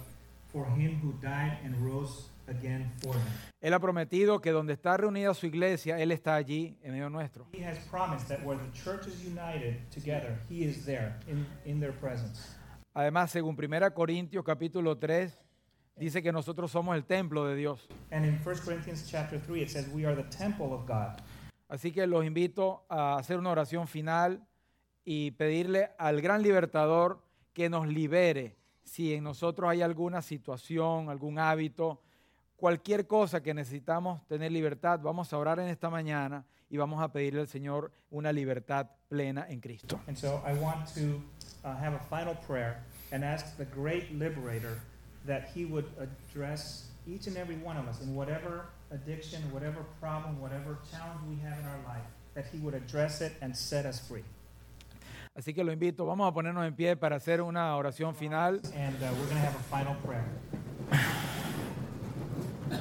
for 0.53 0.67
him 0.67 1.01
who 1.03 1.13
died 1.21 1.59
and 1.65 1.75
rose 1.85 2.29
again 2.47 2.93
for 3.03 3.15
them. 3.15 3.27
Él 3.61 3.73
ha 3.73 3.79
prometido 3.81 4.41
que 4.41 4.53
donde 4.53 4.75
está 4.75 4.97
reunida 4.97 5.33
su 5.35 5.47
iglesia, 5.47 5.99
él 5.99 6.13
está 6.13 6.35
allí 6.35 6.77
en 6.83 6.93
medio 6.93 7.09
nuestro. 7.09 7.47
He 7.53 7.65
has 7.65 7.79
promised 7.91 8.29
that 8.29 8.45
where 8.45 8.59
the 8.59 8.71
church 8.73 9.07
is 9.07 9.25
united 9.25 9.77
together, 9.91 10.39
he 10.49 10.65
is 10.65 10.85
there 10.85 11.17
in, 11.27 11.47
in 11.65 11.81
their 11.81 11.93
presence. 11.93 12.57
Además, 12.93 13.31
según 13.31 13.57
1 13.57 13.91
Corintios 13.93 14.45
capítulo 14.45 14.97
3, 14.99 15.33
dice 15.97 16.23
que 16.23 16.31
nosotros 16.31 16.71
somos 16.71 16.95
el 16.95 17.05
templo 17.05 17.47
de 17.47 17.57
Dios. 17.57 17.89
And 18.13 18.25
in 18.25 18.39
1 18.45 18.57
Corinthians 18.65 19.09
chapter 19.11 19.41
3 19.41 19.63
it 19.63 19.71
says, 19.71 19.89
We 19.89 20.05
are 20.05 20.15
the 20.15 20.29
temple 20.31 20.73
of 20.73 20.87
God. 20.87 21.21
Así 21.75 21.91
que 21.91 22.07
los 22.07 22.25
invito 22.25 22.87
a 22.89 23.17
hacer 23.17 23.37
una 23.37 23.51
oración 23.51 23.89
final 23.89 24.47
y 25.05 25.33
pedirle 25.33 25.91
al 25.99 26.21
gran 26.21 26.41
libertador 26.41 27.21
que 27.53 27.69
nos 27.69 27.89
libere 27.89 28.57
si 28.85 29.13
en 29.13 29.25
nosotros 29.25 29.69
hay 29.69 29.83
alguna 29.83 30.23
situación, 30.23 31.11
algún 31.11 31.41
hábito, 31.41 32.01
cualquier 32.55 33.09
cosa 33.09 33.43
que 33.43 33.55
necesitamos 33.55 34.25
tener 34.29 34.53
libertad. 34.53 35.01
Vamos 35.03 35.33
a 35.33 35.37
orar 35.37 35.59
en 35.59 35.67
esta 35.67 35.91
mañana 35.91 36.47
y 36.71 36.77
vamos 36.77 37.03
a 37.03 37.11
pedirle 37.11 37.41
al 37.41 37.49
Señor 37.49 37.91
una 38.09 38.33
libertad 38.33 38.87
plena 39.09 39.47
en 39.49 39.61
Cristo. 39.61 39.99
And 40.07 40.17
so 40.17 40.41
I 40.47 40.57
want 40.57 40.87
to 40.95 41.21
uh, 41.65 41.75
have 41.77 41.95
a 41.95 42.05
final 42.09 42.37
prayer 42.47 42.85
and 43.11 43.25
ask 43.25 43.57
the 43.57 43.67
great 43.67 44.13
liberator 44.13 44.79
that 45.27 45.49
He 45.53 45.65
would 45.65 45.87
address 45.99 46.89
each 47.05 47.27
and 47.27 47.37
every 47.37 47.57
one 47.57 47.77
of 47.77 47.89
us 47.89 48.01
in 48.01 48.15
whatever 48.15 48.67
addiction, 48.95 49.43
whatever 49.53 49.85
problem, 50.01 50.41
whatever 50.41 50.79
challenge 50.91 51.21
we 51.29 51.37
have 51.43 51.59
in 51.59 51.67
our 51.67 51.81
life, 51.87 52.07
that 52.35 52.47
He 52.53 52.59
would 52.59 52.75
address 52.75 53.21
it 53.21 53.33
and 53.43 53.55
set 53.55 53.85
us 53.87 54.01
free. 54.01 54.25
Así 55.37 55.53
que 55.53 55.65
lo 55.65 55.73
invito, 55.73 56.07
vamos 56.07 56.31
a 56.31 56.33
ponernos 56.33 56.65
en 56.65 56.75
pie 56.75 56.97
para 56.97 57.17
hacer 57.17 57.43
una 57.43 57.77
oración 57.77 58.15
final. 58.15 58.61
And 58.75 58.95
uh, 59.03 59.07
we're 59.19 59.27
going 59.27 59.41
to 59.41 59.47
have 59.47 59.57
a 59.57 59.63
final 59.65 59.97
prayer. 60.05 60.25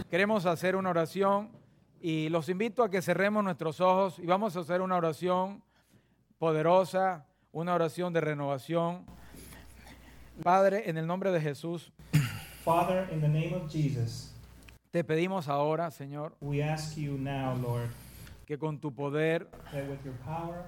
Queremos 0.10 0.46
hacer 0.46 0.76
una 0.76 0.92
oración 0.92 1.50
y 2.00 2.30
los 2.30 2.50
invito 2.50 2.84
a 2.84 2.90
que 2.90 3.02
cerremos 3.02 3.44
nuestros 3.44 3.82
ojos 3.82 4.20
y 4.20 4.28
vamos 4.28 4.56
a 4.56 4.60
hacer 4.60 4.82
una 4.82 4.98
oración 4.98 5.64
poderosa, 6.38 7.26
una 7.52 7.74
oración 7.74 8.14
de 8.14 8.22
renovación. 8.22 9.06
Padre, 10.44 10.90
en 10.90 10.98
el 10.98 11.08
nombre 11.08 11.32
de 11.32 11.42
Jesús, 11.42 11.92
Father, 12.64 13.10
in 13.12 13.20
the 13.20 13.28
name 13.28 13.54
of 13.54 13.72
Jesus, 13.72 14.33
te 14.94 15.04
pedimos 15.04 15.48
ahora, 15.48 15.90
Señor, 15.90 16.36
we 16.40 16.62
ask 16.62 16.96
you 16.98 17.18
now, 17.18 17.58
Lord, 17.58 17.90
que 18.46 18.60
con 18.60 18.78
tu 18.78 18.94
poder, 18.94 19.48
that 19.72 19.90
with 19.90 19.98
your 20.06 20.14
power, 20.24 20.68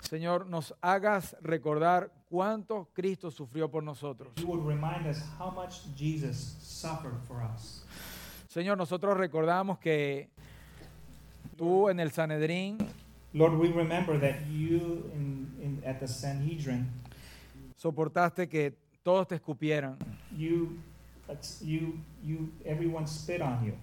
Señor, 0.00 0.48
nos 0.48 0.74
hagas 0.82 1.36
recordar 1.40 2.10
cuánto 2.28 2.88
Cristo 2.92 3.30
sufrió 3.30 3.70
por 3.70 3.84
nosotros. 3.84 4.32
you 4.40 4.48
would 4.48 4.66
remind 4.66 5.06
us 5.06 5.22
how 5.38 5.52
much 5.52 5.82
Jesus 5.96 6.56
suffered 6.60 7.14
for 7.28 7.44
us. 7.44 7.84
Señor, 8.48 8.76
nosotros 8.76 9.16
recordamos 9.16 9.78
que 9.78 10.30
tú 11.56 11.88
en 11.88 12.00
el 12.00 12.10
Sanedrín 12.10 12.76
Lord, 13.32 13.54
we 13.54 13.68
remember 13.68 14.18
that 14.18 14.44
you 14.50 15.08
in, 15.14 15.46
in, 15.62 15.82
at 15.86 16.00
the 16.00 16.08
Sanhedrin, 16.08 16.88
soportaste 17.76 18.48
que 18.48 18.74
todos 19.04 19.28
te 19.28 19.36
escupieran, 19.36 19.96
you, 20.36 20.76
you, 21.62 21.98
you, 22.22 22.52
everyone 22.64 23.06
spit 23.06 23.40
on 23.40 23.64
you, 23.64 23.74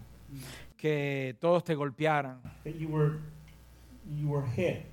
que 0.78 1.36
todos 1.40 1.64
te 1.64 1.76
golpearan. 1.76 2.42
that 2.64 2.76
you 2.76 2.88
were, 2.88 3.20
you 4.10 4.28
were 4.30 4.46
hit, 4.46 4.86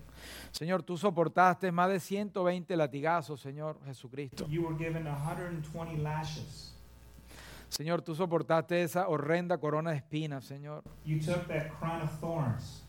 Señor, 0.53 0.83
tú 0.83 0.97
soportaste 0.97 1.71
más 1.71 1.89
de 1.89 2.01
120 2.01 2.77
latigazos, 2.77 3.41
Señor 3.41 3.79
Jesucristo. 3.87 4.47
you 4.49 4.63
were 4.63 4.77
given 4.77 5.05
120 5.05 5.97
lashes. 5.99 6.75
Señor, 7.69 8.01
tú 8.03 8.15
soportaste 8.15 8.83
esa 8.83 9.09
horrenda 9.09 9.59
corona 9.59 9.91
de 9.91 9.99
espinas, 9.99 10.45
Señor. 10.45 10.83
You 11.05 11.21
took 11.21 11.47
that 11.49 11.69
crown 11.79 12.01
of 12.03 12.11
thorns. 12.19 12.83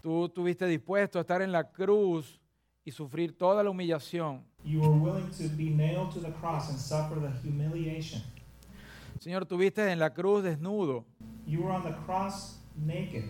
Tú 0.00 0.26
estuviste 0.26 0.66
dispuesto 0.66 1.18
a 1.18 1.22
estar 1.22 1.42
en 1.42 1.50
la 1.50 1.64
cruz 1.64 2.40
y 2.84 2.92
sufrir 2.92 3.36
toda 3.36 3.62
la 3.62 3.70
humillación. 3.70 4.44
You 4.64 4.80
were 4.80 4.98
willing 4.98 5.30
to 5.32 5.48
be 5.56 5.70
nailed 5.70 6.12
to 6.12 6.20
the 6.20 6.32
cross 6.40 6.70
and 6.70 6.78
suffer 6.78 7.18
the 7.20 7.32
humiliation. 7.42 8.22
Señor, 9.24 9.46
tuviste 9.46 9.90
en 9.90 9.98
la 9.98 10.12
cruz 10.12 10.44
desnudo. 10.44 11.06
You 11.46 11.62
were 11.62 11.72
on 11.72 11.82
the 11.82 11.94
cross 12.04 12.60
naked. 12.76 13.24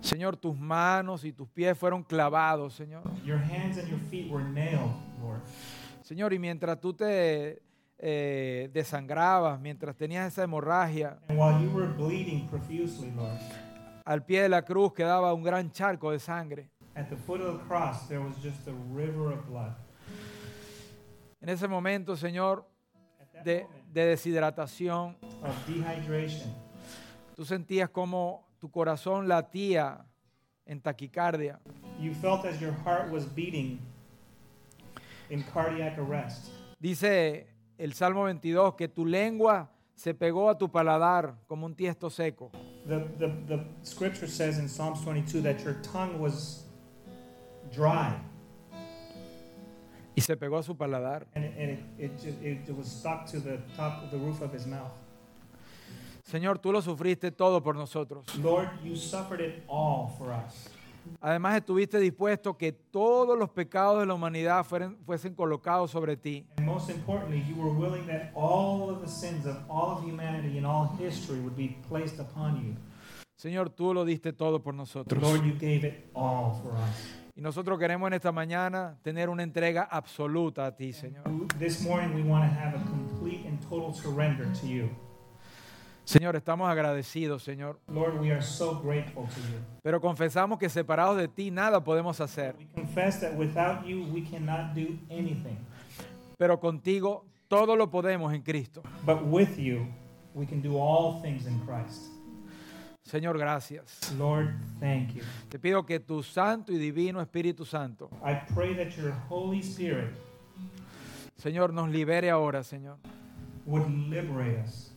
Señor, 0.00 0.36
tus 0.36 0.58
manos 0.58 1.24
y 1.24 1.30
tus 1.32 1.48
pies 1.48 1.78
fueron 1.78 2.02
clavados, 2.02 2.74
Señor. 2.74 3.04
Your 3.24 3.38
hands 3.38 3.78
and 3.78 3.88
your 3.88 4.00
feet 4.10 4.28
were 4.28 4.42
nailed, 4.42 4.90
Lord. 5.22 5.42
Señor, 6.02 6.32
y 6.32 6.40
mientras 6.40 6.80
tú 6.80 6.92
te 6.92 7.62
eh, 7.98 8.68
desangrabas, 8.72 9.60
mientras 9.60 9.94
tenías 9.96 10.26
esa 10.26 10.42
hemorragia, 10.42 11.20
And 11.28 11.38
while 11.38 11.62
you 11.62 11.70
were 11.70 11.86
bleeding 11.86 12.48
profusely, 12.48 13.12
Lord, 13.12 13.38
al 14.04 14.24
pie 14.24 14.42
de 14.42 14.48
la 14.48 14.62
cruz 14.62 14.92
quedaba 14.92 15.32
un 15.32 15.44
gran 15.44 15.70
charco 15.70 16.10
de 16.10 16.18
sangre. 16.18 16.68
at 16.96 17.08
the 17.10 17.16
foot 17.16 17.40
of 17.40 17.58
the 17.58 17.64
cross 17.68 18.08
there 18.08 18.20
was 18.20 18.34
just 18.42 18.66
a 18.66 18.74
river 18.92 19.30
of 19.30 19.46
blood. 19.46 19.72
En 21.40 21.48
ese 21.48 21.68
momento, 21.68 22.16
Señor, 22.16 22.64
de, 23.44 23.66
de 23.92 24.06
deshidratación, 24.06 25.16
of 25.42 25.66
dehydration, 25.66 26.52
tú 27.34 27.44
sentías 27.44 27.90
como 27.90 28.46
tu 28.58 28.70
corazón 28.70 29.28
latía 29.28 30.04
en 30.64 30.80
taquicardia. 30.80 31.60
you 31.98 32.12
felt 32.14 32.44
as 32.44 32.60
your 32.60 32.72
heart 32.84 33.10
was 33.10 33.24
beating 33.24 33.78
in 35.30 35.42
cardiac 35.52 35.98
arrest. 35.98 36.50
Dice 36.80 37.46
el 37.78 37.92
Salmo 37.94 38.24
22 38.24 38.74
que 38.76 38.88
tu 38.88 39.04
lengua 39.06 39.70
se 39.94 40.12
pegó 40.12 40.50
a 40.50 40.58
tu 40.58 40.68
paladar 40.68 41.36
como 41.46 41.66
un 41.66 41.74
tiesto 41.74 42.10
seco. 42.10 42.50
The, 42.86 43.00
the, 43.18 43.28
the 43.48 43.64
scripture 43.82 44.28
says 44.28 44.58
in 44.58 44.68
Psalms 44.68 45.00
22 45.02 45.42
that 45.42 45.64
your 45.64 45.74
tongue 45.82 46.20
was 46.20 46.64
dry 47.72 48.14
Y 50.16 50.22
se 50.22 50.36
pegó 50.36 50.56
a 50.58 50.62
su 50.62 50.74
paladar. 50.76 51.26
and, 51.34 51.44
it, 51.44 51.52
and 51.58 51.70
it, 51.70 51.80
it, 51.98 52.18
ju- 52.20 52.36
it, 52.42 52.76
was 52.76 52.88
stuck 52.88 53.26
to 53.26 53.38
the 53.38 53.58
top 53.76 54.02
of 54.02 54.10
the 54.10 54.16
roof 54.18 54.40
of 54.40 54.52
his 54.52 54.66
mouth. 54.66 54.90
Señor, 56.24 56.58
tú 56.58 56.72
lo 56.72 56.80
sufriste 56.82 57.30
todo 57.30 57.62
por 57.62 57.76
nosotros. 57.76 58.24
Lord, 58.38 58.68
you 58.82 58.96
suffered 58.96 59.40
it 59.40 59.62
all 59.68 60.08
for 60.18 60.32
us. 60.32 60.68
Además 61.20 61.56
estuviste 61.56 62.00
dispuesto 62.00 62.56
que 62.58 62.72
todos 62.72 63.38
los 63.38 63.48
pecados 63.50 64.00
de 64.00 64.06
la 64.06 64.14
humanidad 64.14 64.64
fueren- 64.66 64.96
fuesen 65.06 65.34
colocados 65.34 65.92
sobre 65.92 66.16
ti. 66.16 66.44
And 66.56 66.66
most 66.66 66.90
importantly, 66.90 67.44
you 67.48 67.54
were 67.54 67.70
willing 67.72 68.06
that 68.08 68.32
all 68.34 68.90
of 68.90 69.00
the 69.02 69.08
sins 69.08 69.46
of 69.46 69.56
all 69.68 69.98
of 69.98 70.02
humanity 70.04 70.56
and 70.58 70.66
all 70.66 70.96
history 70.98 71.38
would 71.38 71.54
be 71.56 71.76
placed 71.88 72.18
upon 72.18 72.56
you. 72.56 72.74
Señor, 73.36 73.68
tú 73.70 73.94
lo 73.94 74.04
diste 74.04 74.32
todo 74.32 74.60
por 74.62 74.74
nosotros. 74.74 75.22
Lord, 75.22 75.44
you 75.44 75.52
gave 75.52 75.84
it 75.86 76.08
all 76.14 76.54
for 76.62 76.72
us. 76.72 77.06
Y 77.36 77.42
nosotros 77.42 77.78
queremos 77.78 78.06
en 78.06 78.14
esta 78.14 78.32
mañana 78.32 78.96
tener 79.02 79.28
una 79.28 79.42
entrega 79.42 79.82
absoluta 79.82 80.64
a 80.64 80.74
ti, 80.74 80.94
Señor. 80.94 81.24
Señor, 86.04 86.36
estamos 86.36 86.70
agradecidos, 86.70 87.42
Señor. 87.42 87.78
Lord, 87.88 88.18
we 88.18 88.30
are 88.30 88.40
so 88.40 88.80
grateful 88.80 89.24
to 89.24 89.40
you. 89.40 89.58
Pero 89.82 90.00
confesamos 90.00 90.58
que 90.58 90.70
separados 90.70 91.18
de 91.18 91.28
ti 91.28 91.50
nada 91.50 91.84
podemos 91.84 92.18
hacer. 92.22 92.56
We 92.58 92.68
confess 92.74 93.20
that 93.20 93.34
without 93.34 93.84
you, 93.84 94.06
we 94.14 94.22
cannot 94.22 94.74
do 94.74 94.96
anything. 95.10 95.58
Pero 96.38 96.58
contigo 96.58 97.26
todo 97.48 97.76
lo 97.76 97.90
podemos 97.90 98.32
en 98.32 98.40
Cristo. 98.40 98.82
But 99.04 99.26
with 99.26 99.58
you, 99.58 99.86
we 100.32 100.46
can 100.46 100.62
do 100.62 100.78
all 100.78 101.20
things 101.20 101.46
in 101.46 101.60
Christ. 101.66 102.15
Señor, 103.06 103.38
gracias. 103.38 104.12
Lord, 104.18 104.48
thank 104.80 105.14
you. 105.14 105.22
Te 105.48 105.58
pido 105.58 105.84
que 105.86 106.00
tu 106.00 106.22
santo 106.22 106.72
y 106.72 106.76
divino 106.78 107.20
Espíritu 107.20 107.64
Santo, 107.64 108.10
I 108.24 108.34
pray 108.52 108.74
that 108.74 108.96
your 108.96 109.12
Holy 109.28 109.60
Spirit 109.60 110.10
Señor, 111.38 111.72
nos 111.72 111.88
libere 111.88 112.30
ahora, 112.30 112.62
Señor. 112.64 112.96
would 113.64 113.86
liberate 114.10 114.58
us 114.64 114.92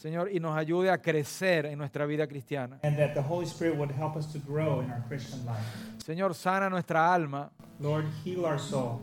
Señor, 0.00 0.30
y 0.32 0.38
nos 0.38 0.56
ayude 0.56 0.90
a 0.90 0.98
crecer 0.98 1.66
en 1.66 1.78
nuestra 1.78 2.06
vida 2.06 2.26
cristiana. 2.26 2.78
and 2.82 2.96
that 2.96 3.14
the 3.14 3.22
Holy 3.22 3.46
Spirit 3.46 3.76
would 3.76 3.90
help 3.90 4.16
us 4.16 4.26
to 4.32 4.38
grow 4.38 4.80
in 4.80 4.90
our 4.90 5.02
Christian 5.08 5.44
life. 5.44 5.60
Señor, 6.06 6.34
sana 6.34 6.70
nuestra 6.70 7.12
alma 7.12 7.50
Lord, 7.80 8.06
heal 8.24 8.46
our 8.46 8.58
soul 8.58 9.00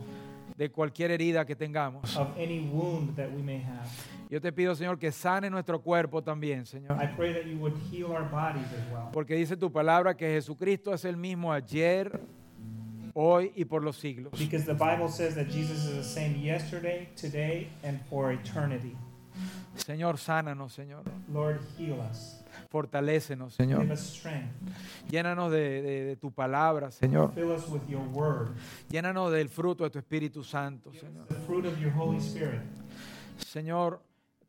de 0.56 0.70
cualquier 0.70 1.10
herida 1.10 1.44
que 1.44 1.54
tengamos. 1.54 2.16
of 2.16 2.28
any 2.38 2.60
wound 2.60 3.14
that 3.16 3.30
we 3.30 3.42
may 3.42 3.58
have. 3.58 3.86
Yo 4.34 4.40
te 4.40 4.50
pido, 4.52 4.74
Señor, 4.74 4.98
que 4.98 5.12
sane 5.12 5.48
nuestro 5.48 5.80
cuerpo 5.80 6.20
también, 6.20 6.62
I 6.62 6.66
Señor. 6.66 6.98
pray 7.16 7.32
that 7.34 7.44
you 7.46 7.56
would 7.56 7.74
heal 7.92 8.06
our 8.10 8.28
bodies 8.28 8.66
as 8.66 8.92
well. 8.92 9.08
Porque 9.12 9.36
dice 9.36 9.56
tu 9.56 9.70
palabra 9.70 10.16
que 10.16 10.26
Jesucristo 10.26 10.92
es 10.92 11.04
el 11.04 11.16
mismo 11.16 11.52
ayer, 11.52 12.20
hoy 13.14 13.52
y 13.54 13.64
por 13.64 13.84
los 13.84 13.96
siglos. 13.96 14.32
Because 14.36 14.64
the 14.66 14.74
Bible 14.74 15.08
says 15.08 15.36
that 15.36 15.46
Jesus 15.46 15.84
is 15.84 15.94
the 15.94 16.02
same 16.02 16.34
yesterday, 16.42 17.08
today, 17.14 17.68
and 17.84 18.00
for 18.10 18.32
eternity. 18.32 18.96
Señor, 19.76 20.18
sánanos, 20.18 20.72
Señor. 20.72 21.04
Lord, 21.32 21.60
heal 21.78 22.00
us. 22.00 22.42
Fortalécenos, 22.72 23.56
Give 23.56 23.68
Señor. 23.68 23.88
us 23.92 24.00
strength. 24.00 24.50
Llénanos 25.12 25.52
de, 25.52 25.80
de- 25.80 26.04
de 26.06 26.16
tu 26.16 26.32
palabra, 26.32 26.90
Señor. 26.90 27.32
Fill 27.34 27.52
us 27.52 27.68
with 27.68 27.82
your 27.88 28.02
word. 28.12 28.48
Llénanos 28.90 29.30
del 29.30 29.48
fruto 29.48 29.84
de 29.84 29.90
tu 29.90 30.00
Espíritu 30.00 30.42
Santo, 30.42 30.90
Señor. 30.92 31.28
The 31.28 31.36
fruit 31.46 31.66
of 31.66 31.78
your 31.78 31.92
Holy 31.92 32.18
Spirit. 32.18 32.62
Señor, 33.38 34.00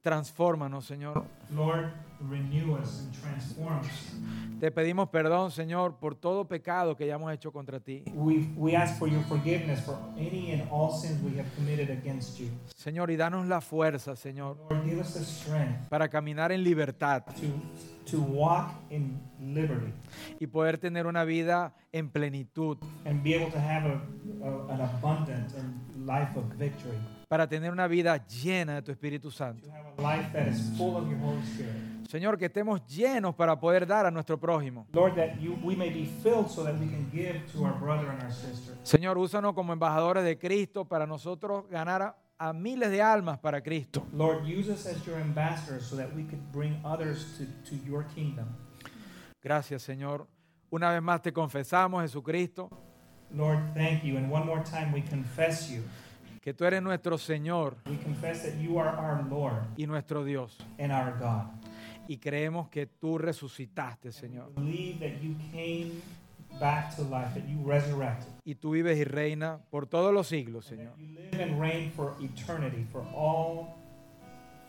transfórmanos, 0.06 0.86
Señor. 0.86 1.26
Lord, 1.50 1.92
renew 2.30 2.76
us 2.76 3.00
and 3.00 3.12
transform 3.12 3.80
us. 3.80 4.14
Te 4.60 4.70
pedimos 4.70 5.10
perdón, 5.10 5.50
Señor, 5.50 5.96
por 5.96 6.14
todo 6.14 6.48
pecado 6.48 6.96
que 6.96 7.06
hayamos 7.06 7.34
hecho 7.34 7.52
contra 7.52 7.80
ti. 7.80 8.04
We, 8.14 8.48
we 8.56 8.76
ask 8.76 9.00
for 9.00 9.10
your 9.10 9.24
forgiveness 9.24 9.82
for 9.84 9.98
any 10.16 10.52
and 10.52 10.70
all 10.72 10.92
sins 10.92 11.20
we 11.24 11.36
have 11.40 11.48
committed 11.56 11.90
against 11.90 12.38
you. 12.40 12.52
Señor, 12.76 13.10
y 13.10 13.16
danos 13.16 13.48
la 13.48 13.62
fuerza, 13.62 14.16
Señor, 14.16 14.58
Lord, 14.70 14.86
give 14.86 15.00
us 15.00 15.16
the 15.16 15.26
strength 15.26 15.90
para 15.90 16.08
caminar 16.08 16.52
en 16.52 16.64
libertad 16.64 17.24
to, 17.26 18.12
to 18.12 18.22
walk 18.22 18.76
in 18.92 19.20
liberty 19.42 19.92
y 20.40 20.46
poder 20.46 20.78
tener 20.78 21.08
una 21.08 21.26
vida 21.26 21.74
en 21.92 22.10
plenitud, 22.10 22.78
and 23.06 23.24
be 23.24 23.34
able 23.34 23.52
to 23.52 23.60
have 23.60 23.88
a, 23.88 24.00
a, 24.44 24.74
an 24.74 24.82
abundant 24.82 25.52
and 25.56 26.08
life 26.08 26.38
of 26.38 26.44
victory. 26.60 27.00
Para 27.28 27.48
tener 27.48 27.72
una 27.72 27.88
vida 27.88 28.26
llena 28.28 28.76
de 28.76 28.82
tu 28.82 28.92
Espíritu 28.92 29.32
Santo. 29.32 29.68
Señor, 32.08 32.38
que 32.38 32.46
estemos 32.46 32.86
llenos 32.86 33.36
para 33.36 33.60
poder 33.60 33.88
dar 33.88 34.06
a 34.06 34.12
nuestro 34.12 34.40
prójimo. 34.40 34.88
Señor, 38.84 39.18
úsanos 39.18 39.54
como 39.54 39.74
embajadores 39.74 40.24
de 40.24 40.38
Cristo 40.38 40.86
para 40.86 41.06
nosotros 41.06 41.68
ganar 41.70 42.02
a 42.02 42.16
a 42.38 42.54
miles 42.54 42.92
de 42.92 43.02
almas 43.02 43.40
para 43.40 43.62
Cristo. 43.62 44.06
Lord, 44.14 44.46
use 44.46 44.70
us 44.70 44.86
as 44.86 45.06
your 45.06 45.18
ambassadors 45.18 45.86
so 45.86 45.96
that 45.96 46.14
we 46.14 46.24
could 46.24 46.52
bring 46.52 46.80
others 46.84 47.26
to, 47.38 47.46
to 47.70 47.76
your 47.86 48.04
kingdom. 48.14 48.48
Gracias, 49.42 49.84
Señor. 49.84 50.28
Una 50.70 50.92
vez 50.92 51.02
más 51.02 51.22
te 51.22 51.32
confesamos, 51.32 52.02
Jesucristo, 52.02 52.70
Lord, 53.32 53.74
thank 53.74 54.04
you. 54.04 54.18
And 54.18 54.30
one 54.30 54.46
more 54.46 54.64
time, 54.64 54.92
we 54.92 55.02
confess 55.02 55.70
you. 55.70 55.84
Que 56.46 56.54
tú 56.54 56.64
eres 56.64 56.80
nuestro 56.84 57.18
Señor 57.18 57.76
We 57.90 57.98
confess 57.98 58.44
that 58.44 58.62
you 58.62 58.80
are 58.80 58.90
our 58.90 59.24
Lord 59.28 59.64
y 59.78 59.88
nuestro 59.88 60.24
Dios. 60.24 60.56
and 60.78 60.92
our 60.92 61.18
God. 61.20 61.48
Y 62.08 62.18
creemos 62.18 62.70
que 62.70 62.86
tú 62.86 63.18
resucitaste, 63.18 64.12
Señor. 64.12 64.54
Believe 64.54 65.00
that 65.00 65.20
you 65.24 65.34
came 65.52 65.94
back 66.60 66.96
to 66.98 67.02
life, 67.02 67.34
that 67.34 67.48
you 67.50 67.58
resurrected. 67.68 68.28
Y 68.46 68.54
tú 68.54 68.72
vives 68.74 68.96
y 69.00 69.04
reinas 69.06 69.60
por 69.72 69.88
todos 69.88 70.14
los 70.14 70.28
siglos, 70.28 70.66
Señor. 70.66 70.94
that 70.94 71.00
You 71.00 71.16
live 71.16 71.42
and 71.42 71.60
reign 71.60 71.92
for 71.92 72.14
eternity, 72.22 72.86
for 72.92 73.02
all, 73.16 73.74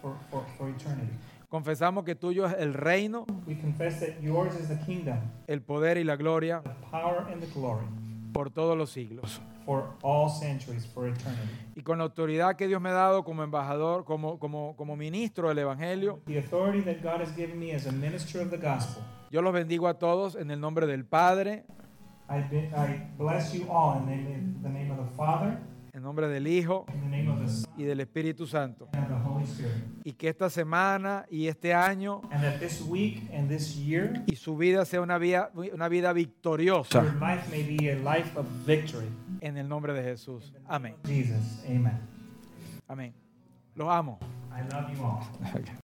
for, 0.00 0.16
for, 0.30 0.46
for 0.56 0.70
eternity. 0.70 1.12
Confesamos 1.50 2.04
que 2.04 2.14
tuyo 2.14 2.46
es 2.46 2.54
el 2.58 2.72
reino, 2.72 3.26
We 3.46 3.54
confess 3.54 4.00
that 4.00 4.22
yours 4.22 4.54
is 4.58 4.68
the 4.68 4.78
kingdom, 4.86 5.18
el 5.46 5.60
poder 5.60 5.98
y 5.98 6.04
la 6.04 6.16
gloria 6.16 6.62
the 6.64 6.70
power 6.90 7.26
and 7.30 7.42
the 7.42 7.48
glory 7.52 7.84
por 8.36 8.50
todos 8.50 8.76
los 8.76 8.90
siglos. 8.90 9.40
for 9.64 9.84
all 10.02 10.28
centuries, 10.30 10.86
for 10.86 11.08
eternity. 11.08 11.50
Y 11.74 11.82
con 11.82 11.98
la 11.98 12.04
autoridad 12.04 12.54
que 12.54 12.68
Dios 12.68 12.80
me 12.80 12.90
ha 12.90 12.92
dado 12.92 13.24
como 13.24 13.42
embajador, 13.42 14.04
como, 14.04 14.38
como, 14.38 14.76
como 14.76 14.96
ministro 14.96 15.48
del 15.48 15.58
Evangelio, 15.58 16.20
The 16.26 16.38
authority 16.38 16.82
that 16.82 17.02
God 17.02 17.20
has 17.20 17.34
given 17.34 17.58
me 17.58 17.74
as 17.74 17.86
a 17.86 17.92
minister 17.92 18.40
of 18.40 18.50
the 18.50 18.58
gospel, 18.58 19.02
yo 19.30 19.42
los 19.42 19.52
bendigo 19.52 19.88
a 19.88 19.94
todos 19.94 20.36
en 20.36 20.50
el 20.50 20.60
nombre 20.60 20.86
del 20.86 21.04
Padre, 21.04 21.64
I, 22.28 22.42
bless 23.18 23.52
you 23.52 23.66
all 23.70 23.98
in 23.98 24.06
the, 24.06 24.16
name, 24.16 24.32
in 24.32 24.62
the 24.62 24.68
name 24.68 24.90
of 24.90 24.98
the 24.98 25.16
Father, 25.16 25.58
en 25.96 26.02
nombre 26.02 26.28
del 26.28 26.46
Hijo 26.46 26.84
y 27.78 27.84
del 27.84 28.00
Espíritu 28.00 28.46
Santo. 28.46 28.86
Y 30.04 30.12
que 30.12 30.28
esta 30.28 30.50
semana 30.50 31.24
y 31.30 31.46
este 31.46 31.72
año 31.72 32.20
y 34.26 34.36
su 34.36 34.56
vida 34.58 34.84
sea 34.84 35.00
una 35.00 35.16
vida, 35.16 35.50
una 35.54 35.88
vida 35.88 36.12
victoriosa 36.12 37.02
en 39.40 39.56
el 39.56 39.68
nombre 39.68 39.94
de 39.94 40.02
Jesús. 40.02 40.52
Amén. 40.66 40.96
Amén. 42.86 43.14
Los 43.74 43.88
amo. 43.88 44.18
I 44.52 44.62
love 44.72 44.94
you 44.94 45.02
all. 45.02 45.22